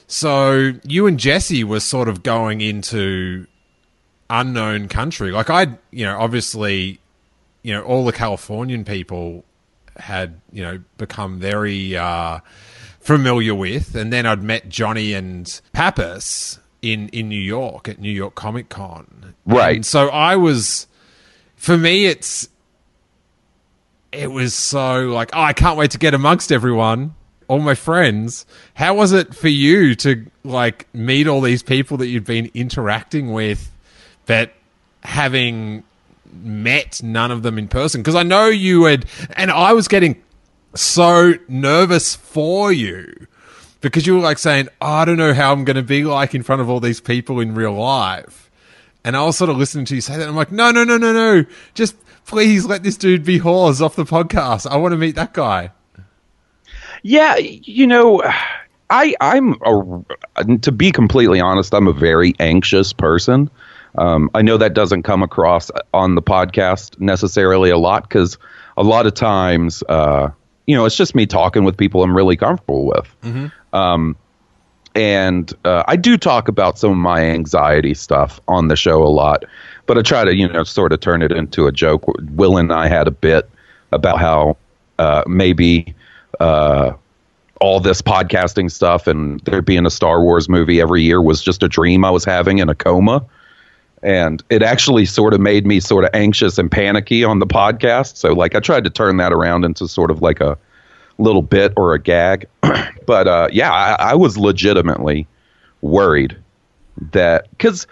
[0.07, 3.47] So you and Jesse were sort of going into
[4.29, 5.31] unknown country.
[5.31, 6.99] Like I, you know, obviously,
[7.63, 9.43] you know, all the Californian people
[9.97, 12.39] had, you know, become very uh,
[12.99, 18.11] familiar with, and then I'd met Johnny and Pappas in in New York at New
[18.11, 19.33] York Comic Con.
[19.45, 19.77] Right.
[19.77, 20.87] And so I was,
[21.55, 22.47] for me, it's
[24.11, 27.15] it was so like, oh, I can't wait to get amongst everyone,
[27.47, 28.45] all my friends.
[28.75, 33.33] How was it for you to like meet all these people that you'd been interacting
[33.33, 33.71] with,
[34.27, 34.53] but
[35.03, 35.83] having
[36.31, 38.01] met none of them in person?
[38.01, 39.05] Because I know you had,
[39.35, 40.21] and I was getting
[40.75, 43.27] so nervous for you
[43.85, 46.33] because you were like saying, oh, I don't know how I'm going to be like
[46.33, 48.49] in front of all these people in real life.
[49.03, 50.27] And I was sort of listening to you say that.
[50.27, 51.45] I'm like, no, no, no, no, no.
[51.75, 51.95] Just
[52.25, 54.65] please let this dude be Hawes off the podcast.
[54.65, 55.69] I want to meet that guy.
[57.03, 58.23] Yeah, you know,
[58.89, 63.51] I I'm a, to be completely honest, I'm a very anxious person.
[63.99, 68.39] Um, I know that doesn't come across on the podcast necessarily a lot because
[68.77, 70.31] a lot of times, uh,
[70.65, 73.15] you know, it's just me talking with people I'm really comfortable with.
[73.73, 74.15] Um,
[74.95, 79.11] and uh, I do talk about some of my anxiety stuff on the show a
[79.11, 79.43] lot,
[79.85, 82.05] but I try to, you know, sort of turn it into a joke.
[82.31, 83.49] Will and I had a bit
[83.91, 84.57] about how
[84.97, 85.93] uh, maybe
[86.39, 86.93] uh,
[87.59, 91.61] all this podcasting stuff and there being a Star Wars movie every year was just
[91.61, 93.25] a dream I was having in a coma.
[94.05, 98.17] And it actually sort of made me sort of anxious and panicky on the podcast.
[98.17, 100.57] So, like, I tried to turn that around into sort of like a
[101.17, 102.47] little bit or a gag.
[103.05, 105.27] but uh, yeah, I, I was legitimately
[105.81, 106.37] worried
[107.11, 107.87] that because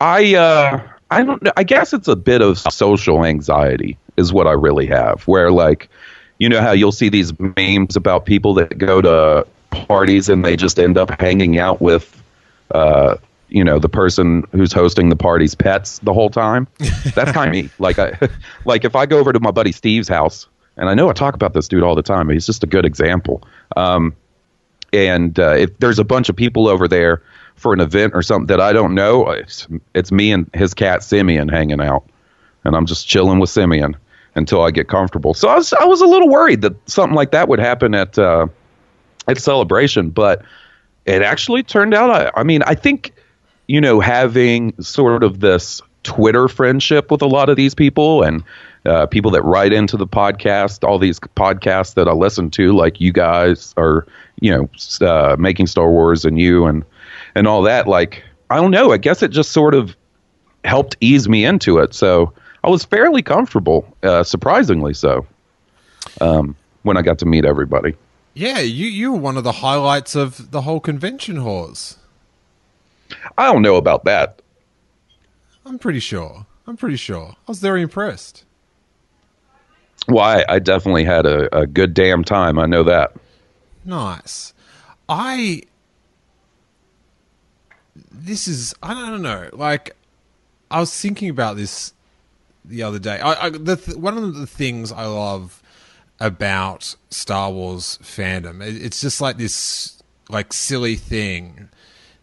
[0.00, 1.52] I uh, I don't know.
[1.56, 5.22] I guess it's a bit of social anxiety is what I really have.
[5.26, 5.88] Where like,
[6.38, 10.56] you know how you'll see these memes about people that go to parties and they
[10.56, 12.22] just end up hanging out with,
[12.72, 13.16] uh,
[13.48, 16.66] you know, the person who's hosting the party's pets the whole time.
[17.14, 17.70] That's kind of me.
[17.78, 18.18] Like I,
[18.64, 21.34] like if I go over to my buddy Steve's house, and I know I talk
[21.34, 22.26] about this dude all the time.
[22.26, 23.42] But he's just a good example.
[23.76, 24.14] Um,
[24.92, 27.22] and uh, if there's a bunch of people over there
[27.56, 31.02] for an event or something that I don't know, it's, it's me and his cat
[31.02, 32.04] Simeon hanging out,
[32.64, 33.96] and I'm just chilling with Simeon
[34.34, 35.34] until I get comfortable.
[35.34, 38.18] So I was I was a little worried that something like that would happen at
[38.18, 38.46] uh,
[39.28, 40.44] at celebration, but
[41.06, 42.10] it actually turned out.
[42.10, 43.12] I, I mean, I think
[43.66, 48.44] you know having sort of this Twitter friendship with a lot of these people and
[48.86, 53.00] uh, people that write into the podcast, all these podcasts that I listen to, like
[53.00, 54.06] you guys are,
[54.40, 56.84] you know, uh, making Star Wars and you and
[57.34, 57.88] and all that.
[57.88, 58.92] Like, I don't know.
[58.92, 59.96] I guess it just sort of
[60.64, 61.94] helped ease me into it.
[61.94, 62.32] So
[62.62, 65.26] I was fairly comfortable, uh, surprisingly so,
[66.20, 67.94] um, when I got to meet everybody.
[68.34, 71.96] Yeah, you you were one of the highlights of the whole convention Hawes.
[73.36, 74.42] I don't know about that.
[75.64, 76.46] I'm pretty sure.
[76.66, 77.34] I'm pretty sure.
[77.36, 78.44] I was very impressed.
[80.06, 80.44] Why?
[80.48, 82.58] I definitely had a, a good damn time.
[82.58, 83.12] I know that.
[83.84, 84.54] Nice.
[85.08, 85.62] I.
[88.12, 89.48] This is I don't know.
[89.52, 89.96] Like,
[90.70, 91.92] I was thinking about this
[92.64, 93.18] the other day.
[93.20, 95.62] I, I the th- one of the things I love
[96.18, 101.68] about Star Wars fandom, it, it's just like this like silly thing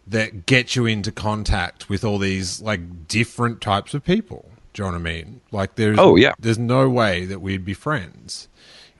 [0.06, 4.50] that get you into contact with all these like different types of people.
[4.72, 5.40] Do you know what I mean?
[5.52, 6.32] Like there's Oh, yeah.
[6.38, 8.48] there's no way that we'd be friends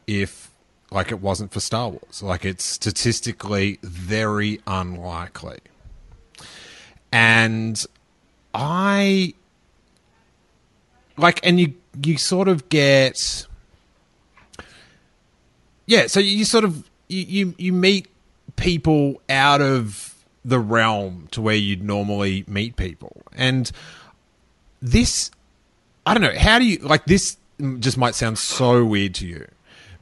[0.06, 0.50] if
[0.90, 2.22] like it wasn't for Star Wars.
[2.22, 5.58] Like it's statistically very unlikely.
[7.12, 7.84] And
[8.54, 9.34] I
[11.16, 13.46] like and you you sort of get
[15.86, 18.08] yeah, so you sort of you you, you meet
[18.56, 20.13] people out of
[20.44, 23.22] the realm to where you'd normally meet people.
[23.34, 23.70] And
[24.80, 25.30] this
[26.06, 27.36] I don't know, how do you like this
[27.78, 29.46] just might sound so weird to you.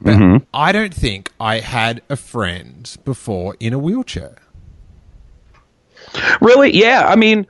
[0.01, 4.35] But I don't think I had a friend before in a wheelchair.
[6.41, 6.77] Really?
[6.77, 7.07] Yeah.
[7.07, 7.47] I mean,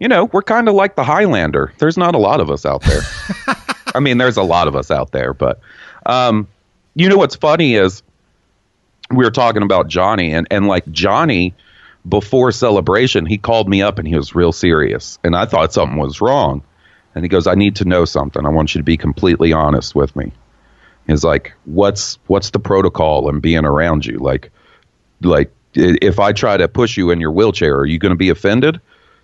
[0.00, 1.72] you know, we're kind of like the Highlander.
[1.78, 3.02] There's not a lot of us out there.
[3.94, 5.60] I mean, there's a lot of us out there, but
[6.06, 6.48] um,
[6.94, 8.02] you know what's funny is
[9.10, 11.54] we were talking about Johnny, and and like Johnny
[12.08, 15.98] before celebration, he called me up and he was real serious, and I thought something
[15.98, 16.62] was wrong,
[17.14, 18.44] and he goes, "I need to know something.
[18.44, 20.32] I want you to be completely honest with me."
[21.06, 24.18] He's like, "What's what's the protocol in being around you?
[24.18, 24.50] Like,
[25.22, 28.28] like if I try to push you in your wheelchair, are you going to be
[28.28, 28.80] offended?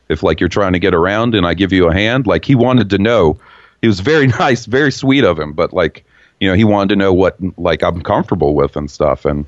[0.08, 2.54] If like you're trying to get around and I give you a hand, like he
[2.54, 3.38] wanted to know.
[3.80, 6.04] He was very nice, very sweet of him, but like
[6.40, 9.26] you know, he wanted to know what like I'm comfortable with and stuff.
[9.26, 9.44] And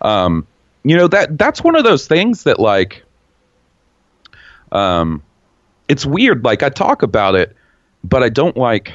[0.00, 0.46] um,
[0.86, 3.02] you know that that's one of those things that like
[4.70, 5.20] um,
[5.88, 6.44] it's weird.
[6.44, 7.56] Like I talk about it,
[8.04, 8.92] but I don't like.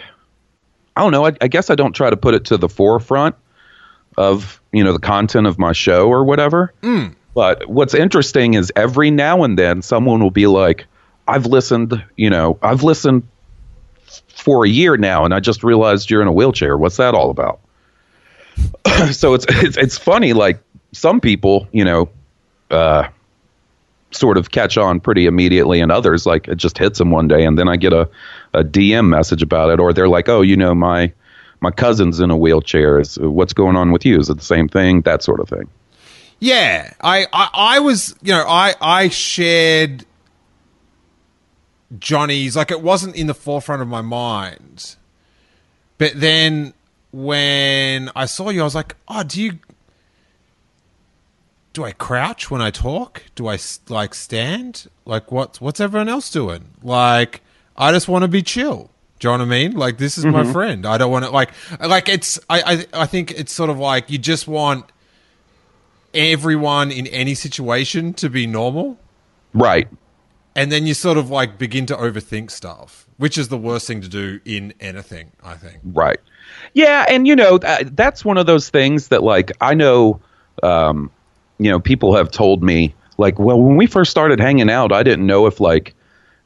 [0.95, 1.25] I don't know.
[1.25, 3.35] I, I guess I don't try to put it to the forefront
[4.17, 6.73] of you know the content of my show or whatever.
[7.33, 10.85] But what's interesting is every now and then someone will be like,
[11.27, 12.01] "I've listened.
[12.15, 13.23] You know, I've listened
[14.29, 16.77] for a year now, and I just realized you're in a wheelchair.
[16.77, 17.59] What's that all about?"
[19.11, 20.31] so it's it's it's funny.
[20.31, 20.61] Like
[20.91, 22.09] some people, you know,
[22.69, 23.07] uh,
[24.11, 27.45] sort of catch on pretty immediately, and others like it just hits them one day,
[27.45, 28.09] and then I get a
[28.53, 31.11] a DM message about it, or they're like, "Oh, you know, my
[31.61, 32.99] my cousin's in a wheelchair.
[32.99, 34.19] Is what's going on with you?
[34.19, 35.01] Is it the same thing?
[35.01, 35.69] That sort of thing."
[36.43, 40.07] Yeah, I, I, I was, you know, I, I shared
[41.99, 44.95] Johnny's, like, it wasn't in the forefront of my mind.
[45.99, 46.73] But then
[47.11, 49.59] when I saw you, I was like, oh, do you,
[51.73, 53.23] do I crouch when I talk?
[53.35, 53.57] Do I,
[53.89, 54.87] like, stand?
[55.05, 56.71] Like, what's, what's everyone else doing?
[56.83, 57.41] Like,
[57.77, 58.89] I just want to be chill.
[59.19, 59.71] Do you know what I mean?
[59.73, 60.83] Like this is my friend.
[60.83, 64.09] I don't want to like like it's I, I I think it's sort of like
[64.09, 64.85] you just want
[66.13, 68.97] everyone in any situation to be normal
[69.53, 69.87] Right.
[70.55, 74.01] and then you sort of like begin to overthink stuff, which is the worst thing
[74.01, 75.77] to do in anything, I think.
[75.83, 76.19] Right.
[76.73, 80.19] Yeah, and you know that's one of those things that like I know,
[80.63, 81.11] um,
[81.61, 85.03] you know, people have told me like, well, when we first started hanging out, I
[85.03, 85.93] didn't know if like,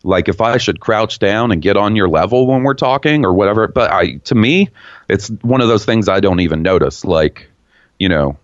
[0.04, 3.34] like if I should crouch down and get on your level when we're talking or
[3.34, 3.68] whatever.
[3.68, 4.70] But I, to me,
[5.08, 7.06] it's one of those things I don't even notice.
[7.06, 7.50] Like,
[7.98, 8.38] you know,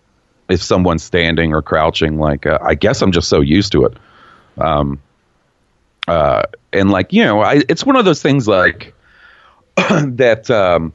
[0.49, 3.97] if someone's standing or crouching, like uh, I guess I'm just so used to it.
[4.57, 5.01] Um,
[6.07, 6.43] uh,
[6.73, 8.93] and like you know, I, it's one of those things like
[9.75, 10.93] that um,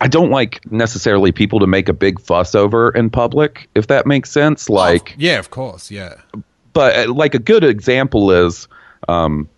[0.00, 4.06] I don't like necessarily people to make a big fuss over in public, if that
[4.06, 4.68] makes sense.
[4.68, 5.90] Like, Yeah, of course.
[5.90, 6.14] Yeah.
[6.72, 8.68] but uh, like a good example is
[9.08, 9.48] um,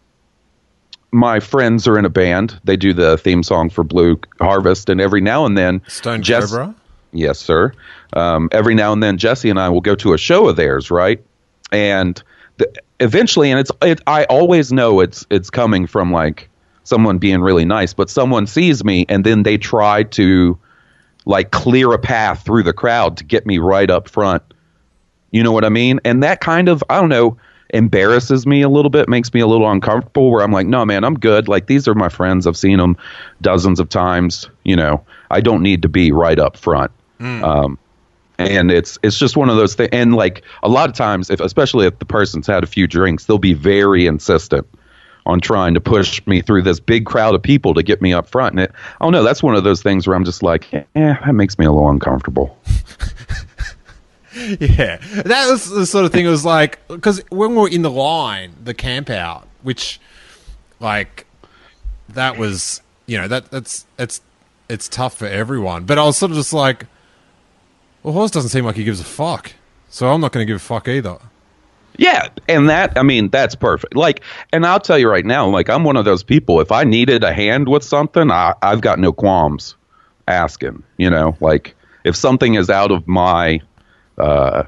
[1.13, 2.59] my friends are in a band.
[2.65, 6.51] They do the theme song for Blue Harvest, and every now and then, Stone Jess-
[6.51, 6.75] Cobra.
[7.13, 7.73] Yes, sir.
[8.13, 10.91] Um, every now and then, Jesse and I will go to a show of theirs,
[10.93, 11.21] right?
[11.73, 12.23] And
[12.59, 16.49] the, eventually, and it's it, I always know it's it's coming from like
[16.85, 20.59] someone being really nice, but someone sees me and then they try to
[21.27, 24.43] like clear a path through the crowd to get me right up front.
[25.31, 26.01] You know what I mean?
[26.05, 27.37] And that kind of I don't know
[27.73, 30.31] embarrasses me a little bit, makes me a little uncomfortable.
[30.31, 31.47] Where I'm like, no, man, I'm good.
[31.49, 32.47] Like these are my friends.
[32.47, 32.97] I've seen them
[33.41, 34.49] dozens of times.
[34.65, 36.91] You know, I don't need to be right up front.
[37.45, 37.79] Um,
[38.39, 39.91] and it's it's just one of those things.
[39.93, 43.27] And like a lot of times, if especially if the person's had a few drinks,
[43.27, 44.67] they'll be very insistent
[45.31, 48.29] on trying to push me through this big crowd of people to get me up
[48.29, 48.53] front.
[48.53, 51.35] And it, oh don't that's one of those things where I'm just like, eh, that
[51.35, 52.59] makes me a little uncomfortable.
[54.33, 56.25] Yeah, that was the sort of thing.
[56.25, 60.01] It was like because when we were in the line, the camp out, which
[60.79, 61.27] like
[62.11, 64.21] that was you know that that's it's
[64.69, 65.85] it's tough for everyone.
[65.85, 66.87] But I was sort of just like,
[68.05, 69.53] well, Horse doesn't seem like he gives a fuck,
[69.89, 71.19] so I'm not going to give a fuck either.
[72.01, 73.95] Yeah, and that I mean that's perfect.
[73.95, 74.23] Like,
[74.55, 76.59] and I'll tell you right now, like I'm one of those people.
[76.59, 79.77] If I needed a hand with something, I, I've got no qualms
[80.27, 80.83] asking.
[80.97, 83.61] You know, like if something is out of my
[84.17, 84.63] uh,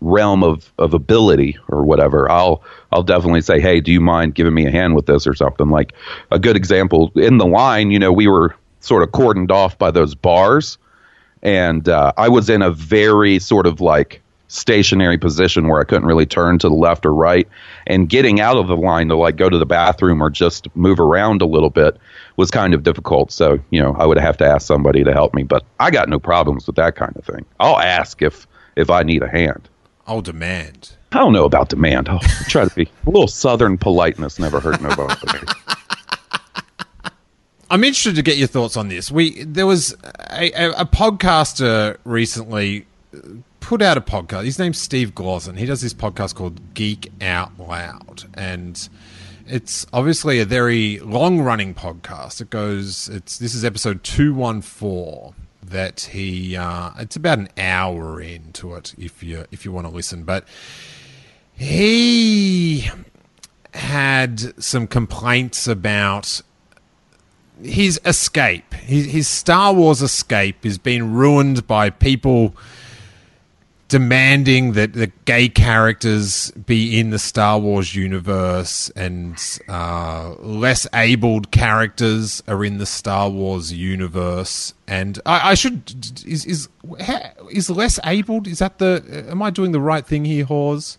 [0.00, 4.52] realm of, of ability or whatever, I'll I'll definitely say, hey, do you mind giving
[4.54, 5.70] me a hand with this or something?
[5.70, 5.92] Like
[6.32, 9.92] a good example in the line, you know, we were sort of cordoned off by
[9.92, 10.76] those bars,
[11.40, 16.06] and uh, I was in a very sort of like stationary position where I couldn't
[16.06, 17.48] really turn to the left or right.
[17.86, 21.00] And getting out of the line to like go to the bathroom or just move
[21.00, 21.98] around a little bit
[22.36, 23.32] was kind of difficult.
[23.32, 25.42] So, you know, I would have to ask somebody to help me.
[25.42, 27.44] But I got no problems with that kind of thing.
[27.60, 28.46] I'll ask if
[28.76, 29.68] if I need a hand.
[30.06, 30.96] I'll demand.
[31.12, 32.08] I don't know about demand.
[32.08, 32.18] I'll
[32.48, 35.14] try to be a little southern politeness never hurt nobody.
[37.70, 39.10] I'm interested to get your thoughts on this.
[39.10, 39.96] We there was
[40.30, 42.86] a, a, a podcaster recently
[43.64, 44.44] put out a podcast.
[44.44, 45.56] His name's Steve Glosson.
[45.56, 48.88] He does this podcast called Geek Out Loud, and
[49.46, 52.42] it's obviously a very long running podcast.
[52.42, 53.08] It goes.
[53.08, 55.34] It's this is episode two one four.
[55.62, 59.92] That he uh, it's about an hour into it if you if you want to
[59.92, 60.46] listen, but
[61.54, 62.90] he
[63.72, 66.42] had some complaints about
[67.62, 72.54] his escape, his, his Star Wars escape, is being ruined by people
[73.88, 79.38] demanding that the gay characters be in the Star Wars universe and
[79.68, 84.74] uh, less abled characters are in the Star Wars universe.
[84.86, 85.92] And I, I should
[86.26, 86.68] is is
[87.50, 88.46] is less abled?
[88.46, 89.26] Is that the?
[89.28, 90.98] Am I doing the right thing here, Hawes?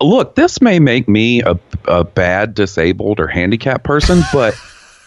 [0.00, 4.54] Look, this may make me a, a bad disabled or handicapped person, but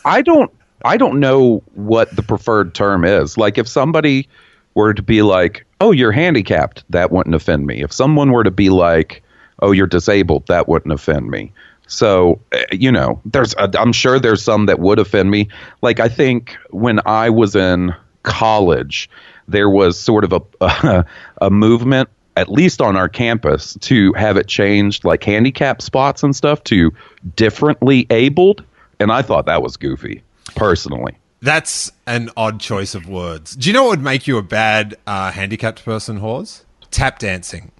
[0.05, 0.51] I don't
[0.83, 3.37] I don't know what the preferred term is.
[3.37, 4.27] Like if somebody
[4.73, 7.81] were to be like, "Oh, you're handicapped," that wouldn't offend me.
[7.81, 9.23] If someone were to be like,
[9.59, 11.51] "Oh, you're disabled," that wouldn't offend me.
[11.87, 15.49] So, uh, you know, there's I'm sure there's some that would offend me.
[15.81, 17.93] Like I think when I was in
[18.23, 19.09] college,
[19.47, 21.05] there was sort of a a,
[21.41, 26.33] a movement at least on our campus to have it changed like handicap spots and
[26.33, 26.93] stuff to
[27.35, 28.63] differently abled
[29.01, 30.21] and I thought that was goofy
[30.55, 31.17] personally.
[31.41, 33.55] That's an odd choice of words.
[33.55, 36.63] Do you know what would make you a bad uh, handicapped person, Hawes?
[36.91, 37.71] Tap dancing.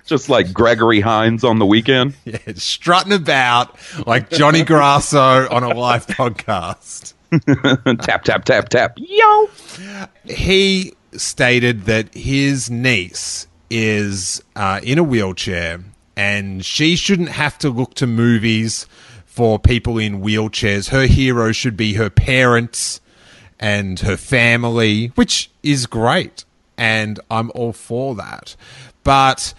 [0.07, 2.15] Just like Gregory Hines on the weekend.
[2.25, 3.77] Yeah, strutting about
[4.07, 7.13] like Johnny Grasso on a live podcast.
[8.03, 8.95] tap tap tap tap.
[8.97, 9.51] Yo.
[10.25, 15.81] He stated that his niece is uh, in a wheelchair
[16.17, 18.87] and she shouldn't have to look to movies
[19.39, 20.89] for people in wheelchairs.
[20.89, 23.01] Her hero should be her parents
[23.61, 26.45] and her family, which is great.
[26.77, 28.57] And I'm all for that.
[29.05, 29.55] But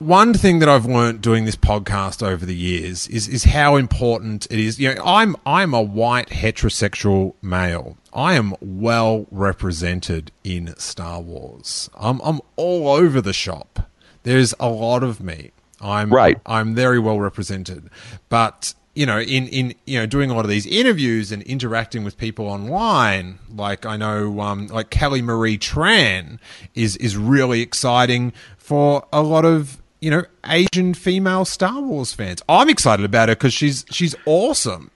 [0.00, 4.46] one thing that I've learned doing this podcast over the years is is how important
[4.50, 4.78] it is.
[4.78, 7.96] You know, I'm I'm a white heterosexual male.
[8.12, 11.88] I am well represented in Star Wars.
[11.98, 13.88] I'm I'm all over the shop.
[14.24, 15.52] There's a lot of me.
[15.80, 16.38] I'm Right.
[16.46, 17.90] I'm very well represented.
[18.28, 22.02] But you know, in, in you know, doing a lot of these interviews and interacting
[22.02, 26.38] with people online, like I know, um, like Kelly Marie Tran
[26.74, 32.42] is is really exciting for a lot of you know Asian female Star Wars fans.
[32.48, 34.90] I'm excited about her because she's she's awesome,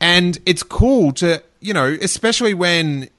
[0.00, 3.10] and it's cool to you know, especially when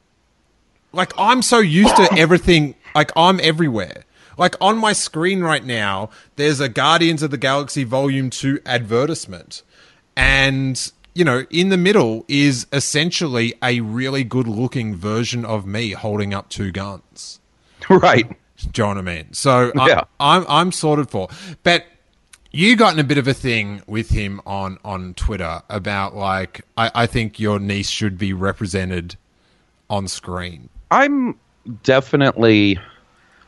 [0.94, 2.74] like I'm so used to everything.
[2.96, 4.04] Like I'm everywhere.
[4.38, 9.64] Like on my screen right now, there's a Guardians of the Galaxy Volume Two advertisement,
[10.16, 16.34] and you know, in the middle is essentially a really good-looking version of me holding
[16.34, 17.40] up two guns.
[17.90, 18.30] Right.
[18.72, 19.34] Do you know what I mean?
[19.34, 20.06] So Yeah.
[20.20, 21.28] I, I'm I'm sorted for,
[21.64, 21.86] but
[22.52, 26.62] you got in a bit of a thing with him on on Twitter about like
[26.78, 29.18] I, I think your niece should be represented
[29.90, 30.70] on screen.
[30.92, 31.38] I'm
[31.84, 32.80] definitely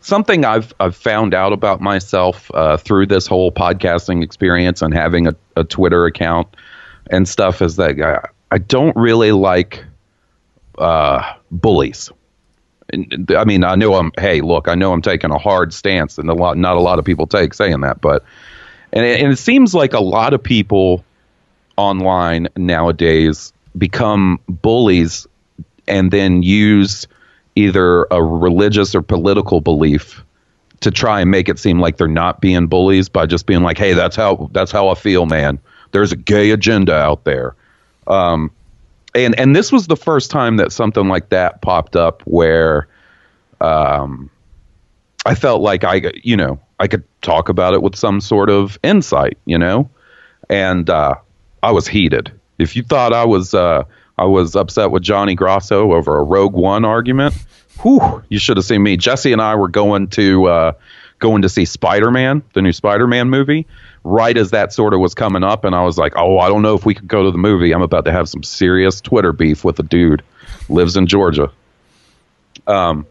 [0.05, 5.27] something I've I've found out about myself uh, through this whole podcasting experience and having
[5.27, 6.47] a, a Twitter account
[7.09, 9.83] and stuff is that I, I don't really like
[10.77, 12.11] uh, bullies.
[12.93, 14.11] I mean, I know I'm.
[14.17, 16.99] Hey, look, I know I'm taking a hard stance, and a lot, not a lot
[16.99, 18.23] of people take saying that, but
[18.93, 21.03] and it, and it seems like a lot of people
[21.77, 25.25] online nowadays become bullies
[25.87, 27.07] and then use
[27.55, 30.23] either a religious or political belief
[30.81, 33.77] to try and make it seem like they're not being bullies by just being like,
[33.77, 35.59] "Hey, that's how that's how I feel, man.
[35.91, 37.55] There's a gay agenda out there."
[38.07, 38.51] Um,
[39.15, 42.87] and and this was the first time that something like that popped up where
[43.61, 44.29] um,
[45.25, 48.77] I felt like I, you know, I could talk about it with some sort of
[48.83, 49.89] insight, you know,
[50.49, 51.15] and uh,
[51.63, 52.31] I was heated.
[52.59, 53.83] If you thought I was, uh,
[54.17, 57.35] I was upset with Johnny Grasso over a Rogue One argument,
[57.81, 58.97] whew, you should have seen me.
[58.97, 60.71] Jesse and I were going to uh,
[61.19, 63.67] going to see Spider Man, the new Spider Man movie.
[64.03, 66.61] Right as that sort of was coming up, and I was like, "Oh, I don't
[66.61, 67.73] know if we could go to the movie.
[67.73, 70.21] I'm about to have some serious Twitter beef with a dude
[70.69, 71.51] lives in Georgia."
[72.67, 73.07] Um,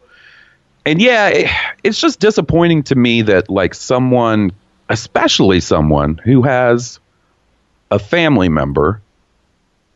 [0.86, 1.50] and yeah, it,
[1.82, 4.52] it's just disappointing to me that like someone,
[4.88, 7.00] especially someone who has
[7.90, 9.00] a family member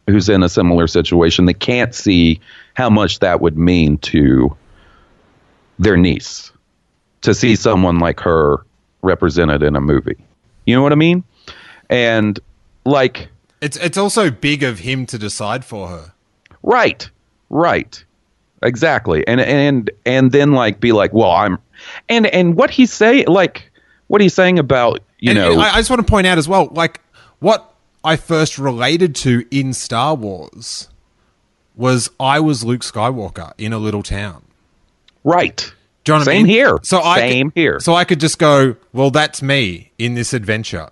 [0.08, 2.40] who's in a similar situation, they can't see
[2.74, 4.56] how much that would mean to
[5.78, 6.50] their niece
[7.20, 8.64] to see someone like her
[9.02, 10.16] represented in a movie.
[10.66, 11.24] You know what I mean?
[11.88, 12.38] And
[12.84, 13.28] like,
[13.60, 16.12] It's it's also big of him to decide for her.
[16.62, 17.08] Right.
[17.50, 18.04] Right.
[18.62, 19.26] Exactly.
[19.26, 21.58] And and and then like be like, well, I'm
[22.08, 23.70] and and what he's saying like
[24.08, 26.48] what he's saying about, you And know, I, I just want to point out as
[26.48, 27.00] well, like
[27.38, 27.67] what
[28.04, 30.88] I first related to in Star Wars
[31.76, 34.42] was I was Luke Skywalker in a little town.
[35.24, 35.72] right.
[36.04, 36.54] Do you know what I Same mean?
[36.54, 36.78] here.
[36.84, 37.80] So I Same could, here.
[37.80, 40.88] So I could just go, well, that's me in this adventure.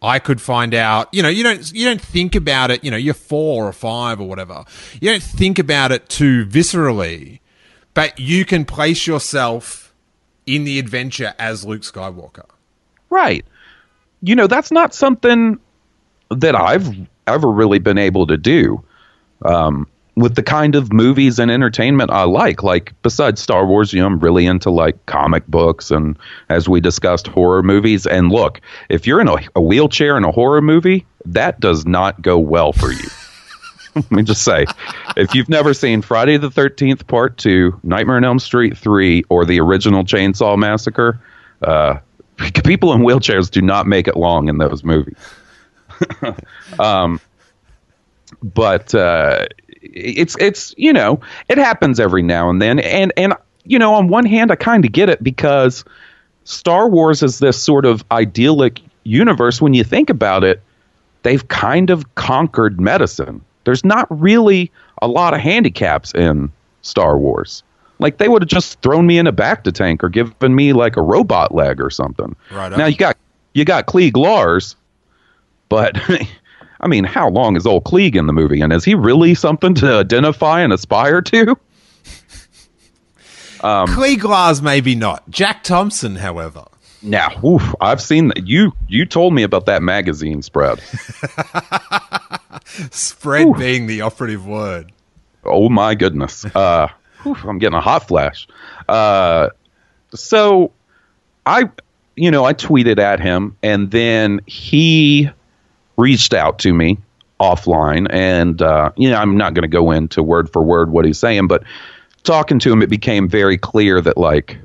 [0.00, 1.08] I could find out.
[1.12, 2.82] You know, you don't you don't think about it.
[2.82, 4.64] You know, you're four or five or whatever.
[5.00, 7.38] You don't think about it too viscerally,
[7.94, 9.94] but you can place yourself
[10.44, 12.46] in the adventure as Luke Skywalker.
[13.10, 13.44] Right.
[14.22, 15.60] You know, that's not something
[16.34, 16.88] that I've
[17.26, 18.82] ever really been able to do.
[19.44, 24.00] Um, with the kind of movies and entertainment I like, like besides Star Wars, you
[24.00, 26.18] know, I'm really into like comic books and,
[26.50, 28.06] as we discussed, horror movies.
[28.06, 28.60] And look,
[28.90, 32.72] if you're in a, a wheelchair in a horror movie, that does not go well
[32.72, 33.08] for you.
[33.94, 34.66] Let me just say,
[35.16, 39.44] if you've never seen Friday the 13th Part 2, Nightmare on Elm Street 3, or
[39.44, 41.20] the original Chainsaw Massacre,
[41.62, 41.98] uh,
[42.64, 45.16] people in wheelchairs do not make it long in those movies.
[46.78, 47.20] um,
[48.42, 49.46] but uh,
[49.82, 54.08] it's it's you know it happens every now and then, and and you know on
[54.08, 55.84] one hand I kind of get it because
[56.44, 59.60] Star Wars is this sort of idyllic universe.
[59.60, 60.62] When you think about it,
[61.22, 63.44] they've kind of conquered medicine.
[63.64, 66.50] There's not really a lot of handicaps in
[66.82, 67.62] Star Wars.
[67.98, 70.96] Like they would have just thrown me in a bacta tank or given me like
[70.96, 72.34] a robot leg or something.
[72.50, 72.90] Right Now on.
[72.90, 73.16] you got
[73.54, 74.74] you got Cliegg Lars,
[75.72, 75.98] but
[76.80, 78.60] I mean, how long is old Cliegg in the movie?
[78.60, 81.56] And is he really something to identify and aspire to?
[83.62, 85.30] Um, Cliegg Lars, maybe not.
[85.30, 86.64] Jack Thompson, however.
[87.00, 88.46] Now, oof, I've seen that.
[88.46, 90.80] You you told me about that magazine spread.
[92.90, 94.92] Spread being the operative word.
[95.44, 96.44] Oh my goodness.
[96.44, 96.88] Uh,
[97.22, 98.46] whew, I'm getting a hot flash.
[98.88, 99.48] Uh,
[100.14, 100.72] so
[101.46, 101.70] I,
[102.14, 105.30] you know, I tweeted at him, and then he
[105.96, 106.98] reached out to me
[107.40, 111.04] offline, and uh, you know, I'm not going to go into word for word what
[111.04, 111.64] he's saying, but
[112.22, 114.58] talking to him, it became very clear that like,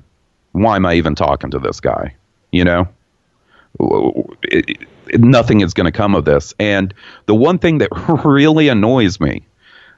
[0.52, 2.16] why am I even talking to this guy?
[2.52, 2.88] You know,
[4.44, 6.54] it, it, nothing is going to come of this.
[6.60, 6.94] And
[7.26, 7.90] the one thing that
[8.26, 9.46] really annoys me,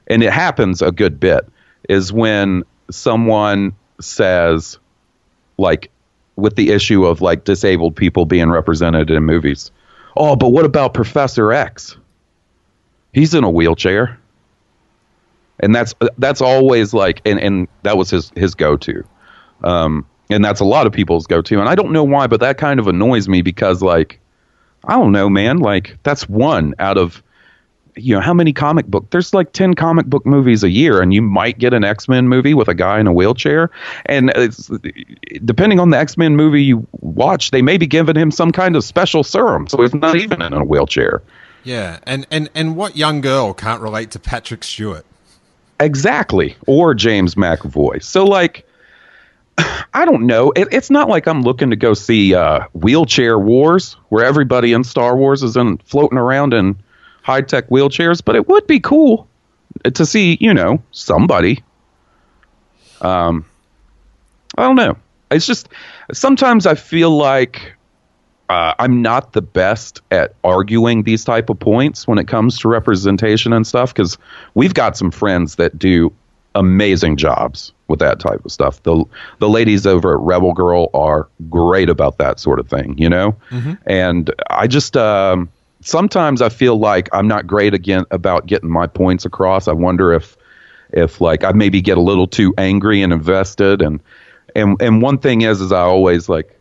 [0.06, 1.46] and it happens a good bit,
[1.88, 4.78] is when someone says,
[5.58, 5.90] like,
[6.36, 9.70] with the issue of like disabled people being represented in movies.
[10.16, 11.96] Oh, but what about Professor X?
[13.12, 14.18] He's in a wheelchair.
[15.62, 19.04] And that's that's always like and, and that was his his go to.
[19.62, 21.60] Um, and that's a lot of people's go to.
[21.60, 24.20] And I don't know why, but that kind of annoys me because like
[24.84, 27.22] I don't know, man, like that's one out of
[27.96, 31.12] you know how many comic book there's like 10 comic book movies a year and
[31.12, 33.70] you might get an x-men movie with a guy in a wheelchair
[34.06, 34.70] and it's
[35.44, 38.84] depending on the x-men movie you watch they may be giving him some kind of
[38.84, 41.22] special serum so he's not even in a wheelchair
[41.64, 45.04] Yeah, and and and what young girl can't relate to Patrick Stewart?
[45.78, 48.66] exactly or james mcavoy so like
[49.92, 50.52] I don't know.
[50.54, 54.84] It, it's not like I'm looking to go see uh, Wheelchair Wars, where everybody in
[54.84, 56.76] Star Wars is in floating around in
[57.30, 59.28] high tech wheelchairs, but it would be cool
[59.94, 61.62] to see, you know, somebody.
[63.00, 63.44] Um,
[64.58, 64.96] I don't know.
[65.30, 65.68] It's just
[66.12, 67.74] sometimes I feel like
[68.48, 72.68] uh, I'm not the best at arguing these type of points when it comes to
[72.68, 74.18] representation and stuff because
[74.54, 76.12] we've got some friends that do
[76.56, 78.82] amazing jobs with that type of stuff.
[78.82, 79.04] The
[79.38, 83.36] the ladies over at Rebel Girl are great about that sort of thing, you know.
[83.86, 85.48] And I just um,
[85.80, 89.68] sometimes I feel like I'm not great again about getting my points across.
[89.68, 90.36] I wonder if
[90.92, 94.00] if like I maybe get a little too angry and invested and
[94.56, 96.58] and and one thing is is I always like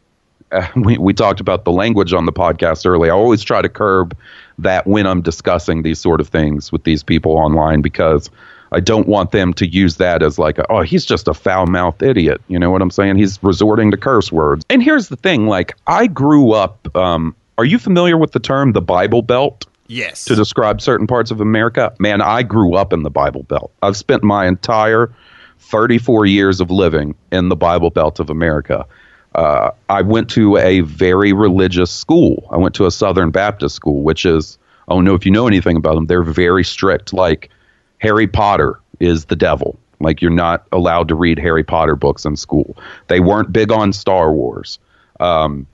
[0.52, 3.12] uh, we we talked about the language on the podcast earlier.
[3.12, 4.16] I always try to curb
[4.58, 8.30] that when I'm discussing these sort of things with these people online because
[8.72, 11.66] I don't want them to use that as like, a, oh, he's just a foul
[11.66, 12.40] mouthed idiot.
[12.50, 13.18] You know what I'm saying?
[13.18, 14.64] He's resorting to curse words.
[14.70, 16.96] And here's the thing: like, I grew up.
[16.96, 19.66] Um, are you familiar with the term the Bible Belt?
[19.92, 20.26] Yes.
[20.26, 21.92] to describe certain parts of America.
[21.98, 23.72] Man, I grew up in the Bible Belt.
[23.82, 25.12] I've spent my entire
[25.58, 28.86] 34 years of living in the Bible Belt of America.
[29.34, 32.48] Uh, I went to a very religious school.
[32.52, 35.48] I went to a Southern Baptist school, which is, I don't know if you know
[35.48, 36.06] anything about them.
[36.06, 37.12] They're very strict.
[37.12, 37.50] Like
[37.98, 39.78] Harry Potter is the devil.
[40.00, 42.78] Like you're not allowed to read Harry Potter books in school.
[43.08, 44.78] They weren't big on Star Wars.
[45.20, 45.66] Um,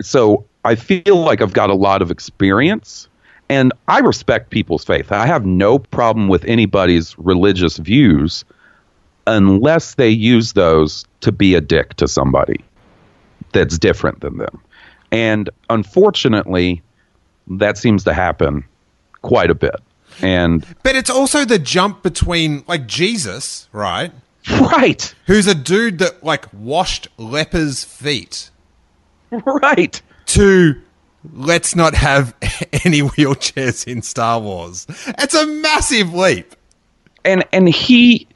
[0.00, 3.08] so I feel like I've got a lot of experience
[3.48, 5.12] and I respect people's faith.
[5.12, 8.44] I have no problem with anybody's religious views
[9.26, 12.60] unless they use those to be a dick to somebody
[13.52, 14.60] that's different than them.
[15.12, 16.82] And unfortunately,
[17.46, 18.64] that seems to happen
[19.22, 19.76] quite a bit.
[20.22, 24.12] And But it's also the jump between like Jesus, right?
[24.60, 28.50] right, Who's a dude that like washed lepers' feet
[29.46, 30.00] right.
[30.26, 30.80] To
[31.32, 32.34] let's not have
[32.84, 34.86] any wheelchairs in Star Wars.
[35.18, 36.54] It's a massive leap.
[37.24, 38.28] and and he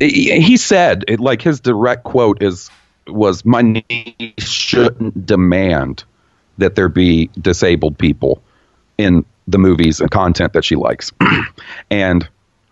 [0.00, 2.70] he said like his direct quote is
[3.08, 6.04] was my niece shouldn't demand
[6.58, 8.42] that there be disabled people
[8.98, 11.12] in the movies and content that she likes
[11.90, 12.28] and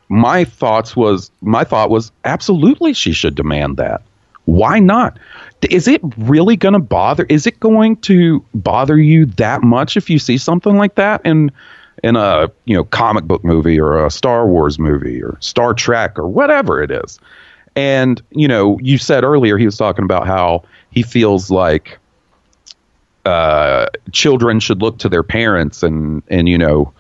[0.09, 4.02] my thoughts was my thought was absolutely she should demand that
[4.47, 5.19] why not
[5.71, 10.09] is it really going to bother is it going to bother you that much if
[10.09, 11.51] you see something like that in
[12.03, 16.19] in a you know comic book movie or a Star Wars movie or Star Trek
[16.19, 17.19] or whatever it is
[17.77, 21.99] and you know you said earlier he was talking about how he feels like
[23.27, 26.93] uh, children should look to their parents and and you know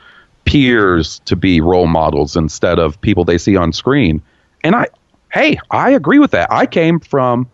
[0.44, 4.20] peers to be role models instead of people they see on screen.
[4.64, 4.86] And I,
[5.32, 6.50] hey, I agree with that.
[6.50, 7.48] I came from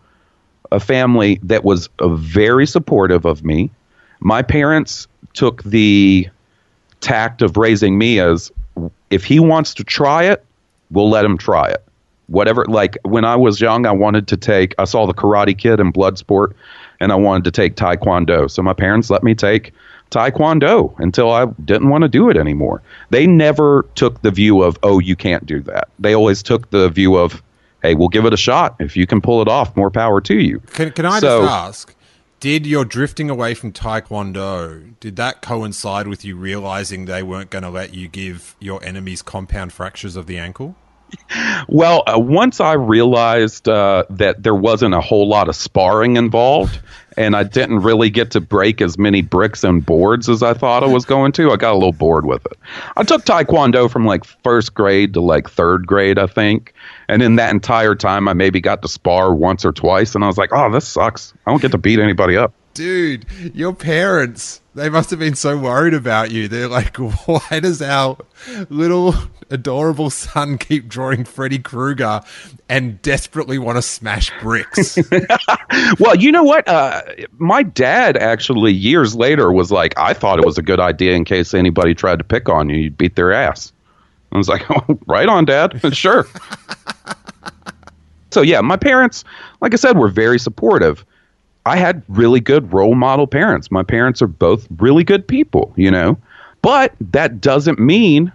[0.71, 3.71] a family that was uh, very supportive of me.
[4.19, 6.27] My parents took the
[6.99, 8.51] tact of raising me as
[9.09, 10.43] if he wants to try it,
[10.91, 11.83] we'll let him try it.
[12.27, 15.79] Whatever, like when I was young, I wanted to take, I saw the Karate Kid
[15.79, 16.53] and Bloodsport,
[16.99, 18.51] and I wanted to take Taekwondo.
[18.51, 19.71] So my parents let me take
[20.11, 22.81] Taekwondo until I didn't want to do it anymore.
[23.11, 25.87] They never took the view of, oh, you can't do that.
[25.99, 27.41] They always took the view of,
[27.81, 28.75] hey, we'll give it a shot.
[28.79, 30.59] If you can pull it off, more power to you.
[30.73, 31.95] Can, can I So- just ask,
[32.39, 37.63] Did your drifting away from Taekwondo, did that coincide with you realizing they weren't going
[37.63, 40.75] to let you give your enemies compound fractures of the ankle?
[41.69, 46.79] Well, uh, once I realized uh, that there wasn't a whole lot of sparring involved,
[47.17, 50.83] and I didn't really get to break as many bricks and boards as I thought
[50.83, 52.57] I was going to, I got a little bored with it.
[52.97, 56.73] I took Taekwondo from like first grade to like third grade, I think.
[57.09, 60.27] And in that entire time, I maybe got to spar once or twice, and I
[60.27, 61.33] was like, oh, this sucks.
[61.45, 62.53] I don't get to beat anybody up.
[62.73, 63.25] Dude,
[63.55, 66.47] your parents, they must have been so worried about you.
[66.47, 68.17] They're like, why does our
[68.69, 69.15] little
[69.49, 72.21] adorable son keep drawing Freddy Krueger
[72.69, 74.97] and desperately want to smash bricks?
[75.99, 76.67] well, you know what?
[76.67, 77.01] Uh,
[77.39, 81.25] my dad actually years later was like, I thought it was a good idea in
[81.25, 83.73] case anybody tried to pick on you, you'd beat their ass.
[84.31, 85.95] I was like, oh, right on, Dad.
[85.95, 86.27] sure.
[88.31, 89.23] So, yeah, my parents,
[89.61, 91.05] like I said, were very supportive.
[91.65, 93.71] I had really good role model parents.
[93.71, 96.17] My parents are both really good people, you know.
[96.61, 98.31] But that doesn't mean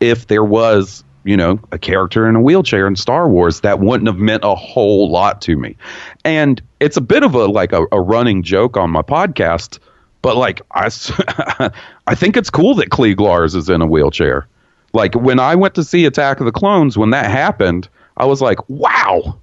[0.00, 4.08] if there was, you know, a character in a wheelchair in Star Wars, that wouldn't
[4.08, 5.76] have meant a whole lot to me.
[6.24, 9.78] And it's a bit of a like a, a running joke on my podcast,
[10.22, 10.88] but like I,
[12.06, 14.46] I think it's cool that Cliegg Lars is in a wheelchair.
[14.92, 18.40] Like when I went to see Attack of the Clones, when that happened, I was
[18.40, 19.38] like, wow,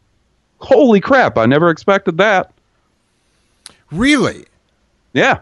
[0.60, 2.52] holy crap, I never expected that.
[3.92, 4.46] really?
[5.14, 5.40] Yeah.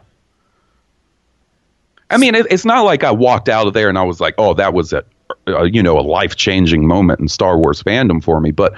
[2.09, 4.35] I mean, it, it's not like I walked out of there and I was like,
[4.37, 5.03] oh, that was a,
[5.45, 8.51] a you know, a life changing moment in Star Wars fandom for me.
[8.51, 8.73] But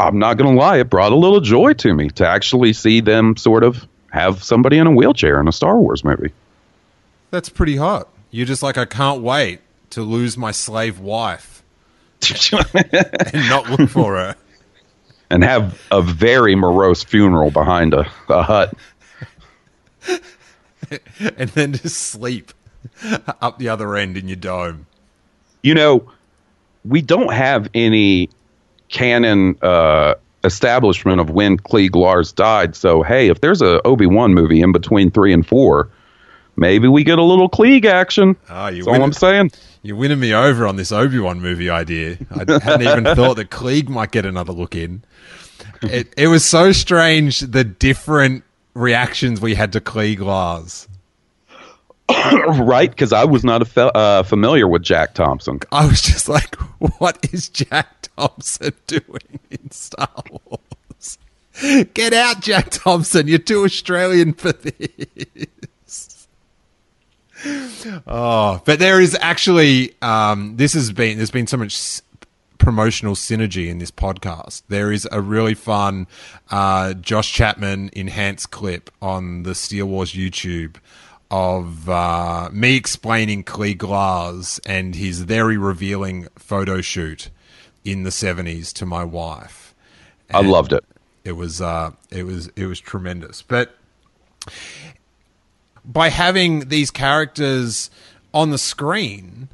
[0.00, 3.00] I'm not going to lie, it brought a little joy to me to actually see
[3.00, 6.32] them sort of have somebody in a wheelchair in a Star Wars movie.
[7.30, 8.08] That's pretty hot.
[8.32, 9.60] You're just like, I can't wait
[9.90, 11.53] to lose my slave wife
[12.74, 14.36] and not look for her.
[15.30, 18.74] and have a very morose funeral behind a, a hut.
[21.36, 22.52] and then just sleep
[23.40, 24.86] up the other end in your dome.
[25.62, 26.10] You know,
[26.84, 28.28] we don't have any
[28.88, 30.14] canon uh,
[30.44, 32.76] establishment of when Cliegg Lars died.
[32.76, 35.88] So, hey, if there's a Obi Wan movie in between three and four,
[36.56, 38.36] maybe we get a little Cliegg action.
[38.48, 39.50] Ah, you That's all I'm saying.
[39.84, 42.16] You're winning me over on this Obi Wan movie idea.
[42.30, 45.04] I hadn't even thought that Cliegg might get another look in.
[45.82, 50.88] It, it was so strange the different reactions we had to Cliegg Lars.
[52.08, 52.88] right?
[52.88, 55.60] Because I was not a fa- uh, familiar with Jack Thompson.
[55.70, 56.54] I was just like,
[56.98, 61.18] what is Jack Thompson doing in Star Wars?
[61.92, 63.28] Get out, Jack Thompson.
[63.28, 65.46] You're too Australian for this.
[68.06, 72.00] Oh, but there is actually um, this has been there's been so much
[72.58, 74.62] promotional synergy in this podcast.
[74.68, 76.06] There is a really fun
[76.50, 80.76] uh, Josh Chapman enhanced clip on the Steele Wars YouTube
[81.30, 87.30] of uh, me explaining Cliegg Lars and his very revealing photo shoot
[87.84, 89.74] in the 70s to my wife.
[90.32, 90.84] I loved it.
[91.24, 93.42] It was uh, it was it was tremendous.
[93.42, 93.74] But
[95.84, 97.90] by having these characters
[98.32, 99.48] on the screen,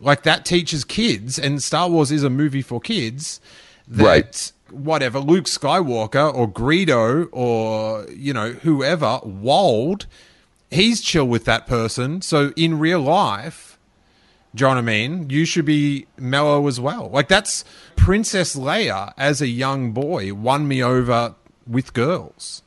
[0.00, 3.40] like that teaches kids, and Star Wars is a movie for kids.
[3.86, 4.52] That Right.
[4.70, 10.06] whatever Luke Skywalker or Greedo or you know whoever Wald,
[10.70, 12.22] he's chill with that person.
[12.22, 13.78] So in real life,
[14.54, 17.10] John, I mean, you should be mellow as well.
[17.10, 17.64] Like that's
[17.96, 21.34] Princess Leia as a young boy won me over
[21.66, 22.62] with girls.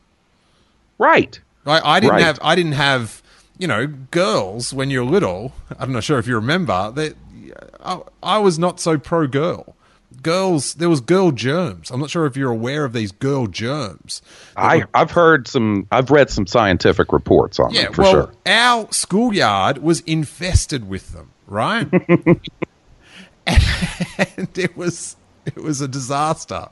[0.98, 1.39] Right.
[1.68, 2.23] I, I didn't Right.
[2.23, 3.22] have I didn't have
[3.57, 5.53] you know girls when you're little.
[5.80, 7.15] I'm not sure if you remember that.
[7.84, 9.76] I, I was not so pro girl.
[10.23, 11.91] Girls, there was girl germs.
[11.91, 14.22] I'm not sure if you're aware of these girl germs.
[14.57, 18.34] I, I've heard some, I've read some scientific reports on Yeah, them for well, sure.
[18.45, 21.88] our schoolyard was infested with them, right?
[23.48, 25.15] and it was
[25.56, 26.68] it was a disaster.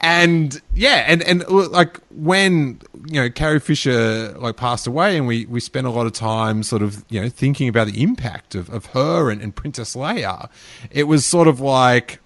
[0.00, 5.44] And yeah, and and like when you know Carrie Fisher like passed away, and we
[5.46, 8.70] we spent a lot of time sort of you know thinking about the impact of
[8.70, 10.48] of her and, and Princess Leia.
[10.90, 12.20] It was sort of like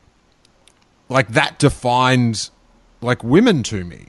[1.08, 2.50] like that defined
[3.00, 4.06] like women to me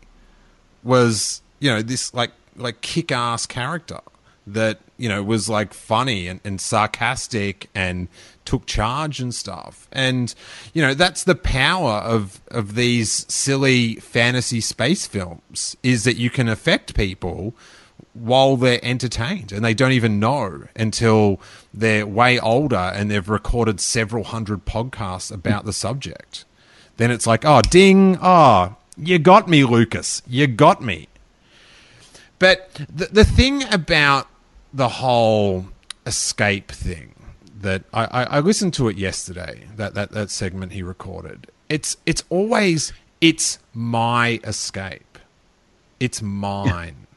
[0.84, 4.00] was you know this like like kick-ass character
[4.46, 8.08] that you know was like funny and, and sarcastic and
[8.46, 9.88] took charge and stuff.
[9.92, 10.34] And
[10.74, 16.30] you know that's the power of of these silly fantasy space films is that you
[16.30, 17.56] can affect people
[18.14, 21.40] while they're entertained and they don't even know until
[21.74, 26.46] they're way older and they've recorded several hundred podcasts about the subject.
[26.98, 30.22] Then it's like oh ding oh you got me lucas.
[30.28, 31.08] You got me.
[32.40, 34.28] But the, the thing about
[34.74, 35.68] the whole
[36.06, 37.13] escape thing
[37.64, 41.48] that I, I, I listened to it yesterday, that, that, that segment he recorded.
[41.70, 45.18] It's it's always it's my escape.
[46.00, 47.08] It's mine.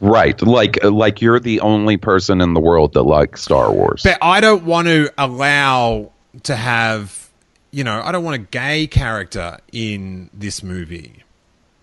[0.00, 4.02] Right, like like you're the only person in the world that likes Star Wars.
[4.04, 6.12] But I don't want to allow
[6.44, 7.30] to have,
[7.70, 11.24] you know, I don't want a gay character in this movie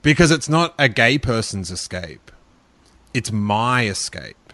[0.01, 2.31] because it's not a gay person's escape.
[3.13, 4.53] It's my escape.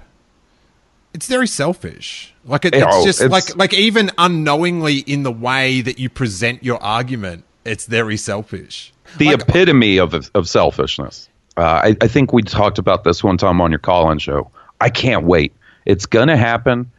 [1.14, 2.34] It's very selfish.
[2.50, 6.10] Like it, it's Oh, just it's- like like even unknowingly in the way that you
[6.10, 8.92] present your argument, it's very selfish.
[9.18, 11.30] the Like, epitome of of selfishness.
[11.58, 14.50] Uh, I, I think we talked about this one time on your call-in show.
[14.80, 15.54] I can't wait.
[15.86, 16.92] It's gonna happen.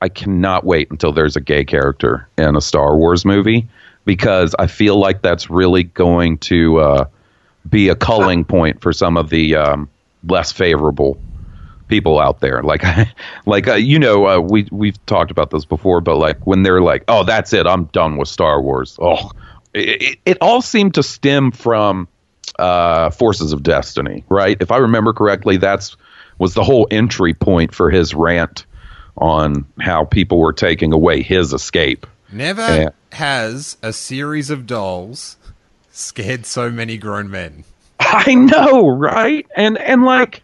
[0.00, 3.66] I cannot wait until there's a gay character in a Star Wars movie
[4.04, 7.04] because I feel like that's really going to uh,
[7.68, 9.88] be a culling point for some of the um,
[10.28, 11.18] less favorable
[11.88, 12.62] people out there.
[12.62, 12.82] Like,
[13.46, 16.80] like uh, you know, uh, we we've talked about this before, but like when they're
[16.80, 19.30] like, "Oh, that's it, I'm done with Star Wars." Oh,
[19.72, 22.08] it, it, it all seemed to stem from
[22.58, 24.56] uh, Forces of Destiny, right?
[24.60, 25.96] If I remember correctly, that's
[26.38, 28.66] was the whole entry point for his rant
[29.18, 32.06] on how people were taking away his escape.
[32.32, 32.88] Never Yeah.
[33.12, 35.36] has a series of dolls
[35.92, 37.62] scared so many grown men.
[38.00, 39.46] I know, right?
[39.56, 40.42] And and like,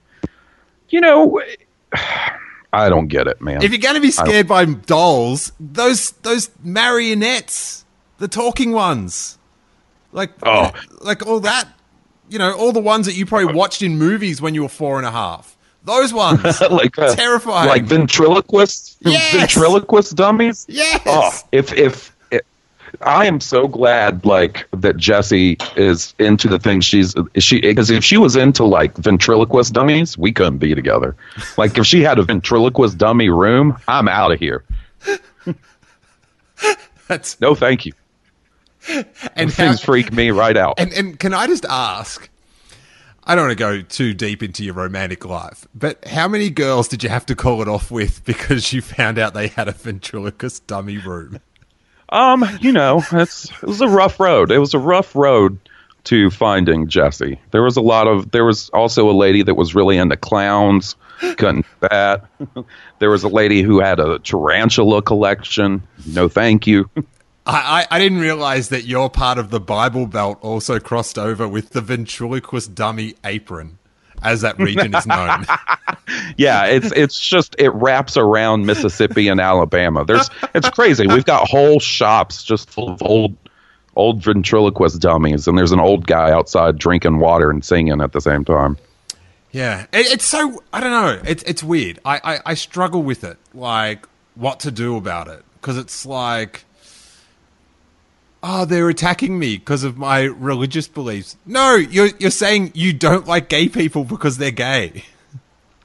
[0.91, 1.41] you know,
[2.73, 3.63] I don't get it, man.
[3.63, 7.85] If you're going to be scared by dolls, those those marionettes,
[8.19, 9.39] the talking ones,
[10.13, 10.73] like Oh.
[11.01, 11.69] like all that,
[12.29, 14.99] you know, all the ones that you probably watched in movies when you were four
[14.99, 15.57] and a half.
[15.85, 17.69] Those ones, like uh, terrifying.
[17.69, 19.33] like ventriloquist Yes!
[19.35, 20.67] ventriloquist dummies.
[20.69, 22.13] yes, Oh, if if it,
[23.03, 28.03] I am so glad like that Jesse is into the things she's she because if
[28.05, 31.17] she was into like ventriloquist dummies, we couldn't be together.
[31.57, 34.65] Like if she had a ventriloquist dummy room, I'm out of here.
[37.09, 37.93] That's No, thank you.
[39.37, 40.75] and things freak me right out.
[40.79, 42.29] And and can I just ask?
[43.25, 46.89] I don't want to go too deep into your romantic life, but how many girls
[46.89, 49.73] did you have to call it off with because you found out they had a
[49.73, 51.39] ventriloquist dummy room?
[52.11, 54.51] Um, you know, it's it was a rough road.
[54.51, 55.59] It was a rough road
[56.05, 57.41] to finding Jesse.
[57.51, 60.97] There was a lot of there was also a lady that was really into clowns.
[61.37, 62.25] Couldn't that.
[62.99, 65.83] there was a lady who had a tarantula collection.
[66.07, 66.89] No, thank you.
[67.47, 71.71] I, I didn't realize that your part of the Bible Belt also crossed over with
[71.71, 73.79] the ventriloquist dummy apron,
[74.23, 75.47] as that region is known.
[76.37, 80.05] yeah, it's it's just it wraps around Mississippi and Alabama.
[80.05, 81.07] There's it's crazy.
[81.07, 83.37] We've got whole shops just full of old
[83.97, 88.21] old ventriloquist dummies, and there's an old guy outside drinking water and singing at the
[88.21, 88.77] same time.
[89.53, 91.23] yeah, it, it's so I don't know.
[91.25, 91.99] It's it's weird.
[92.05, 96.65] I, I I struggle with it, like what to do about it, because it's like.
[98.43, 101.37] Oh, they're attacking me because of my religious beliefs.
[101.45, 105.05] No, you're you're saying you don't like gay people because they're gay.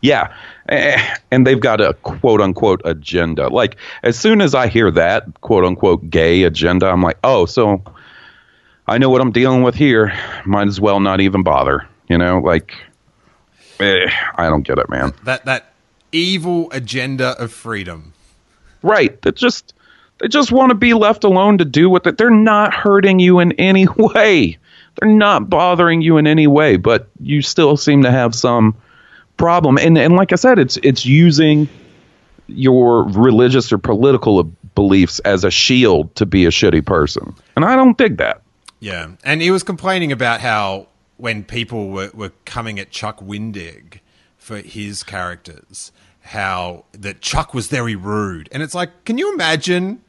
[0.02, 0.36] Yeah.
[0.68, 3.49] And they've got a quote unquote agenda.
[3.49, 7.84] Like, as soon as I hear that quote unquote gay agenda, I'm like, oh, so
[8.88, 10.14] I know what I'm dealing with here.
[10.45, 11.88] Might as well not even bother.
[12.07, 12.73] You know, like,
[13.80, 15.14] eh, I don't get it, man.
[15.23, 15.73] That that
[16.11, 18.14] evil agenda of freedom.
[18.82, 19.19] Right.
[19.23, 19.73] That just,
[20.20, 23.40] they just want to be left alone to do what they, they're not hurting you
[23.40, 24.58] in any way.
[25.00, 28.76] They're not bothering you in any way, but you still seem to have some
[29.38, 29.78] problem.
[29.78, 31.68] And and like I said, it's it's using
[32.48, 34.44] your religious or political
[34.76, 37.36] beliefs as a shield to be a shitty person.
[37.56, 38.42] And I don't dig that.
[38.80, 40.88] Yeah, and he was complaining about how
[41.18, 44.00] when people were, were coming at Chuck Wendig
[44.38, 50.02] for his characters, how that Chuck was very rude, and it's like, can you imagine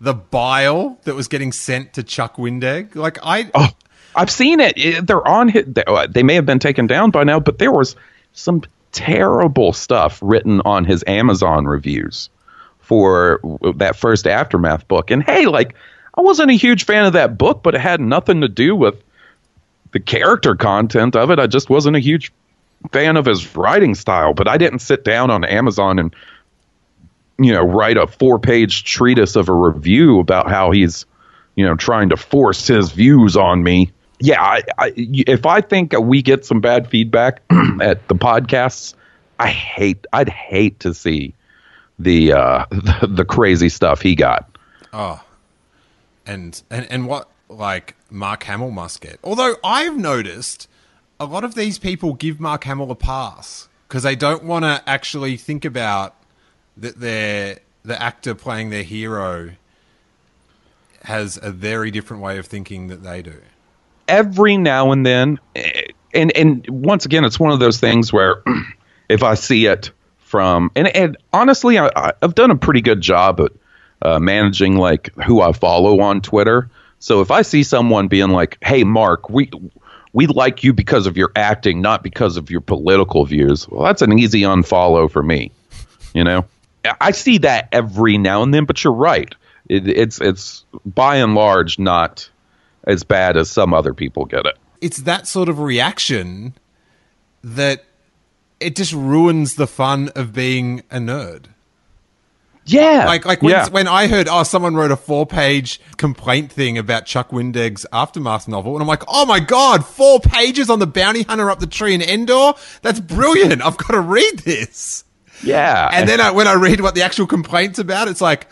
[0.00, 2.94] the bile that was getting sent to Chuck Wendig?
[2.94, 3.68] Like, I Oh,
[4.14, 5.06] I've seen it.
[5.06, 5.74] They're on hit.
[5.74, 7.96] They, uh, may have been taken down by now, but there was
[8.32, 8.62] some
[8.92, 12.28] terrible stuff written on his Amazon reviews
[12.80, 13.40] for
[13.76, 15.10] that first aftermath book.
[15.10, 15.76] And hey, like
[16.14, 19.02] I wasn't a huge fan of that book, but it had nothing to do with
[19.92, 21.38] the character content of it.
[21.38, 22.32] I just wasn't a huge
[22.92, 24.34] fan of his writing style.
[24.34, 26.14] But I didn't sit down on Amazon and
[27.40, 31.06] you know write a four-page treatise of a review about how he's
[31.60, 33.92] you know, trying to force his views on me.
[34.18, 37.42] Yeah, I, I, if I think we get some bad feedback
[37.82, 38.94] at the podcasts,
[39.38, 40.06] I hate.
[40.12, 41.34] I'd hate to see
[41.98, 44.56] the uh, the, the crazy stuff he got.
[44.92, 45.22] Oh,
[46.26, 49.18] and and and what like Mark Hamill must get.
[49.22, 50.68] Although I've noticed
[51.18, 54.82] a lot of these people give Mark Hamill a pass because they don't want to
[54.86, 56.14] actually think about
[56.80, 59.50] that they're the actor playing their hero
[61.02, 63.40] has a very different way of thinking that they do.
[64.08, 65.38] every now and then
[66.12, 68.42] and and once again it's one of those things where
[69.08, 73.40] if i see it from and, and honestly I, i've done a pretty good job
[73.40, 73.52] at
[74.02, 78.58] uh, managing like who i follow on twitter so if i see someone being like
[78.62, 79.50] hey mark we
[80.12, 84.02] we like you because of your acting not because of your political views well that's
[84.02, 85.50] an easy unfollow for me
[86.14, 86.44] you know
[87.00, 89.34] I- see that every now and then but you're right
[89.68, 92.28] it, it's it's by and large not
[92.84, 94.56] as bad as some other people get it.
[94.80, 96.54] It's that sort of reaction
[97.44, 97.84] that
[98.58, 101.44] it just ruins the fun of being a nerd.
[102.66, 103.68] Yeah, Like like when yeah.
[103.68, 108.46] when I heard oh someone wrote a four page complaint thing about Chuck Wendig's Aftermath
[108.48, 111.66] novel and I'm like oh my god four pages on the bounty hunter up the
[111.66, 112.52] tree in Endor
[112.82, 115.04] that's brilliant I've got to read this
[115.42, 118.48] yeah, and then I, when I read what the actual complaints about it's like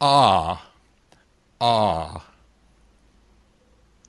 [0.00, 0.64] ah
[1.60, 2.24] ah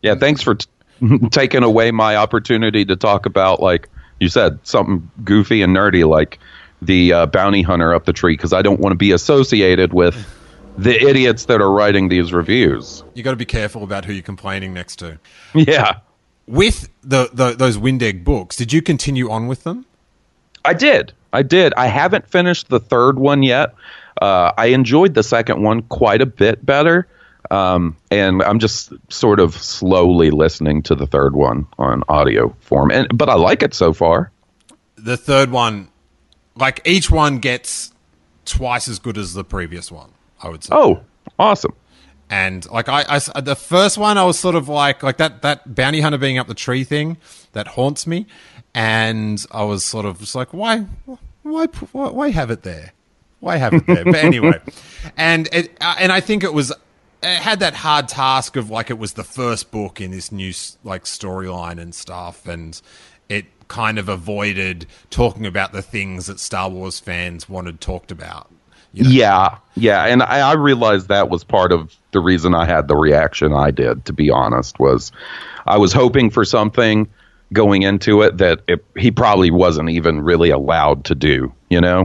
[0.01, 0.15] yeah.
[0.15, 0.67] Thanks for t-
[1.31, 6.39] taking away my opportunity to talk about like you said something goofy and nerdy like
[6.81, 10.15] the uh, bounty hunter up the tree because I don't want to be associated with
[10.77, 13.03] the idiots that are writing these reviews.
[13.13, 15.17] you got to be careful about who you're complaining next to
[15.53, 15.99] Yeah,
[16.45, 19.85] with the, the those Wendig books did you continue on with them
[20.63, 21.13] I did.
[21.35, 21.73] I did.
[21.75, 23.75] I haven't finished the third one yet.
[24.21, 27.07] Uh, I enjoyed the second one quite a bit better.
[27.51, 32.89] Um, and I'm just sort of slowly listening to the third one on audio form.
[32.91, 34.31] And but I like it so far.
[34.95, 35.89] the third one,
[36.55, 37.91] like each one gets
[38.45, 40.11] twice as good as the previous one.
[40.41, 40.69] I would say.
[40.73, 41.01] Oh,
[41.37, 41.73] awesome.
[42.29, 46.01] and like I, the first one, I was sort of like like that that bounty
[46.01, 47.17] hunter being up the tree thing
[47.53, 48.25] that haunts me,
[48.73, 50.85] and I was sort of just like, why,
[51.45, 52.91] why, why, why have it there?
[53.39, 54.03] Why have it there?
[54.03, 54.59] But anyway,
[55.17, 56.73] and it uh, and I think it was.
[57.21, 60.53] It had that hard task of like it was the first book in this new
[60.83, 62.79] like storyline and stuff, and
[63.29, 68.49] it kind of avoided talking about the things that Star Wars fans wanted talked about.
[68.93, 69.09] You know?
[69.09, 72.95] Yeah, yeah, and I, I realized that was part of the reason I had the
[72.95, 74.05] reaction I did.
[74.05, 75.11] To be honest, was
[75.67, 77.09] I was hoping for something
[77.55, 81.51] going into it that it, he probably wasn't even really allowed to do.
[81.71, 82.01] You know,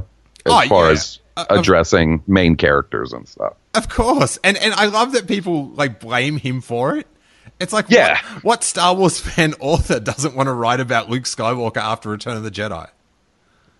[0.47, 0.93] as Oh, far yeah.
[0.93, 3.53] as Uh, of- addressing main characters and stuff.
[3.75, 7.07] Of course, and and I love that people like blame him for it.
[7.61, 8.19] It's like, Yeah.
[8.37, 12.37] what, what Star Wars fan author doesn't want to write about Luke Skywalker after Return
[12.39, 12.89] of the Jedi?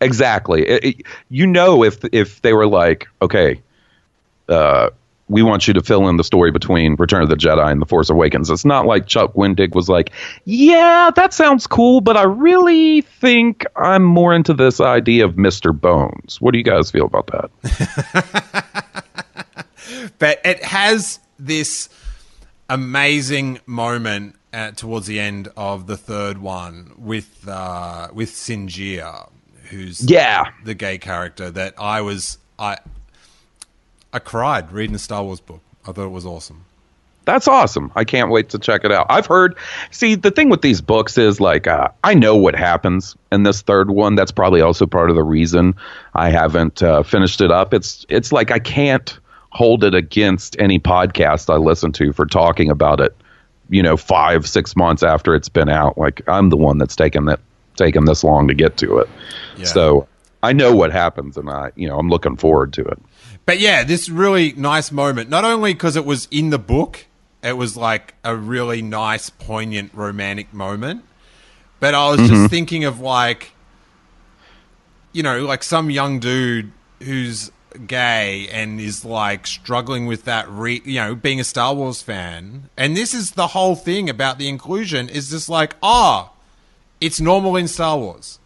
[0.01, 0.67] Exactly.
[0.67, 3.61] It- it- you know, if if they were like, okay,
[4.49, 4.91] uh,
[5.31, 7.87] we want you to fill in the story between Return of the Jedi and The
[7.87, 8.51] Force Awakens.
[8.51, 10.11] It's not like Chuck Wendig was like,
[10.45, 15.79] yeah, that sounds cool, but I really think I'm more into this idea of Mr.
[15.79, 16.41] Bones.
[16.41, 18.65] What do you guys feel about that?
[20.19, 21.89] But it has this
[22.69, 29.31] amazing moment uh, towards the end of the third one with uh, with Sinjir,
[29.65, 30.51] who's Yeah.
[30.65, 32.79] the gay character that I was I
[34.13, 35.61] I cried reading the Star Wars book.
[35.87, 36.65] I thought it was awesome.
[37.27, 37.93] That's awesome.
[37.95, 39.07] I can't wait to check it out.
[39.09, 39.57] I've heard.
[39.91, 43.63] See, the thing with these books is like uh, I know what happens in this
[43.63, 44.15] third one.
[44.15, 45.75] That's probably also part of the reason
[46.15, 47.75] I haven't uh, finished it up.
[47.75, 49.19] It's it's like I can't
[49.51, 53.15] hold it against any podcast I listen to for talking about it.
[53.69, 55.99] You know, five six months after it's been out.
[55.99, 57.39] Like I'm the one that's taken that
[57.77, 59.09] taken this long to get to it.
[59.57, 59.67] Yeah.
[59.67, 60.09] So
[60.43, 62.99] I know what happens, and I you know I'm looking forward to it.
[63.47, 65.29] But yeah, this really nice moment.
[65.29, 67.07] Not only because it was in the book,
[67.43, 71.05] it was like a really nice, poignant, romantic moment.
[71.81, 73.53] But I was just thinking of like,
[75.13, 77.51] you know, like some young dude who's
[77.87, 82.69] gay and is like struggling with that, re- you know, being a Star Wars fan.
[82.77, 86.33] And this is the whole thing about the inclusion is just like, ah,
[87.01, 88.40] it's normal in Star Wars.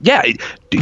[0.00, 0.22] Yeah,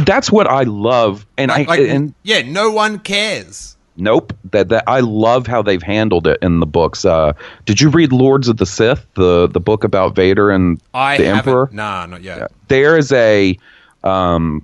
[0.05, 3.75] that's what I love, and Like, I like and yeah, no one cares.
[3.97, 4.31] Nope.
[4.51, 7.03] That that I love how they've handled it in the books.
[7.03, 7.33] Uh,
[7.65, 11.25] did you read Lords of the Sith, the the book about Vader and I the
[11.25, 11.69] haven't- Emperor?
[11.73, 12.51] Nah, not yet.
[12.69, 13.57] There is a
[14.05, 14.63] um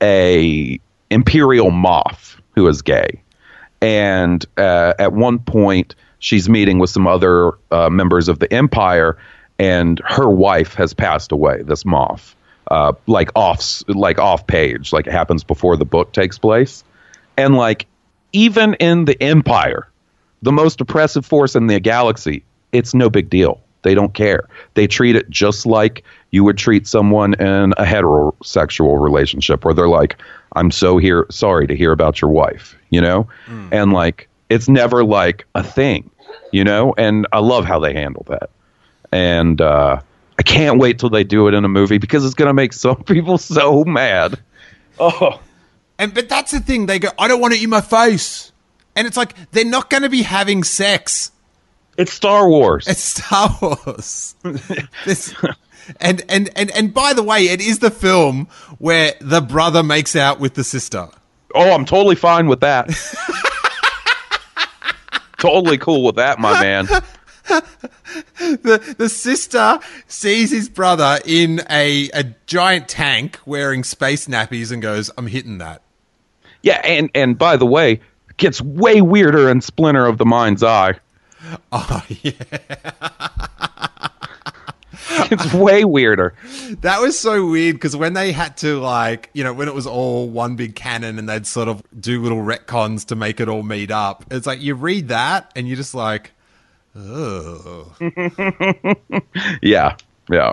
[0.00, 0.78] a
[1.10, 3.20] Imperial Moff who is gay,
[3.80, 9.16] and uh, at one point she's meeting with some other uh, members of the Empire,
[9.58, 11.62] and her wife has passed away.
[11.62, 12.34] This Moff,
[12.70, 16.84] uh, like off like off page, like it happens before the book takes place,
[17.36, 17.86] and like
[18.32, 19.88] even in the Empire,
[20.42, 23.60] the most oppressive force in the galaxy, it's no big deal.
[23.82, 24.48] They don't care.
[24.74, 29.88] They treat it just like you would treat someone in a heterosexual relationship where they're
[29.88, 30.16] like,
[30.56, 33.28] I'm so here sorry to hear about your wife, you know?
[33.72, 36.10] And like it's never like a thing,
[36.50, 36.94] you know?
[36.96, 38.50] And I love how they handle that.
[39.12, 40.00] And uh
[40.38, 42.96] I can't wait till they do it in a movie because it's gonna make some
[43.04, 44.38] people so mad.
[44.98, 45.40] Oh
[45.98, 46.86] And but that's the thing.
[46.86, 48.52] They go, I don't want it in my face,
[48.96, 51.30] and it's like they're not going to be having sex.
[51.96, 52.88] it's Star Wars.
[52.88, 54.34] It's Star Wars.
[55.04, 55.34] this,
[56.00, 58.48] and and and and by the way, it is the film
[58.78, 61.08] where the brother makes out with the sister.
[61.54, 62.88] Oh, I'm totally fine with that.
[65.38, 66.88] totally cool with that, my man.
[68.38, 74.80] The the sister sees his brother in a a giant tank wearing space nappies and
[74.82, 75.82] goes, "I'm hitting that."
[76.62, 77.92] Yeah, and and by the way,
[78.30, 80.94] it gets way weirder in Splinter of the Mind's Eye.
[81.72, 82.32] Oh yeah,
[85.30, 86.34] It's way weirder.
[86.80, 89.86] that was so weird because when they had to like, you know, when it was
[89.86, 93.62] all one big canon and they'd sort of do little retcons to make it all
[93.62, 94.24] meet up.
[94.30, 96.32] It's like you read that and you're just like,
[96.96, 97.94] oh.
[99.62, 99.96] Yeah,
[100.30, 100.52] yeah.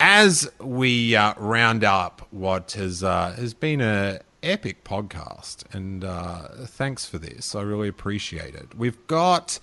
[0.00, 6.48] as we uh, round up what has uh, has been a epic podcast, and uh,
[6.66, 7.54] thanks for this.
[7.54, 8.74] I really appreciate it.
[8.76, 9.58] We've got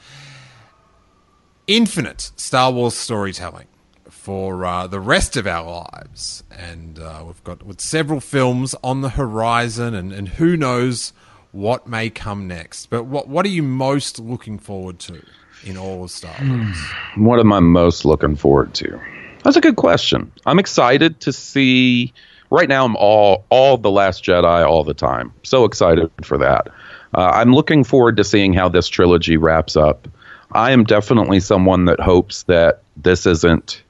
[1.67, 3.67] infinite Star Wars storytelling
[4.09, 9.01] for uh, the rest of our lives, and uh, we've got with several films on
[9.01, 11.13] the horizon, and, and who knows
[11.51, 12.87] what may come next.
[12.87, 15.23] But what what are you most looking forward to
[15.63, 16.77] in all of Star Wars?
[17.15, 18.99] What am I most looking forward to?
[19.43, 20.31] That's a good question.
[20.45, 22.13] I'm excited to see.
[22.51, 25.33] Right now, I'm all all the Last Jedi all the time.
[25.43, 26.67] So excited for that.
[27.15, 30.07] Uh, I'm looking forward to seeing how this trilogy wraps up.
[30.51, 33.83] I am definitely someone that hopes that this isn't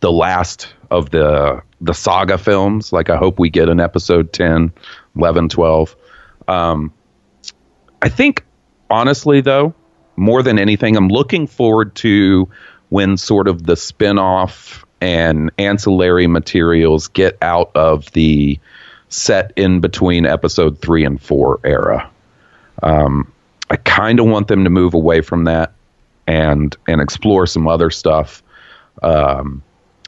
[0.00, 2.92] the last of the the saga films.
[2.92, 4.72] Like I hope we get an episode 10,
[5.16, 5.96] 11, 12.
[6.48, 6.92] Um,
[8.02, 8.44] I think
[8.90, 9.74] honestly though,
[10.20, 12.48] more than anything, I'm looking forward to
[12.90, 18.60] when sort of the spin-off and ancillary materials get out of the
[19.08, 22.10] set in between episode three and four era.
[22.82, 23.32] Um,
[23.70, 25.72] I kind of want them to move away from that
[26.26, 28.42] and and explore some other stuff.
[29.02, 29.62] Um,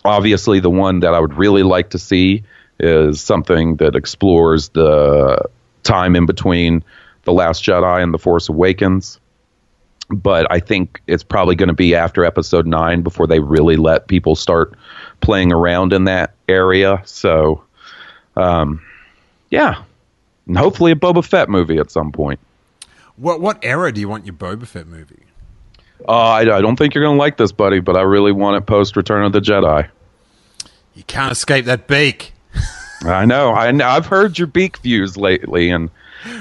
[0.05, 2.45] obviously, the one that I would really like to see
[2.79, 5.49] is something that explores the
[5.83, 6.85] time in between
[7.25, 9.19] the Last Jedi and the Force Awakens.
[10.13, 14.09] But I think it's probably going to be after Episode Nine before they really let
[14.09, 14.75] people start
[15.21, 17.01] playing around in that area.
[17.05, 17.65] So,
[18.37, 18.83] um,
[19.51, 19.83] yeah,
[20.47, 22.41] and hopefully a Boba Fett movie at some point.
[23.17, 25.25] What what era do you want your Boba Fett movie?
[26.09, 28.57] Uh, I, I don't think you're going to like this, buddy, but I really want
[28.57, 29.89] it post Return of the Jedi.
[30.95, 32.33] You can't escape that beak.
[33.05, 33.53] I know.
[33.53, 33.87] I know.
[33.87, 35.91] I've heard your beak views lately, and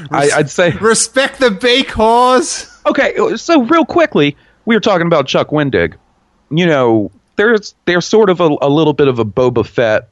[0.10, 2.71] I, I'd say Respect the beak, whores.
[2.86, 3.36] Okay.
[3.38, 4.36] So real quickly,
[4.66, 5.96] we were talking about Chuck Wendig.
[6.50, 10.10] You know, there's there's sort of a, a little bit of a Boba Fett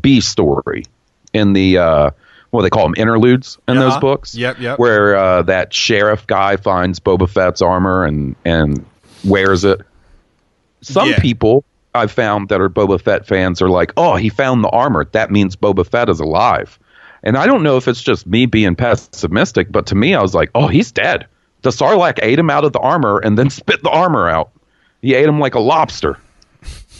[0.00, 0.84] B story
[1.32, 2.10] in the uh,
[2.50, 4.00] what they call them interludes in those Uh-huh.
[4.00, 4.34] books.
[4.34, 4.78] Yep, yep.
[4.78, 8.84] Where uh, that sheriff guy finds Boba Fett's armor and and
[9.24, 9.80] wears it.
[10.82, 11.18] Some Yeah.
[11.18, 15.04] people I've found that are Boba Fett fans are like, "Oh, he found the armor.
[15.12, 16.78] That means Boba Fett is alive."
[17.22, 20.34] And I don't know if it's just me being pessimistic, but to me, I was
[20.34, 21.26] like, "Oh, he's dead."
[21.62, 24.50] The Sarlacc ate him out of the armor and then spit the armor out.
[25.02, 26.18] He ate him like a lobster.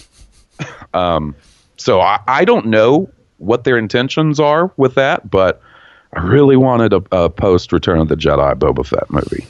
[0.94, 1.34] um,
[1.76, 5.62] so I, I don't know what their intentions are with that, but
[6.12, 9.46] I really wanted a, a post Return of the Jedi Boba Fett movie.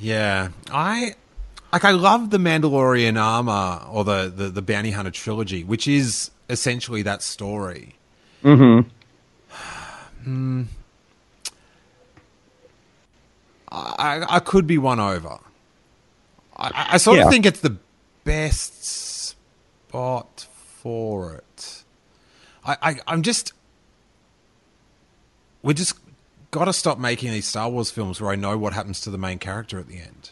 [0.00, 1.14] Yeah, I
[1.72, 1.84] like.
[1.84, 7.02] I love the Mandalorian armor or the the, the Bounty Hunter trilogy, which is essentially
[7.02, 7.94] that story.
[8.42, 8.88] Mm-hmm.
[13.74, 15.38] I I could be won over.
[16.56, 17.24] I, I- sort Yeah.
[17.24, 17.76] of think it's the
[18.24, 21.82] best spot for it.
[22.64, 23.52] I, I I'm just
[25.62, 25.94] we just
[26.50, 29.18] got to stop making these Star Wars films where I know what happens to the
[29.18, 30.30] main character at the end.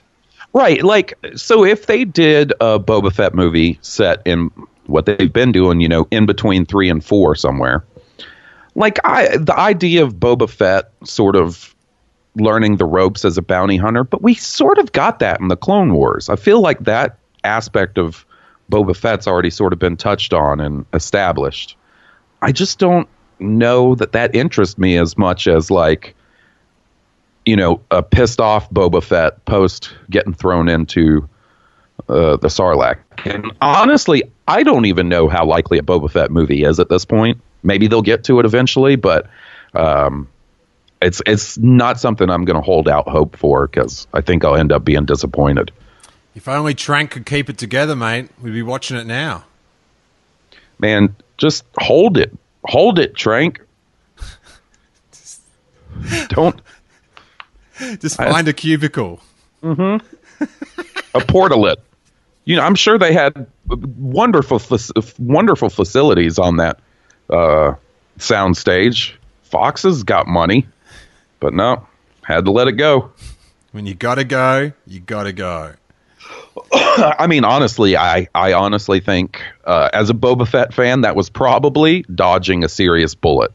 [0.53, 0.83] Right.
[0.83, 4.51] Like, so if they did a Boba Fett movie set in
[4.87, 7.85] what they've been doing, you know, in between three and four somewhere,
[8.75, 11.70] like I, the idea of Boba Fett sort of
[12.37, 15.57] learning the ropes as a bounty hunter, but we sort of got that in the
[15.57, 16.29] Clone Wars.
[16.29, 18.25] I feel like that aspect of
[18.71, 21.77] Boba Fett's already sort of been touched on and established.
[22.43, 23.09] I just don't
[23.39, 26.15] know that that interests me as much as like
[27.47, 31.29] you know, a pissed off Boba Fett post getting thrown into
[32.09, 32.99] uh, the Sarlacc.
[33.25, 37.05] And honestly, I don't even know how likely a Boba Fett movie is at this
[37.05, 37.41] point.
[37.63, 39.27] Maybe they'll get to it eventually, but
[39.75, 40.29] um,
[41.01, 44.57] it's it's not something I'm going to hold out hope for because I think I'll
[44.57, 45.73] end up being disappointed.
[46.35, 49.45] If only Trank could keep it together, mate, we'd be watching it now.
[50.79, 53.61] Man, just hold it, hold it, Trank.
[56.29, 56.61] don't
[57.99, 59.21] Just find a cubicle.
[59.63, 60.01] a
[61.15, 61.77] portalet.
[62.45, 64.61] You know, I'm sure they had wonderful,
[65.19, 66.81] wonderful facilities on that
[67.29, 67.75] uh,
[68.19, 69.19] sound stage.
[69.45, 70.67] Fox has got money,
[71.41, 71.87] but no,
[72.23, 73.13] had to let it go.
[73.73, 75.75] When you gotta go, you gotta go.
[76.73, 81.31] I mean, honestly, I, I honestly think uh, as a Boba Fett fan, that was
[81.31, 83.53] probably dodging a serious bullet.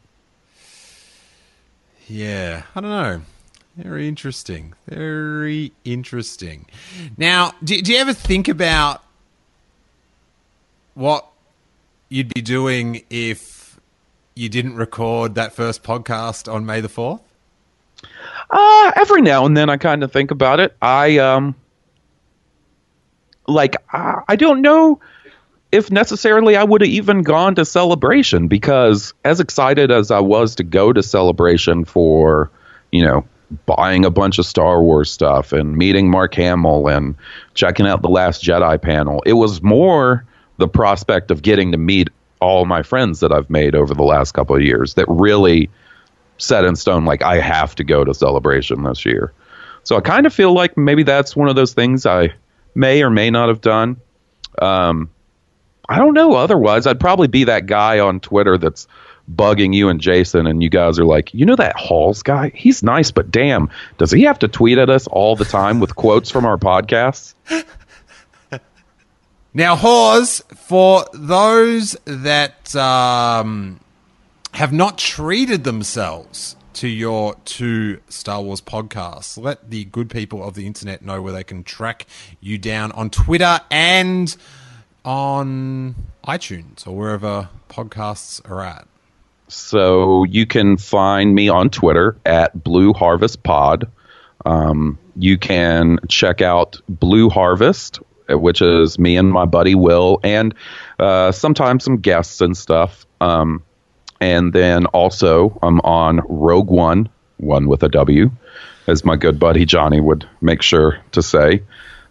[2.07, 3.21] Yeah, I don't know.
[3.77, 4.73] Very interesting.
[4.87, 6.65] Very interesting.
[7.17, 9.03] Now, do, do you ever think about
[10.93, 11.27] what
[12.07, 13.79] you'd be doing if
[14.33, 17.21] you didn't record that first podcast on May the 4th?
[18.49, 20.75] Uh, every now and then I kind of think about it.
[20.81, 21.55] I um
[23.47, 24.99] like I, I don't know
[25.71, 30.55] if necessarily I would have even gone to celebration because as excited as I was
[30.55, 32.49] to go to celebration for,
[32.91, 33.25] you know,
[33.65, 37.15] buying a bunch of Star Wars stuff and meeting Mark Hamill and
[37.53, 40.25] checking out the last Jedi panel, it was more
[40.57, 42.09] the prospect of getting to meet
[42.39, 45.69] all my friends that I've made over the last couple of years that really
[46.37, 49.33] set in stone like I have to go to celebration this year.
[49.83, 52.33] So I kind of feel like maybe that's one of those things I
[52.73, 53.97] may or may not have done.
[54.59, 55.09] Um,
[55.87, 56.33] I don't know.
[56.33, 58.87] Otherwise, I'd probably be that guy on Twitter that's
[59.33, 62.51] bugging you and Jason, and you guys are like, you know that Hawes guy?
[62.53, 65.95] He's nice, but damn, does he have to tweet at us all the time with
[65.95, 67.33] quotes from our podcasts?
[69.57, 73.79] Now, Hawes, for those that um,
[74.55, 80.53] have not treated themselves to your two Star Wars podcasts, let the good people of
[80.53, 82.05] the internet know where they can track
[82.39, 84.33] you down on Twitter and
[85.03, 85.95] on
[86.25, 88.87] iTunes or wherever podcasts are at.
[89.49, 93.91] So you can find me on Twitter at Blue Harvest Pod.
[94.45, 97.99] Um, you can check out Blue Harvest,
[98.29, 100.55] which is me and my buddy Will, and
[100.97, 103.05] uh, sometimes some guests and stuff.
[103.19, 103.64] Um,
[104.19, 108.31] and then also I'm on Rogue Won, one with a W,
[108.87, 111.63] as my good buddy Johnny would make sure to say.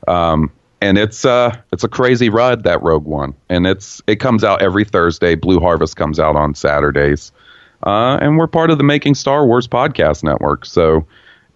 [0.07, 0.51] Um,
[0.81, 4.61] and it's uh it's a crazy ride that Rogue Won, and it's it comes out
[4.61, 5.35] every Thursday.
[5.35, 7.33] Blue Harvest comes out on Saturdays,
[7.85, 10.67] uh, and we're part of the Making Star Wars podcast network.
[10.67, 11.07] So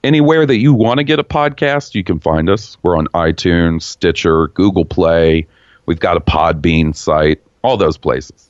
[0.03, 2.79] anywhere that you want to get a podcast, you can find us.
[2.83, 5.47] We're on iTunes, Stitcher, Google Play.
[5.87, 8.48] We've got a Podbean site, all those places.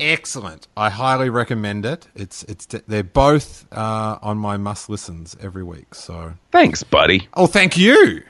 [0.00, 0.68] Excellent.
[0.76, 2.06] I highly recommend it.
[2.14, 5.94] It's it's they're both uh, on my must listens every week.
[5.94, 7.28] So Thanks, buddy.
[7.34, 8.22] Oh, thank you.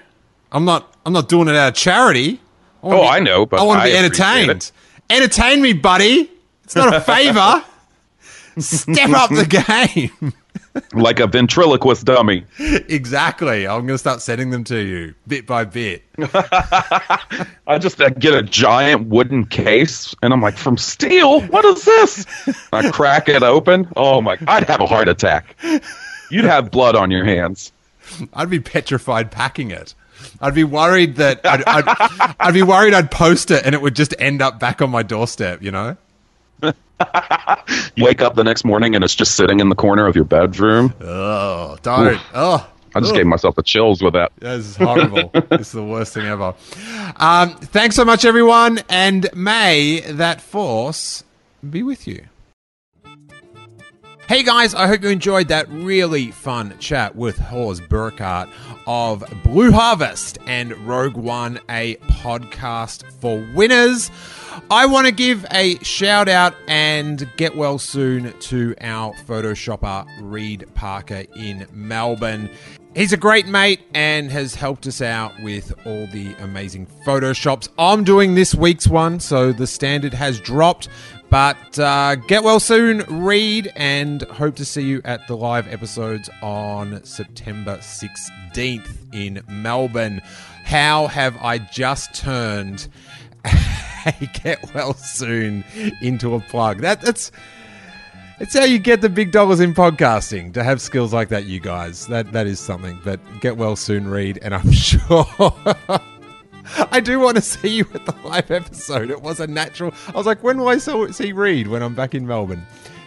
[0.50, 0.96] I'm not.
[1.04, 2.40] I'm not doing it out of charity.
[2.80, 4.70] wanna Oh, I know, but I want to be entertained.
[5.10, 6.30] Entertain me, buddy.
[6.64, 7.64] It's not a favor.
[8.58, 9.46] Step up the
[10.20, 10.32] game.
[10.92, 12.44] Like a ventriloquist dummy.
[12.58, 13.66] exactly.
[13.66, 16.02] I'm going to start sending them to you bit by bit.
[17.66, 21.40] I just uh, get a giant wooden case, and I'm like, from Steele?
[21.42, 22.26] What is this?
[22.72, 23.88] I crack it open.
[23.96, 24.38] Oh my!
[24.46, 25.56] I'd have a heart attack.
[26.30, 27.72] You'd have blood on your hands.
[28.32, 29.94] I'd be petrified packing it.
[30.40, 33.94] I'd be worried that I'd, I'd, I'd be worried I'd post it and it would
[33.94, 35.62] just end up back on my doorstep.
[35.62, 35.96] You know.
[36.62, 40.24] You wake up the next morning, and it's just sitting in the corner of your
[40.24, 40.92] bedroom.
[41.00, 42.20] Oh, don't.
[42.34, 42.68] Oh.
[42.94, 43.18] I just Ugh.
[43.18, 44.32] gave myself the chills with that.
[44.38, 45.30] This is horrible.
[45.50, 46.54] this is the worst thing ever.
[47.16, 51.22] Um, thanks so much, everyone, and may that force
[51.68, 52.24] be with you.
[54.26, 58.50] Hey guys, I hope you enjoyed that really fun chat with Hawes Burkhardt
[58.86, 64.10] of Blue Harvest and Rogue Won, a podcast for winners.
[64.70, 70.66] I want to give a shout out and get well soon to our Photoshopper, Reed
[70.74, 72.50] Parker in Melbourne.
[72.94, 77.68] He's a great mate and has helped us out with all the amazing Photoshops.
[77.78, 80.88] I'm doing this week's one, so the standard has dropped.
[81.30, 86.30] But uh, get well soon, Reed, and hope to see you at the live episodes
[86.42, 90.22] on September 16th in Melbourne.
[90.64, 92.88] How have I just turned
[94.06, 95.64] a get well soon
[96.00, 96.80] into a plug?
[96.80, 97.30] That, that's.
[98.40, 101.58] It's how you get the big dollars in podcasting to have skills like that, you
[101.58, 102.06] guys.
[102.06, 103.00] That that is something.
[103.02, 105.26] But get well soon, Reed, and I'm sure
[106.92, 109.10] I do want to see you at the live episode.
[109.10, 109.92] It was a natural.
[110.08, 112.64] I was like, when will I see Reed when I'm back in Melbourne?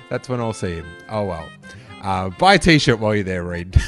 [0.10, 0.86] That's when I'll see him.
[1.10, 1.50] Oh well.
[2.02, 3.80] Uh, buy a t-shirt while you're there, Reed.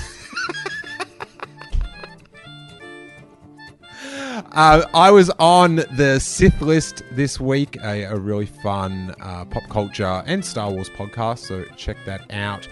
[4.33, 9.61] Uh, I was on the Sith list this week, a, a really fun uh, pop
[9.69, 12.67] culture and Star Wars podcast, so check that out.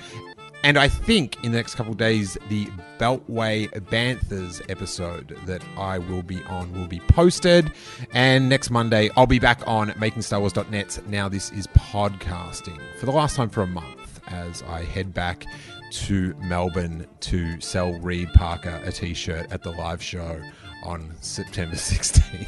[0.63, 2.65] And I think in the next couple days, the
[2.97, 7.71] Beltway Banthas episode that I will be on will be posted.
[8.11, 11.07] And next Monday, I'll be back on MakingStarWars.net.
[11.07, 15.45] Now, this is podcasting for the last time for a month as I head back
[15.91, 20.41] to Melbourne to sell Reed Parker a t shirt at the live show
[20.83, 22.47] on September 16th.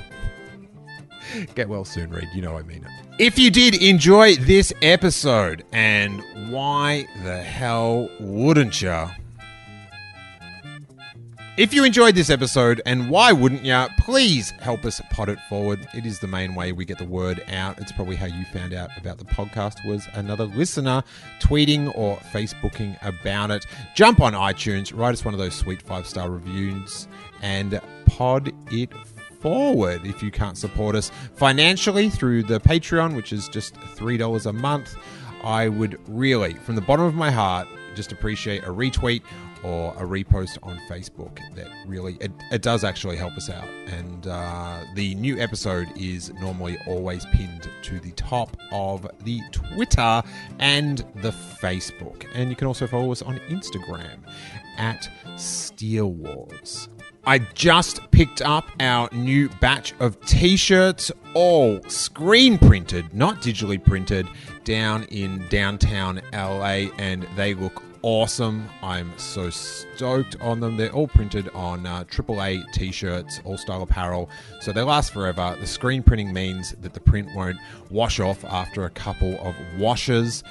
[1.55, 2.27] Get well soon, Reed.
[2.33, 2.91] You know I mean it.
[3.19, 9.11] If you did enjoy this episode, and why the hell wouldn't ya?
[11.55, 15.87] If you enjoyed this episode, and why wouldn't ya, please help us pot it forward.
[15.93, 17.77] It is the main way we get the word out.
[17.77, 21.03] It's probably how you found out about the podcast was another listener
[21.39, 23.67] tweeting or Facebooking about it.
[23.93, 27.07] Jump on iTunes, write us one of those sweet five-star reviews,
[27.43, 27.79] and
[28.17, 28.91] pod it
[29.41, 34.53] forward if you can't support us financially through the Patreon, which is just $3 a
[34.53, 34.95] month.
[35.43, 39.21] I would really, from the bottom of my heart, just appreciate a retweet
[39.63, 41.39] or a repost on Facebook.
[41.55, 43.67] That really, it, it does actually help us out.
[43.87, 50.21] And uh, the new episode is normally always pinned to the top of the Twitter
[50.59, 52.25] and the Facebook.
[52.35, 54.19] And you can also follow us on Instagram
[54.77, 56.89] at Steele Wars.
[57.25, 63.81] I just picked up our new batch of t shirts, all screen printed, not digitally
[63.81, 64.27] printed,
[64.65, 68.69] down in downtown LA, and they look awesome.
[68.81, 70.75] I'm so stoked on them.
[70.75, 74.29] They're all printed on uh, AAA t shirts, all style apparel,
[74.59, 75.55] so they last forever.
[75.57, 77.57] The screen printing means that the print won't
[77.89, 80.43] wash off after a couple of washes,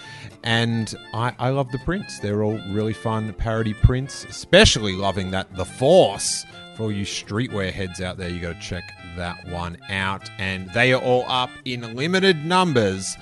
[0.43, 2.19] and I, I love the prints.
[2.19, 6.47] They're all really fun parody prints, especially loving that The Force
[6.77, 8.85] for all you streetwear heads out there, you got to check
[9.17, 10.31] that one out.
[10.39, 13.17] And they are all up in limited numbers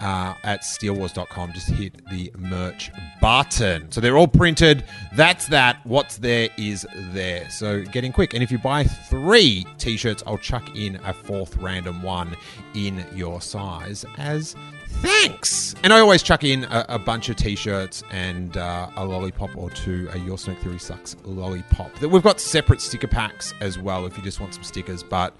[0.00, 1.52] uh, at steelewars.com.
[1.52, 3.90] Just hit the merch button.
[3.90, 4.84] So they're all printed.
[5.14, 5.84] That's that.
[5.84, 7.48] What's there is there.
[7.50, 8.34] So getting quick.
[8.34, 12.36] And if you buy three t shirts, I'll chuck in a fourth random one
[12.74, 14.56] in your size as
[15.02, 15.74] thanks.
[15.82, 19.68] And I always chuck in a, a bunch of t-shirts and uh, a lollipop or
[19.70, 20.08] two.
[20.12, 22.00] A Your Smoke Theory Sucks lollipop.
[22.00, 25.02] We've got separate sticker packs as well if you just want some stickers.
[25.02, 25.36] But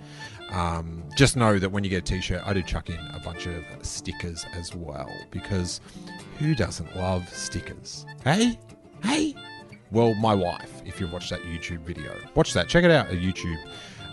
[0.50, 3.46] um, just know that when you get a t-shirt, I do chuck in a bunch
[3.46, 5.80] of stickers as well because
[6.38, 8.04] who doesn't love stickers?
[8.24, 8.58] Hey,
[9.02, 9.34] hey.
[9.92, 10.82] Well, my wife.
[10.84, 12.68] If you've watched that YouTube video, watch that.
[12.68, 13.58] Check it out at YouTube.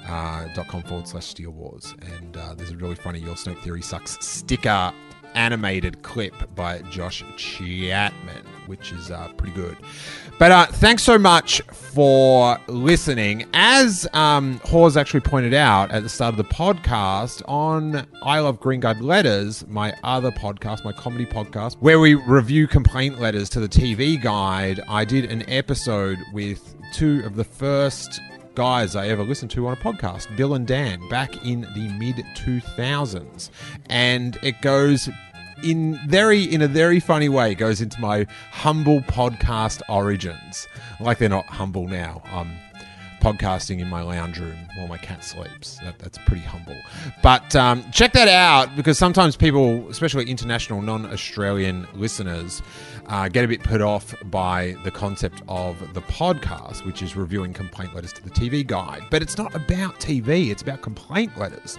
[0.07, 3.81] Uh, com forward slash steele wars and uh, there's a really funny your smoke theory
[3.81, 4.91] sucks sticker
[5.35, 9.77] animated clip by Josh Chapman, which is uh, pretty good.
[10.37, 13.45] But uh, thanks so much for listening.
[13.53, 18.59] As um, Hawes actually pointed out at the start of the podcast on I Love
[18.59, 23.59] Green Guide Letters, my other podcast, my comedy podcast, where we review complaint letters to
[23.59, 28.21] the TV guide, I did an episode with two of the first
[28.59, 32.17] guys I ever listened to on a podcast, Bill and Dan, back in the mid
[32.35, 33.49] 2000s.
[33.85, 35.07] And it goes
[35.63, 40.67] in very in a very funny way goes into my humble podcast origins.
[40.99, 42.21] Like they're not humble now.
[42.25, 42.51] I'm
[43.19, 45.77] podcasting in my lounge room while my cat sleeps.
[45.83, 46.75] That, that's pretty humble.
[47.21, 52.61] But um, check that out because sometimes people, especially international, non-Australian listeners,
[53.09, 57.53] uh, get a bit put off by the concept of the podcast, which is reviewing
[57.53, 59.01] complaint letters to the TV guide.
[59.09, 61.77] But it's not about TV; it's about complaint letters.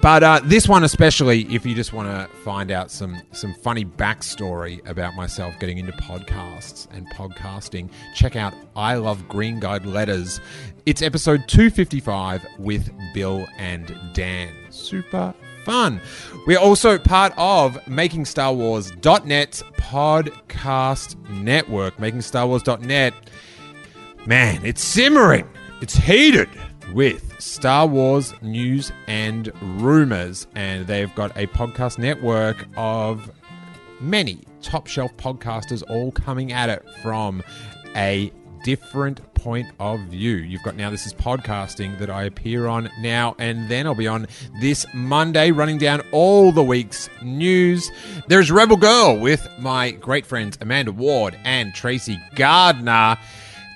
[0.00, 3.84] But uh, this one, especially, if you just want to find out some some funny
[3.84, 10.40] backstory about myself getting into podcasts and podcasting, check out I Love Green Guide Letters.
[10.84, 14.52] It's episode 255 with Bill and Dan.
[14.70, 15.32] Super
[15.64, 16.00] fun.
[16.44, 21.96] We're also part of MakingStarWars.net's podcast network.
[21.98, 23.14] MakingStarWars.net.
[24.26, 25.48] Man, it's simmering.
[25.80, 26.48] It's heated
[26.92, 30.48] with Star Wars news and rumors.
[30.56, 33.30] And they've got a podcast network of
[34.00, 37.40] many top shelf podcasters all coming at it from
[37.94, 38.32] a
[38.64, 40.36] different point of view.
[40.36, 43.86] You've got now This is Podcasting that I appear on now and then.
[43.86, 44.26] I'll be on
[44.60, 47.90] this Monday running down all the week's news.
[48.28, 53.16] There's Rebel Girl with my great friends Amanda Ward and Tracy Gardner.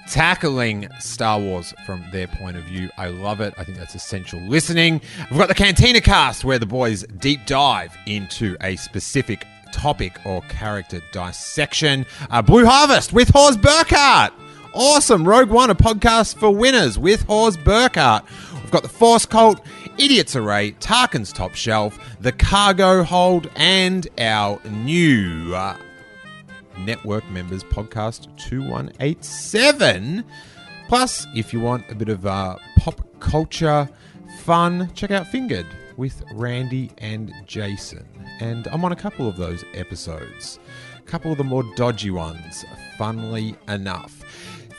[0.08, 2.88] tackling Star Wars from their point of view.
[2.96, 3.54] I love it.
[3.58, 5.00] I think that's essential listening.
[5.30, 10.42] We've got the Cantina cast where the boys deep dive into a specific topic or
[10.42, 12.06] character dissection.
[12.30, 14.32] Uh, Blue Harvest with Hawes Burkhardt.
[14.78, 15.26] Awesome.
[15.26, 18.26] Rogue Won, a podcast for winners with Hawes Burkhardt.
[18.52, 19.62] We've got the Force Cult,
[19.96, 25.78] Idiot's Array, Tarkin's Top Shelf, the Cargo Hold, and our new uh,
[26.80, 30.22] network members podcast 2187.
[30.88, 33.88] Plus, if you want a bit of uh, pop culture
[34.40, 35.66] fun, check out Fingered
[35.96, 38.06] with Randy and Jason.
[38.40, 40.58] And I'm on a couple of those episodes.
[40.98, 42.66] A couple of the more dodgy ones,
[42.98, 44.22] funnily enough.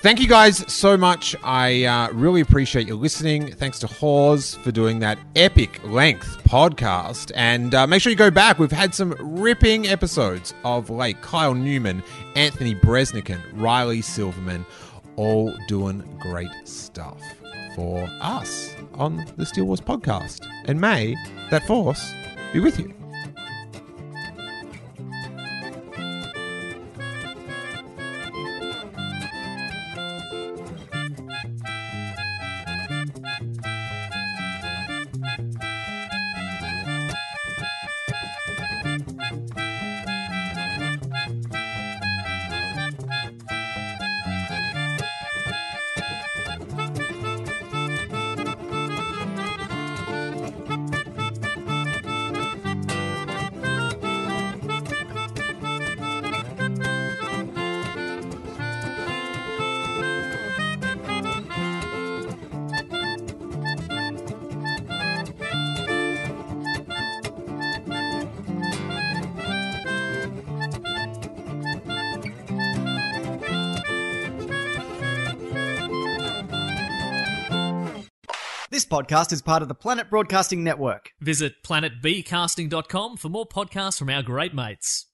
[0.02, 1.36] Thank you guys so much.
[1.44, 3.52] I uh, really appreciate you listening.
[3.54, 7.32] Thanks to Hawes for doing that epic length podcast.
[7.36, 8.60] And uh, make sure you go back.
[8.60, 12.04] We've had some ripping episodes of like Kyle Newman,
[12.36, 14.68] Anthony Breznican, Riley Silverman,
[15.16, 17.20] all doing great stuff
[17.76, 20.48] for us on the Steele Wars podcast.
[20.66, 21.16] And may
[21.50, 22.14] that force
[22.54, 22.97] be with you.
[78.98, 81.12] Podcast is part of the Planet Broadcasting Network.
[81.20, 85.06] Visit planetbcasting.com for more podcasts from our great mates.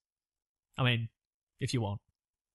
[0.77, 1.09] I mean,
[1.59, 1.99] if you want.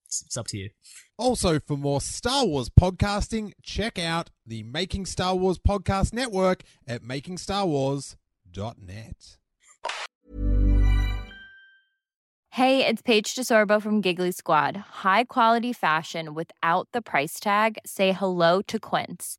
[0.06, 0.70] It's, it's up to you.
[1.18, 7.02] Also, for more Star Wars podcasting, check out the Making Star Wars Podcast Network at
[7.02, 9.36] makingstarwars.net.
[12.52, 14.76] Hey, it's Paige DeSorbo from Giggly Squad.
[14.76, 17.76] High quality fashion without the price tag.
[17.84, 19.38] Say hello to Quince.